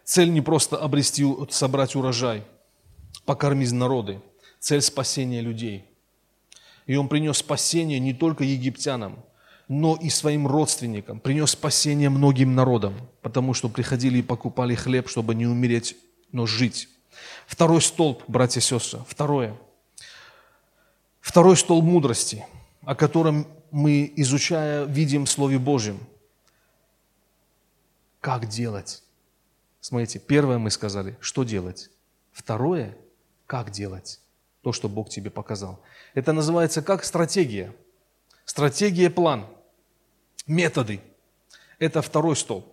Цель 0.05 0.33
не 0.33 0.41
просто 0.41 0.76
обрести, 0.76 1.24
собрать 1.51 1.95
урожай, 1.95 2.45
покормить 3.24 3.72
народы. 3.72 4.20
Цель 4.59 4.83
спасения 4.83 5.41
людей. 5.41 5.87
И 6.87 6.97
он 6.97 7.09
принес 7.09 7.39
спасение 7.39 8.01
не 8.01 8.12
только 8.12 8.45
египтянам, 8.45 9.24
но 9.70 9.94
и 9.94 10.10
своим 10.10 10.48
родственникам. 10.48 11.20
Принес 11.20 11.52
спасение 11.52 12.10
многим 12.10 12.56
народам, 12.56 13.08
потому 13.22 13.54
что 13.54 13.68
приходили 13.68 14.18
и 14.18 14.22
покупали 14.22 14.74
хлеб, 14.74 15.08
чтобы 15.08 15.36
не 15.36 15.46
умереть, 15.46 15.96
но 16.32 16.44
жить. 16.44 16.88
Второй 17.46 17.80
столб, 17.80 18.24
братья 18.26 18.58
и 18.58 18.64
сестры, 18.64 18.98
второе. 19.06 19.56
Второй 21.20 21.56
столб 21.56 21.84
мудрости, 21.84 22.44
о 22.82 22.96
котором 22.96 23.46
мы, 23.70 24.12
изучая, 24.16 24.86
видим 24.86 25.24
в 25.24 25.30
Слове 25.30 25.60
Божьем. 25.60 26.00
Как 28.20 28.48
делать? 28.48 29.04
Смотрите, 29.80 30.18
первое 30.18 30.58
мы 30.58 30.72
сказали, 30.72 31.16
что 31.20 31.44
делать. 31.44 31.90
Второе, 32.32 32.96
как 33.46 33.70
делать 33.70 34.20
то, 34.62 34.72
что 34.72 34.88
Бог 34.88 35.10
тебе 35.10 35.30
показал. 35.30 35.80
Это 36.14 36.32
называется 36.32 36.82
как 36.82 37.04
стратегия. 37.04 37.72
Стратегия, 38.44 39.10
план, 39.10 39.46
методы. 40.47 41.01
Это 41.78 42.03
второй 42.03 42.36
столб. 42.36 42.66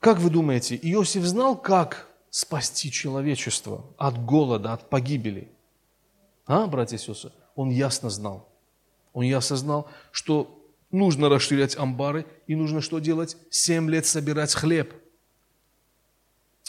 Как 0.00 0.18
вы 0.18 0.30
думаете, 0.30 0.76
Иосиф 0.76 1.24
знал, 1.24 1.56
как 1.56 2.08
спасти 2.30 2.90
человечество 2.90 3.84
от 3.98 4.24
голода, 4.24 4.72
от 4.72 4.88
погибели? 4.90 5.48
А, 6.46 6.66
братья 6.66 6.96
и 6.96 6.98
сестры? 6.98 7.30
Он 7.54 7.70
ясно 7.70 8.10
знал. 8.10 8.48
Он 9.12 9.24
ясно 9.24 9.56
знал, 9.56 9.90
что 10.10 10.58
нужно 10.90 11.28
расширять 11.28 11.76
амбары 11.76 12.26
и 12.46 12.54
нужно 12.54 12.80
что 12.80 12.98
делать? 12.98 13.36
Семь 13.50 13.90
лет 13.90 14.06
собирать 14.06 14.54
хлеб. 14.54 14.92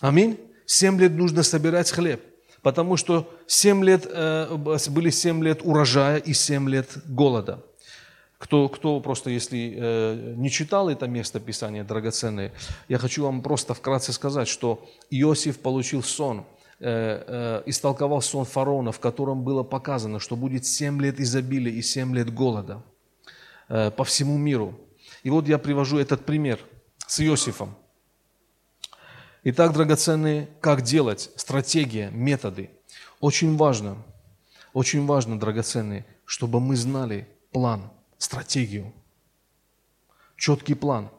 Аминь. 0.02 0.40
Семь 0.66 1.00
лет 1.00 1.14
нужно 1.14 1.44
собирать 1.44 1.92
хлеб, 1.92 2.22
потому 2.62 2.98
что 2.98 3.30
семь 3.48 3.84
лет, 3.84 4.06
э, 4.10 4.56
были 4.90 5.10
семь 5.10 5.44
лет 5.44 5.62
урожая 5.64 6.18
и 6.18 6.34
семь 6.34 6.70
лет 6.70 6.90
голода. 7.06 7.64
Кто, 8.44 8.70
кто 8.70 9.00
просто, 9.00 9.30
если 9.30 9.74
э, 9.76 10.34
не 10.36 10.50
читал 10.50 10.90
это 10.90 11.08
место 11.08 11.40
Писания 11.40 11.84
драгоценное, 11.84 12.52
я 12.90 12.98
хочу 12.98 13.24
вам 13.24 13.42
просто 13.42 13.74
вкратце 13.74 14.14
сказать, 14.14 14.48
что 14.48 14.86
Иосиф 15.10 15.60
получил 15.60 16.04
сон– 16.04 16.46
Э, 16.86 17.24
э, 17.28 17.64
истолковал 17.68 18.22
сон 18.22 18.44
фараона, 18.44 18.92
в 18.92 19.00
котором 19.00 19.46
было 19.46 19.64
показано, 19.64 20.20
что 20.20 20.36
будет 20.36 20.66
семь 20.66 21.02
лет 21.02 21.18
изобилия 21.18 21.72
и 21.72 21.82
семь 21.82 22.14
лет 22.14 22.34
голода 22.34 22.84
э, 23.70 23.90
по 23.90 24.04
всему 24.04 24.38
миру. 24.38 24.78
И 25.24 25.30
вот 25.30 25.48
я 25.48 25.60
привожу 25.60 25.98
этот 25.98 26.26
пример 26.26 26.60
с 27.08 27.22
Иосифом. 27.22 27.78
Итак, 29.46 29.72
драгоценные, 29.72 30.50
как 30.60 30.82
делать? 30.82 31.30
Стратегия, 31.38 32.10
методы. 32.12 32.70
Очень 33.22 33.56
важно, 33.56 33.96
очень 34.74 35.06
важно, 35.06 35.40
драгоценные, 35.40 36.06
чтобы 36.26 36.60
мы 36.60 36.76
знали 36.76 37.30
план, 37.54 37.92
стратегию, 38.24 38.92
четкий 40.38 40.74
план. 40.76 41.10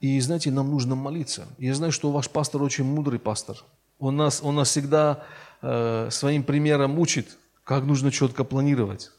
И 0.00 0.20
знаете, 0.20 0.50
нам 0.50 0.70
нужно 0.70 0.94
молиться. 0.94 1.46
Я 1.58 1.74
знаю, 1.74 1.92
что 1.92 2.12
ваш 2.12 2.28
пастор 2.28 2.62
очень 2.62 2.84
мудрый 2.84 3.18
пастор– 3.18 3.64
он 3.98 4.16
нас, 4.16 4.42
он 4.42 4.56
нас 4.56 4.68
всегда 4.68 5.24
э, 5.62 6.08
своим 6.10 6.42
примером 6.42 6.98
учит, 6.98 7.36
как 7.64 7.84
нужно 7.84 8.10
четко 8.10 8.44
планировать. 8.44 9.10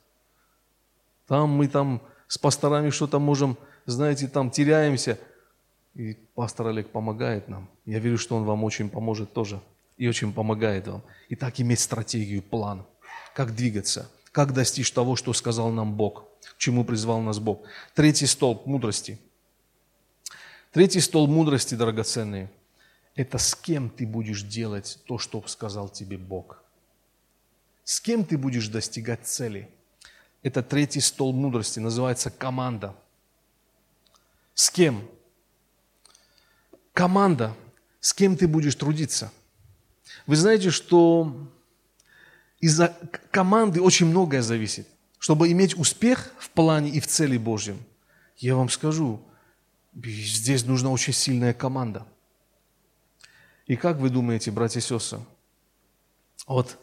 Там 1.27 1.49
мы 1.49 1.67
там 1.67 2.01
с 2.27 2.37
пасторами 2.37 2.89
что-то 2.89 3.19
можем, 3.19 3.57
знаете, 3.85 4.27
там 4.27 4.51
теряемся. 4.51 5.19
И 5.95 6.13
пастор 6.35 6.67
Олег 6.67 6.89
помогает 6.89 7.47
нам. 7.47 7.69
Я 7.85 7.99
верю, 7.99 8.19
что 8.19 8.35
он 8.35 8.43
вам 8.43 8.63
очень 8.63 8.89
поможет 8.89 9.33
тоже. 9.33 9.59
И 9.97 10.07
очень 10.07 10.31
помогает 10.31 10.87
вам. 10.87 11.01
И 11.27 11.35
так 11.35 11.59
иметь 11.59 11.79
стратегию, 11.79 12.43
план. 12.43 12.85
Как 13.33 13.55
двигаться. 13.55 14.09
Как 14.37 14.53
достичь 14.53 14.91
того, 14.91 15.15
что 15.15 15.33
сказал 15.33 15.71
нам 15.71 15.95
Бог. 15.95 16.25
К 16.41 16.57
чему 16.59 16.85
призвал 16.85 17.21
нас 17.21 17.39
Бог. 17.39 17.63
Третий 17.95 18.27
столб 18.27 18.67
мудрости. 18.67 19.17
Третий 20.71 20.99
столб 20.99 21.27
мудрости, 21.31 21.73
драгоценные– 21.73 22.51
это 23.15 23.39
с 23.39 23.55
кем 23.55 23.89
ты 23.89 24.05
будешь 24.05 24.43
делать 24.43 24.99
то, 25.07 25.17
что 25.17 25.43
сказал 25.47 25.89
тебе 25.89 26.19
Бог. 26.19 26.63
С 27.83 27.99
кем 27.99 28.23
ты 28.23 28.37
будешь 28.37 28.67
достигать 28.67 29.25
цели. 29.25 29.71
Это 30.43 30.61
третий 30.61 31.01
стол 31.01 31.33
мудрости, 31.33 31.79
называется 31.79 32.29
команда. 32.29 32.95
С 34.53 34.69
кем? 34.69 35.09
Команда. 36.93 37.55
С 38.01 38.13
кем 38.13 38.37
ты 38.37 38.47
будешь 38.47 38.75
трудиться? 38.75 39.31
Вы 40.27 40.35
знаете, 40.35 40.69
что 40.69 41.49
из-за 42.59 42.95
команды 43.31 43.81
очень 43.81 44.07
многое 44.07 44.41
зависит. 44.41 44.87
Чтобы 45.19 45.51
иметь 45.51 45.77
успех 45.77 46.31
в 46.37 46.49
плане 46.51 46.89
и 46.89 46.99
в 46.99 47.07
цели 47.07 47.37
Божьем, 47.37 47.83
я 48.37 48.55
вам 48.55 48.69
скажу, 48.69 49.19
здесь 49.93 50.65
нужна 50.65 50.91
очень 50.91 51.13
сильная 51.13 51.53
команда– 51.53 52.05
и 53.67 53.75
как 53.75 53.97
вы 53.97 54.09
думаете, 54.09 54.49
братья 54.49 54.79
и 54.79 54.81
сестры, 54.81 55.19
вот 56.47 56.77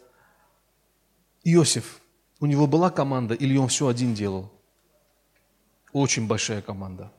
Иосиф, 1.43 1.99
у 2.39 2.45
него 2.45 2.67
была 2.67 2.91
команда 2.91 3.33
или 3.33 3.57
он 3.57 3.69
все 3.69 3.87
один 3.87 4.13
делал? 4.13 4.51
Очень 5.91 6.27
большая 6.27 6.61
команда, 6.61 7.11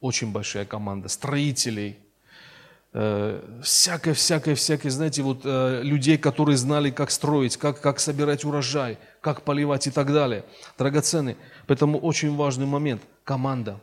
очень 0.00 0.30
большая 0.30 0.66
команда 0.66 1.08
строителей, 1.08 1.98
всякое, 2.94 4.14
всякое, 4.14 4.54
всякое, 4.54 4.90
знаете, 4.90 5.22
вот 5.22 5.40
э, 5.44 5.82
людей, 5.82 6.16
которые 6.16 6.56
знали, 6.56 6.90
как 6.90 7.10
строить, 7.10 7.56
как, 7.56 7.80
как 7.80 7.98
собирать 7.98 8.44
урожай, 8.44 8.98
как 9.20 9.42
поливать 9.42 9.88
и 9.88 9.90
так 9.90 10.12
далее. 10.12 10.44
Драгоценные. 10.78 11.36
Поэтому 11.66 11.98
очень 11.98 12.36
важный 12.36 12.66
момент– 12.66 13.02
команда. 13.24 13.80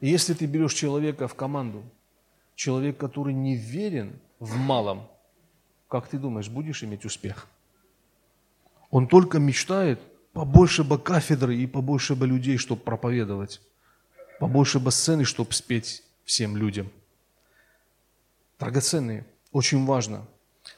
Если 0.00 0.32
ты 0.32 0.46
берешь 0.46 0.72
человека 0.72 1.28
в 1.28 1.34
команду, 1.34 1.82
человек, 2.54 2.96
который 2.96 3.34
не 3.34 3.56
верен 3.56 4.18
в 4.40 4.56
малом, 4.56 5.06
как 5.88 6.08
ты 6.08 6.16
думаешь, 6.16 6.48
будешь 6.48 6.82
иметь 6.82 7.04
успех? 7.04 7.46
Он 8.90 9.06
только 9.06 9.38
мечтает 9.38 10.00
побольше 10.32 10.82
бы 10.82 10.98
кафедры 10.98 11.56
и 11.56 11.66
побольше 11.66 12.14
бы 12.14 12.26
людей, 12.26 12.56
чтобы 12.56 12.80
проповедовать, 12.80 13.60
побольше 14.40 14.80
бы 14.80 14.90
сцены, 14.90 15.24
чтобы 15.24 15.52
спеть 15.52 16.02
всем 16.24 16.56
людям. 16.56 16.90
Драгоценные, 18.64 19.26
очень 19.52 19.84
важно, 19.84 20.26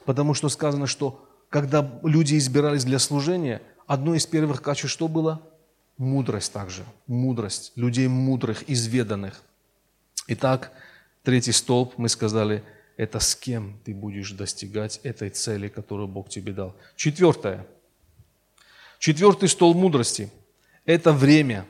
потому 0.05 0.35
что 0.35 0.49
сказано, 0.49 0.87
что 0.87 1.27
когда 1.49 1.99
люди 2.03 2.37
избирались 2.37 2.85
для 2.85 2.99
служения, 2.99 3.63
одно 3.87 4.15
из 4.15 4.27
первых 4.27 4.61
качеств 4.61 4.93
что 4.93 5.09
было? 5.09 5.41
Мудрость 5.97 6.53
также, 6.53 6.85
мудрость, 7.07 7.73
людей 7.77 8.09
мудрых, 8.09 8.69
изведанных. 8.69 9.41
Итак, 10.27 10.73
третий 11.23 11.53
столб, 11.53 11.95
мы 11.97 12.09
сказали, 12.09 12.63
это 12.97 13.21
с 13.21 13.35
кем 13.35 13.79
ты 13.85 13.95
будешь 13.95 14.33
достигать 14.33 15.01
этой 15.03 15.31
цели, 15.31 15.69
которую 15.69 16.09
Бог 16.09 16.29
тебе 16.29 16.53
дал. 16.53 16.77
Четвертое– 16.97 17.67
Четвертый 18.99 19.49
стол 19.49 19.75
мудрости– 19.75 20.31
это 20.85 21.13
время. 21.13 21.67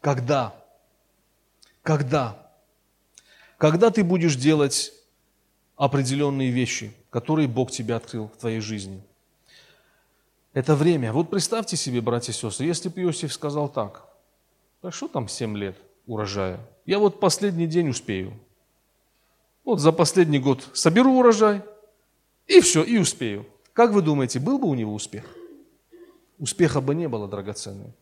Когда? 0.00 0.54
Когда? 1.82 2.50
Когда 3.58 3.90
ты 3.90 4.04
будешь 4.04 4.36
делать 4.36 4.92
определенные 5.76 6.50
вещи, 6.50 6.92
которые 7.10 7.48
Бог 7.48 7.70
тебе 7.70 7.94
открыл 7.94 8.28
в 8.28 8.36
твоей 8.36 8.60
жизни. 8.60 9.02
Это 10.52 10.74
время. 10.74 11.12
Вот 11.12 11.30
представьте 11.30 11.76
себе, 11.76 12.00
братья 12.00 12.32
и 12.32 12.34
сестры, 12.34 12.66
если 12.66 12.88
бы 12.88 13.02
Иосиф 13.02 13.32
сказал 13.32 13.68
так, 13.68 14.06
да 14.82 14.90
что 14.90 15.08
там 15.08 15.28
7 15.28 15.56
лет 15.56 15.76
урожая? 16.06 16.58
Я 16.86 16.98
вот 16.98 17.20
последний 17.20 17.66
день 17.66 17.90
успею. 17.90 18.32
Вот 19.64 19.80
за 19.80 19.92
последний 19.92 20.38
год 20.38 20.66
соберу 20.72 21.18
урожай, 21.18 21.62
и 22.46 22.60
все, 22.60 22.82
и 22.82 22.96
успею. 22.98 23.46
Как 23.72 23.90
вы 23.90 24.00
думаете, 24.00 24.38
был 24.38 24.58
бы 24.58 24.68
у 24.68 24.74
него 24.74 24.94
успех? 24.94 25.24
успеха 26.38 26.80
бы 26.80 26.94
не 26.94 27.08
было 27.08 27.28
драгоценным. 27.28 27.92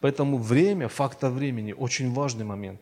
Поэтому 0.00 0.38
время, 0.38 0.88
фактор 0.88 1.30
времени, 1.30 1.72
очень 1.72 2.12
важный 2.12 2.44
момент. 2.44 2.80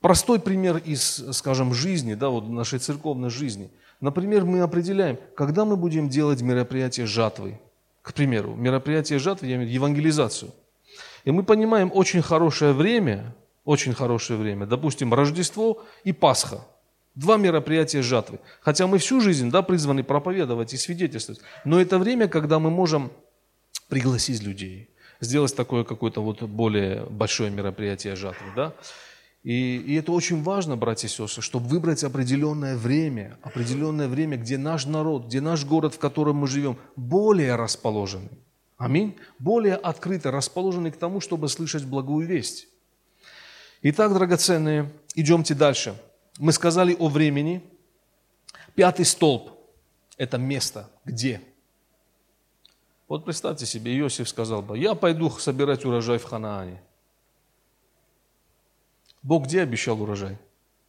Простой 0.00 0.40
пример 0.40 0.78
из, 0.78 1.22
скажем, 1.32 1.74
жизни, 1.74 2.14
да, 2.14 2.30
вот 2.30 2.48
нашей 2.48 2.78
церковной 2.78 3.28
жизни. 3.28 3.70
Например, 4.00 4.44
мы 4.44 4.60
определяем, 4.60 5.18
когда 5.36 5.66
мы 5.66 5.76
будем 5.76 6.08
делать 6.08 6.40
мероприятие 6.40 7.06
жатвы. 7.06 7.60
К 8.00 8.14
примеру, 8.14 8.54
мероприятие 8.54 9.18
жатвы, 9.18 9.48
я 9.48 9.56
имею 9.56 9.66
в 9.66 9.70
виду 9.70 9.84
евангелизацию. 9.84 10.52
И 11.24 11.30
мы 11.30 11.42
понимаем 11.42 11.90
очень 11.94 12.22
хорошее 12.22 12.72
время, 12.72 13.34
очень 13.66 13.92
хорошее 13.92 14.38
время, 14.38 14.66
допустим, 14.66 15.12
Рождество 15.12 15.82
и 16.02 16.12
Пасха. 16.12 16.66
Два 17.14 17.36
мероприятия 17.36 18.00
жатвы. 18.00 18.38
Хотя 18.62 18.86
мы 18.86 18.96
всю 18.96 19.20
жизнь 19.20 19.50
да, 19.50 19.60
призваны 19.60 20.02
проповедовать 20.02 20.72
и 20.72 20.78
свидетельствовать. 20.78 21.42
Но 21.66 21.78
это 21.78 21.98
время, 21.98 22.26
когда 22.28 22.58
мы 22.58 22.70
можем 22.70 23.10
пригласить 23.88 24.42
людей, 24.42 24.88
сделать 25.20 25.54
такое 25.54 25.84
какое-то 25.84 26.22
вот 26.22 26.42
более 26.42 27.04
большое 27.10 27.50
мероприятие 27.50 28.16
жатвы, 28.16 28.46
да? 28.56 28.72
И, 29.42 29.76
и 29.78 29.94
это 29.94 30.12
очень 30.12 30.42
важно, 30.42 30.76
братья 30.76 31.08
и 31.08 31.10
сестры, 31.10 31.42
чтобы 31.42 31.66
выбрать 31.66 32.04
определенное 32.04 32.76
время, 32.76 33.38
определенное 33.42 34.06
время, 34.06 34.36
где 34.36 34.58
наш 34.58 34.84
народ, 34.84 35.26
где 35.26 35.40
наш 35.40 35.64
город, 35.64 35.94
в 35.94 35.98
котором 35.98 36.36
мы 36.36 36.46
живем, 36.46 36.76
более 36.94 37.56
расположенный. 37.56 38.38
Аминь. 38.76 39.16
Более 39.38 39.76
открыто 39.76 40.30
расположенный 40.30 40.90
к 40.90 40.96
тому, 40.96 41.20
чтобы 41.20 41.48
слышать 41.48 41.84
благую 41.84 42.26
весть. 42.26 42.68
Итак, 43.82 44.12
драгоценные, 44.12 44.90
идемте 45.14 45.54
дальше. 45.54 45.94
Мы 46.38 46.52
сказали 46.52 46.94
о 46.98 47.08
времени. 47.08 47.62
Пятый 48.74 49.04
столб– 49.04 49.52
это 50.18 50.36
место. 50.38 50.88
Где? 51.04 51.40
Вот 53.08 53.24
представьте 53.24 53.66
себе, 53.66 53.98
Иосиф 53.98 54.28
сказал 54.28 54.62
бы, 54.62 54.78
я 54.78 54.94
пойду 54.94 55.30
собирать 55.30 55.84
урожай 55.84 56.18
в 56.18 56.24
Ханаане. 56.24 56.80
Бог 59.22 59.44
где 59.44 59.62
обещал 59.62 60.00
урожай? 60.02 60.38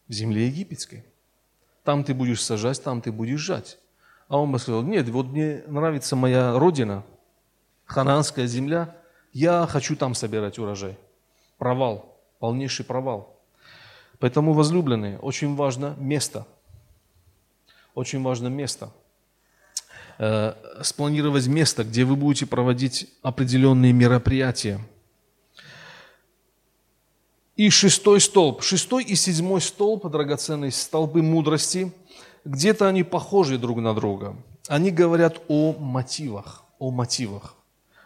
В 0.08 0.14
земле 0.14 0.48
египетской. 0.48 1.06
Там 1.84 2.04
ты 2.04 2.14
будешь 2.14 2.44
сажать, 2.44 2.82
там 2.84 3.02
ты 3.02 3.12
будешь 3.12 3.40
жать. 3.40 3.78
А 4.28 4.38
он 4.38 4.52
бы 4.52 4.60
сказал, 4.60 4.84
нет, 4.84 5.10
вот 5.10 5.28
мне 5.28 5.64
нравится 5.68 6.16
моя 6.16 6.58
родина, 6.58 7.04
ханаанская 7.86 8.48
земля, 8.48 8.96
я 9.34 9.68
хочу 9.68 9.96
там 9.96 10.14
собирать 10.14 10.60
урожай. 10.60 10.98
Провал, 11.58 12.18
полнейший 12.40 12.86
провал. 12.86 13.40
Поэтому, 14.20 14.54
возлюбленные, 14.54 15.18
очень 15.20 15.56
важно 15.56 15.96
место. 15.98 16.46
Очень 17.94 18.22
важно 18.24 18.48
место– 18.48 18.92
Э, 20.24 20.54
спланировать 20.84 21.48
место, 21.48 21.84
где 21.84 22.06
вы 22.06 22.16
будете 22.16 22.46
проводить 22.46 23.10
определенные 23.24 23.92
мероприятия. 23.92 24.80
И 27.56 27.70
шестой 27.70 28.22
столб. 28.22 28.62
Шестой 28.64 29.04
и 29.04 29.16
седьмой 29.16 29.62
столб, 29.62 30.10
драгоценные 30.10 30.72
столбы 30.72 31.22
мудрости, 31.22 31.92
где-то 32.46 32.88
они 32.88 33.04
похожи 33.04 33.58
друг 33.58 33.78
на 33.80 33.94
друга. 33.94 34.36
Они 34.68 34.92
говорят 34.92 35.42
о 35.48 35.74
мотивах, 35.74 36.64
о 36.80 36.92
мотивах. 36.92 37.56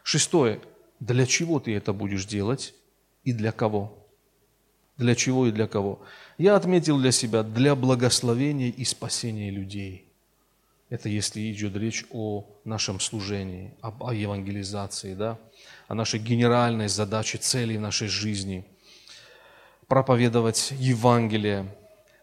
Шестое. 0.04 0.60
Для 1.00 1.26
чего 1.26 1.60
ты 1.60 1.76
это 1.76 1.94
будешь 1.94 2.26
делать 2.26 2.74
и 3.24 3.34
для 3.34 3.52
кого? 3.52 4.06
Для 4.98 5.14
чего 5.16 5.48
и 5.48 5.52
для 5.52 5.68
кого? 5.68 6.00
Я 6.38 6.56
отметил 6.56 6.98
для 7.00 7.12
себя 7.12 7.44
для 7.44 7.76
благословения 7.76 8.70
и 8.70 8.86
спасения 8.86 9.52
людей. 9.52 10.06
Это 10.90 11.10
если 11.10 11.52
идет 11.52 11.76
речь 11.76 12.06
о 12.12 12.46
нашем 12.64 13.00
служении, 13.00 13.74
об, 13.82 14.04
о 14.04 14.14
евангелизации, 14.14 15.16
да? 15.16 15.40
о 15.88 15.96
нашей 15.96 16.20
генеральной 16.20 16.88
задаче, 16.88 17.38
цели 17.38 17.78
нашей 17.78 18.08
жизни. 18.08 18.66
Проповедовать 19.88 20.74
Евангелие. 20.78 21.66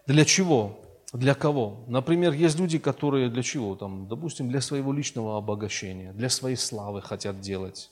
Для 0.07 0.25
чего? 0.25 0.79
Для 1.13 1.35
кого? 1.35 1.85
Например, 1.87 2.33
есть 2.33 2.59
люди, 2.59 2.79
которые 2.79 3.29
для 3.29 3.43
чего? 3.43 3.75
Там, 3.77 4.09
допустим, 4.09 4.49
для 4.49 4.61
своего 4.61 4.93
личного 4.93 5.37
обогащения, 5.37 6.13
для 6.13 6.29
своей 6.29 6.57
славы 6.57 7.03
хотят 7.03 7.41
делать 7.41 7.91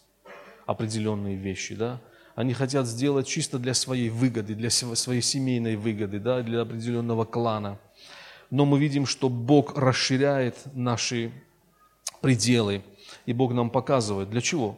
определенные 0.66 1.36
вещи, 1.36 1.74
да? 1.74 2.00
Они 2.34 2.54
хотят 2.54 2.86
сделать 2.86 3.26
чисто 3.26 3.58
для 3.58 3.74
своей 3.74 4.08
выгоды, 4.08 4.54
для 4.54 4.70
своей 4.70 5.20
семейной 5.20 5.76
выгоды, 5.76 6.18
да, 6.18 6.42
для 6.42 6.62
определенного 6.62 7.24
клана– 7.24 7.78
но 8.50 8.64
мы 8.64 8.80
видим, 8.80 9.06
что 9.06 9.28
Бог 9.28 9.78
расширяет 9.78 10.56
наши 10.74 11.32
пределы, 12.20 12.82
и 13.26 13.32
Бог 13.32 13.52
нам 13.52 13.70
показывает, 13.70 14.30
для 14.30 14.40
чего? 14.40 14.76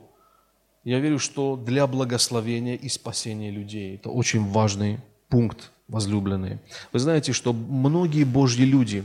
Я 0.84 0.98
верю, 0.98 1.18
что 1.18 1.56
для 1.56 1.86
благословения 1.86 2.74
и 2.74 2.88
спасения 2.88 3.50
людей. 3.50 3.94
Это 3.94 4.10
очень 4.10 4.44
важный 4.44 4.98
пункт, 5.28 5.70
возлюбленные. 5.88 6.60
Вы 6.92 6.98
знаете, 6.98 7.32
что 7.32 7.52
многие 7.52 8.24
Божьи 8.24 8.64
люди, 8.64 9.04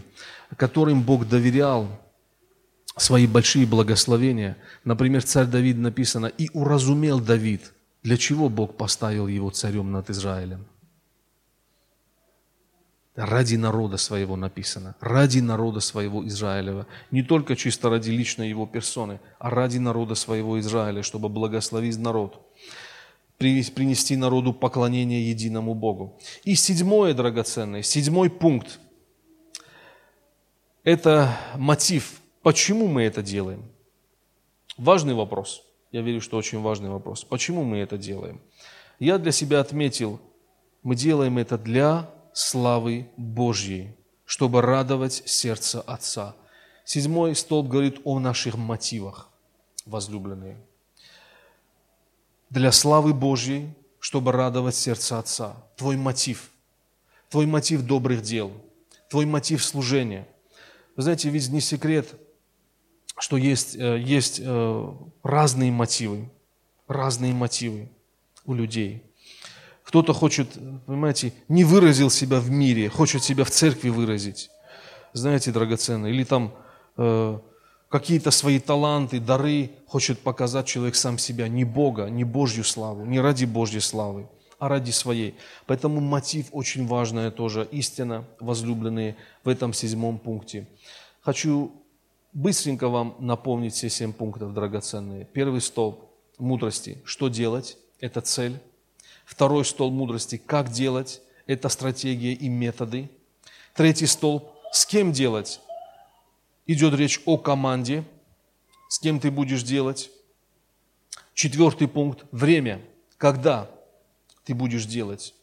которым 0.56 1.04
Бог 1.04 1.28
доверял 1.28 1.88
свои 2.96 3.28
большие 3.28 3.68
благословения, 3.68 4.58
например, 4.84 5.24
царь 5.24 5.46
Давид 5.46 5.78
написано, 5.78 6.26
«И 6.26 6.50
уразумел 6.54 7.20
Давид, 7.20 7.74
для 8.02 8.18
чего 8.18 8.50
Бог 8.50 8.76
поставил 8.76 9.28
его 9.28 9.52
царем 9.52 9.92
над 9.92 10.10
Израилем» 10.10 10.66
ради 13.18 13.56
народа 13.56 13.98
своего 13.98 14.36
написано, 14.36 14.96
ради 15.00 15.40
народа 15.40 15.80
своего 15.80 16.26
Израилева. 16.28 16.86
Не 17.10 17.24
только 17.24 17.56
чисто 17.56 17.90
ради 17.90 18.12
личной 18.12 18.48
его 18.48 18.68
персоны, 18.68 19.20
а 19.40 19.50
ради 19.50 19.80
народа 19.80 20.14
своего 20.14 20.60
Израиля, 20.60 21.02
чтобы 21.02 21.28
благословить 21.28 21.98
народ, 21.98 22.40
принести 23.40 24.16
народу 24.16 24.54
поклонение 24.54 25.30
единому 25.30 25.74
Богу. 25.74 26.20
И 26.44 26.54
седьмое, 26.54 27.16
драгоценное, 27.16 27.82
седьмой 27.82 28.30
пункт– 28.30 28.80
это 30.84 31.36
мотив, 31.56 32.22
почему 32.44 32.88
мы 32.88 33.02
это 33.02 33.24
делаем. 33.24 33.66
Важный 34.78 35.16
вопрос. 35.16 35.64
Я 35.92 36.02
верю, 36.02 36.22
что 36.22 36.38
очень 36.38 36.62
важный 36.62 36.90
вопрос. 36.90 37.24
Почему 37.24 37.64
мы 37.64 37.78
это 37.78 37.98
делаем? 37.98 38.42
Я 39.00 39.18
для 39.18 39.32
себя 39.32 39.60
отметил, 39.60 40.20
мы 40.84 40.96
делаем 40.96 41.40
это 41.40 41.58
для 41.58 42.12
славы 42.38 43.10
Божьей, 43.18 43.96
чтобы 44.24 44.62
радовать 44.62 45.24
сердце 45.26 45.82
Отца. 45.82 46.36
Седьмой 46.86 47.36
столб 47.36 47.68
говорит 47.68 48.00
о 48.04 48.20
наших 48.20 48.56
мотивах, 48.58 49.30
возлюбленные. 49.88 50.56
Для 52.52 52.72
славы 52.72 53.16
Божьей, 53.16 53.74
чтобы 54.00 54.34
радовать 54.34 54.76
сердце 54.76 55.18
Отца. 55.18 55.56
Твой 55.76 55.98
мотив. 55.98 56.52
твой 57.30 57.48
мотив 57.48 57.82
добрых 57.82 58.22
дел, 58.22 58.52
твой 59.10 59.26
мотив 59.26 59.66
служения. 59.66 60.28
Вы 60.96 61.04
знаете, 61.04 61.30
ведь 61.30 61.50
не 61.50 61.60
секрет, 61.60 62.08
что 63.18 63.36
есть, 63.38 63.76
э, 63.76 64.00
есть 64.00 64.40
э, 64.44 64.94
разные 65.24 65.72
мотивы, 65.72 66.30
разные 66.88 67.34
мотивы 67.34 67.90
у 68.46 68.54
людей. 68.54 69.07
Кто-то 69.88 70.12
хочет, 70.12 70.50
понимаете, 70.86 71.32
не 71.48 71.64
выразил 71.64 72.10
себя 72.10 72.42
в 72.42 72.50
мире, 72.50 72.90
хочет 72.90 73.24
себя 73.24 73.46
в 73.46 73.52
церкви 73.52 73.88
выразить. 73.88 74.52
Знаете, 75.14 75.54
драгоценные, 75.54 76.14
или 76.14 76.26
там 76.26 76.54
э, 76.98 77.40
какие-то 77.88 78.32
свои 78.32 78.60
таланты, 78.60 79.22
дары 79.22 79.72
хочет 79.88 80.20
показать 80.20 80.66
человек 80.66 80.96
сам 80.96 81.18
себя, 81.18 81.48
не 81.48 81.64
Бога, 81.64 82.08
не 82.10 82.26
Божью 82.26 82.66
славу, 82.66 83.06
не 83.06 83.22
ради 83.22 83.46
Божьей 83.46 83.80
славы, 83.80 84.28
а 84.60 84.68
ради 84.68 84.92
своей. 84.92 85.36
Поэтому 85.68 86.02
мотив 86.02 86.48
очень 86.52 86.86
важная 86.86 87.32
тоже, 87.32 87.66
истина, 87.72 88.26
возлюбленные, 88.42 89.16
в 89.46 89.48
этом 89.48 89.72
седьмом 89.72 90.20
пункте. 90.20 90.68
Хочу 91.22 91.72
быстренько 92.34 92.90
вам 92.90 93.16
напомнить 93.20 93.74
все 93.74 93.90
семь 93.90 94.12
пунктов, 94.12 94.54
драгоценные. 94.54 95.24
Первый 95.24 95.62
столб 95.62 96.10
мудрости. 96.40 97.02
Что 97.06 97.30
делать? 97.30 97.78
Это 98.02 98.20
цель. 98.20 98.60
Второй 99.28 99.66
столб 99.66 99.94
мудрости. 99.94 100.38
Как 100.38 100.72
делать? 100.72 101.22
Это 101.48 101.68
стратегия 101.68 102.32
и 102.32 102.48
методы. 102.48 103.10
Третий 103.74 104.06
столб. 104.06 104.54
С 104.72 104.86
кем 104.86 105.12
делать? 105.12 105.60
Идет 106.66 106.94
речь 106.94 107.22
о 107.26 107.38
команде. 107.38 108.06
С 108.88 109.00
кем 109.00 109.20
ты 109.20 109.30
будешь 109.30 109.64
делать? 109.64 110.10
Четвертый 111.34 111.90
пункт. 111.90 112.24
Время. 112.32 112.82
Когда 113.18 113.70
ты 114.46 114.56
будешь 114.56 114.86
делать? 114.86 115.36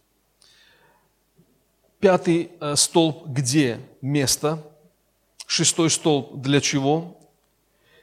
Пятый 2.01 2.53
э, 2.61 2.76
столб. 2.76 3.26
Где? 3.26 3.80
Место. 4.01 4.66
Шестой 5.47 5.91
столб 5.91 6.41
для 6.41 6.62
чего 6.62 7.18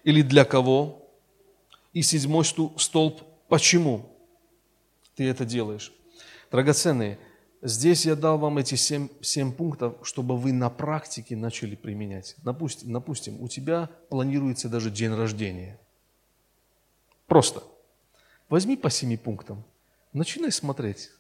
или 0.04 0.22
для 0.22 0.46
кого. 0.46 1.10
И 1.92 2.04
седьмой 2.04 2.46
столб 2.46 3.24
почему 3.48 4.11
ты 5.22 5.28
это 5.30 5.46
делаешь. 5.46 5.94
Драгоценные, 6.50 7.20
здесь 7.62 8.08
я 8.08 8.16
дал 8.16 8.40
вам 8.40 8.58
эти 8.58 8.74
семь, 8.74 9.08
семь 9.22 9.52
пунктов, 9.52 9.96
чтобы 10.02 10.36
вы 10.36 10.52
на 10.52 10.72
практике 10.72 11.36
начали 11.36 11.76
применять. 11.76 12.34
Допустим, 12.40 12.92
допустим, 12.92 13.40
у 13.40 13.48
тебя 13.48 13.88
планируется 14.10 14.68
даже 14.68 14.90
день 14.90 15.14
рождения. 15.14 15.80
Просто. 17.28 17.64
Возьми 18.50 18.76
по 18.76 18.90
семи 18.90 19.16
пунктам, 19.16 19.64
начинай 20.12 20.52
смотреть. 20.52 21.12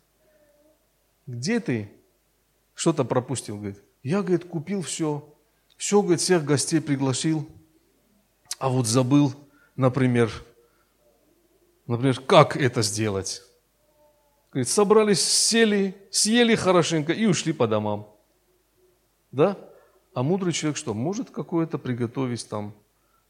Где 1.28 1.60
ты 1.60 1.92
что-то 2.74 3.06
пропустил? 3.06 3.58
Говорит, 3.58 3.84
я, 4.02 4.24
говорит, 4.24 4.46
купил 4.46 4.82
все, 4.82 5.32
все, 5.78 6.02
говорит, 6.02 6.22
всех 6.22 6.44
гостей 6.44 6.82
пригласил, 6.82 7.48
а 8.58 8.68
вот 8.68 8.88
забыл, 8.88 9.36
например, 9.76 10.32
например, 11.86 12.20
как 12.22 12.58
это 12.58 12.82
сделать. 12.82 13.44
Говорит, 14.52 14.68
собрались, 14.68 15.22
сели, 15.22 15.96
съели 16.12 16.56
хорошенько 16.56 17.14
и 17.14 17.26
ушли 17.26 17.54
по 17.54 17.68
домам. 17.68 18.08
Да? 19.32 19.58
А 20.14 20.24
мудрый 20.24 20.52
человек 20.52 20.78
что? 20.78 20.94
Может 20.94 21.30
какое-то 21.30 21.78
приготовить 21.78 22.48
там, 22.50 22.76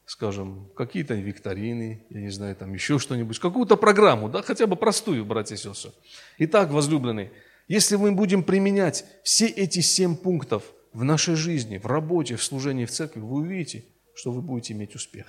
скажем, 0.04 0.68
какие-то 0.74 1.14
викторины, 1.14 2.04
я 2.10 2.20
не 2.20 2.30
знаю, 2.30 2.56
там 2.56 2.72
еще 2.74 2.98
что-нибудь, 2.98 3.38
какую-то 3.38 3.76
программу, 3.76 4.28
да, 4.28 4.42
хотя 4.42 4.66
бы 4.66 4.74
простую, 4.74 5.24
братья 5.24 5.54
и 5.54 5.58
сестры. 5.58 5.92
Итак, 6.38 6.70
возлюбленные, 6.70 7.32
если 7.68 7.94
мы 7.94 8.10
будем 8.12 8.42
применять 8.42 9.04
все 9.22 9.46
эти 9.46 9.80
семь 9.80 10.16
пунктов– 10.16 10.64
в 10.92 11.04
нашей 11.04 11.34
жизни, 11.34 11.78
в 11.78 11.86
работе, 11.86 12.36
в 12.36 12.42
служении 12.42 12.84
в 12.84 12.90
церкви, 12.90 13.20
вы 13.20 13.36
увидите, 13.36 13.84
что 14.14 14.30
вы 14.30 14.42
будете 14.42 14.74
иметь 14.74 14.94
успех. 14.94 15.26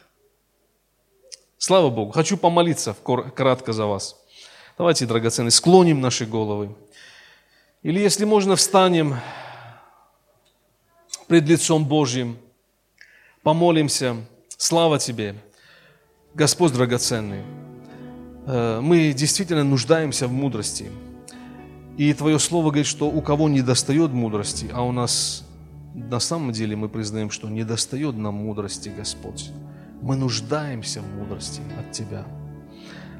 Слава 1.57 1.89
Богу. 1.89 2.11
Хочу 2.11 2.37
помолиться 2.37 2.95
кратко 3.35 3.71
за 3.71 3.85
вас. 3.85 4.21
Давайте, 4.77 5.05
драгоценные, 5.05 5.51
склоним 5.51 6.01
наши 6.01 6.25
головы. 6.25 6.75
Или, 7.83 7.99
если 7.99 8.25
можно, 8.25 8.55
встанем 8.55 9.17
пред 11.27 11.47
лицом 11.47 11.85
Божьим, 11.85 12.37
помолимся. 13.43 14.15
Слава 14.57 14.97
Тебе, 14.97 15.35
Господь 16.33 16.73
драгоценный. 16.73 17.43
Э, 18.47 18.79
мы 18.81 19.13
действительно 19.13 19.63
нуждаемся 19.63 20.27
в 20.27 20.31
мудрости. 20.31 20.89
И 21.97 22.11
Твое 22.13 22.39
Слово 22.39 22.67
говорит, 22.67 22.87
что 22.87 23.07
у 23.09 23.21
кого 23.21 23.49
не 23.49 23.61
достает 23.61 24.11
мудрости, 24.11 24.71
а 24.73 24.81
у 24.81 24.91
нас 24.91 25.45
на 25.93 26.19
самом 26.19 26.51
деле 26.51 26.75
мы 26.75 26.89
признаем, 26.89 27.29
что 27.29 27.47
не 27.47 27.63
достает 27.63 28.17
нам 28.17 28.35
мудрости, 28.35 28.89
Господь. 28.89 29.51
Мы 30.01 30.15
нуждаемся 30.15 31.01
в 31.01 31.15
мудрости 31.15 31.61
от 31.79 31.91
Тебя. 31.91 32.25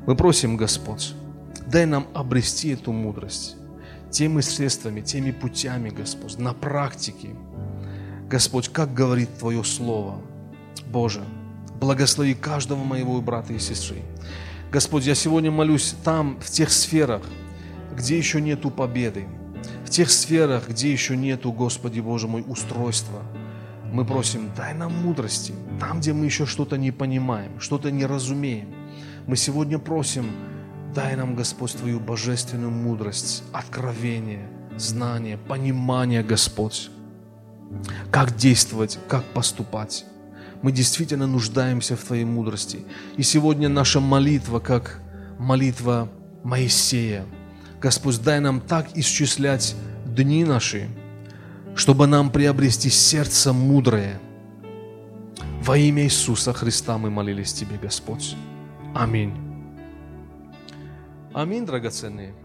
Мы 0.08 0.16
просим, 0.16 0.58
Господь, 0.58 1.14
дай 1.68 1.86
нам 1.86 2.08
обрести 2.14 2.70
эту 2.70 2.92
мудрость 2.92 3.58
теми 4.10 4.42
средствами, 4.42 5.02
теми 5.02 5.32
путями, 5.32 5.90
Господь, 5.90 6.38
на 6.38 6.54
практике. 6.54 7.30
Господь, 8.30 8.70
как 8.70 8.94
говорит 8.94 9.30
Твое 9.40 9.64
Слово. 9.64 10.22
Боже, 10.88 11.24
благослови 11.80 12.36
каждого 12.36 12.84
моего 12.84 13.20
брата 13.22 13.54
и 13.54 13.60
сестры. 13.60 14.04
Господь, 14.72 15.06
я 15.06 15.16
сегодня 15.16 15.50
молюсь 15.50 15.96
там, 16.04 16.40
в 16.40 16.50
тех 16.50 16.72
сферах, 16.72 17.24
где 17.96 18.18
еще 18.18 18.40
нету 18.40 18.70
победы, 18.70 19.28
тех 19.94 20.10
сферах, 20.10 20.70
где 20.70 20.92
еще 20.92 21.16
нету, 21.16 21.52
Господи 21.52 22.00
Боже 22.00 22.28
мой, 22.28 22.44
устройства, 22.48 23.22
мы 23.92 24.04
просим, 24.06 24.50
дай 24.58 24.74
нам 24.74 24.92
мудрости. 24.92 25.54
Там, 25.80 26.00
где 26.00 26.14
мы 26.14 26.26
еще 26.26 26.48
что-то 26.48 26.78
не 26.80 26.90
понимаем, 26.90 27.60
что-то 27.60 27.92
не 27.92 28.08
разумеем, 28.08 28.74
мы 29.28 29.36
сегодня 29.36 29.78
просим, 29.78 30.32
дай 30.94 31.16
нам, 31.16 31.36
Господь, 31.36 31.74
Твою 31.74 32.00
божественную 32.00 32.72
мудрость, 32.72 33.44
откровение, 33.52 34.48
знание, 34.78 35.38
понимание, 35.38 36.24
Господь, 36.24 36.90
как 38.12 38.36
действовать, 38.36 39.00
как 39.08 39.24
поступать. 39.24 40.06
Мы 40.62 40.72
действительно 40.72 41.28
нуждаемся 41.28 41.96
в 41.96 42.04
Твоей 42.04 42.26
мудрости. 42.26 42.86
И 43.18 43.24
сегодня 43.24 43.70
наша 43.70 44.00
молитва, 44.00 44.60
как 44.60 45.02
молитва 45.38 46.10
Моисея– 46.44 47.26
Господь, 47.84 48.24
дай 48.24 48.40
нам 48.40 48.62
так 48.62 48.88
исчислять 48.96 49.76
дни 50.06 50.46
наши, 50.46 50.88
чтобы 51.76 52.08
нам 52.08 52.32
приобрести 52.32 52.90
сердце 52.90 53.52
мудрое. 53.52 54.22
Во 55.62 55.78
имя 55.78 56.06
Иисуса 56.06 56.54
Христа 56.54 56.98
мы 56.98 57.10
молились 57.10 57.54
Тебе, 57.54 57.78
Господь. 57.78 58.38
Аминь. 58.96 59.53
Аминь, 61.34 61.66
драгоценные. 61.66 62.36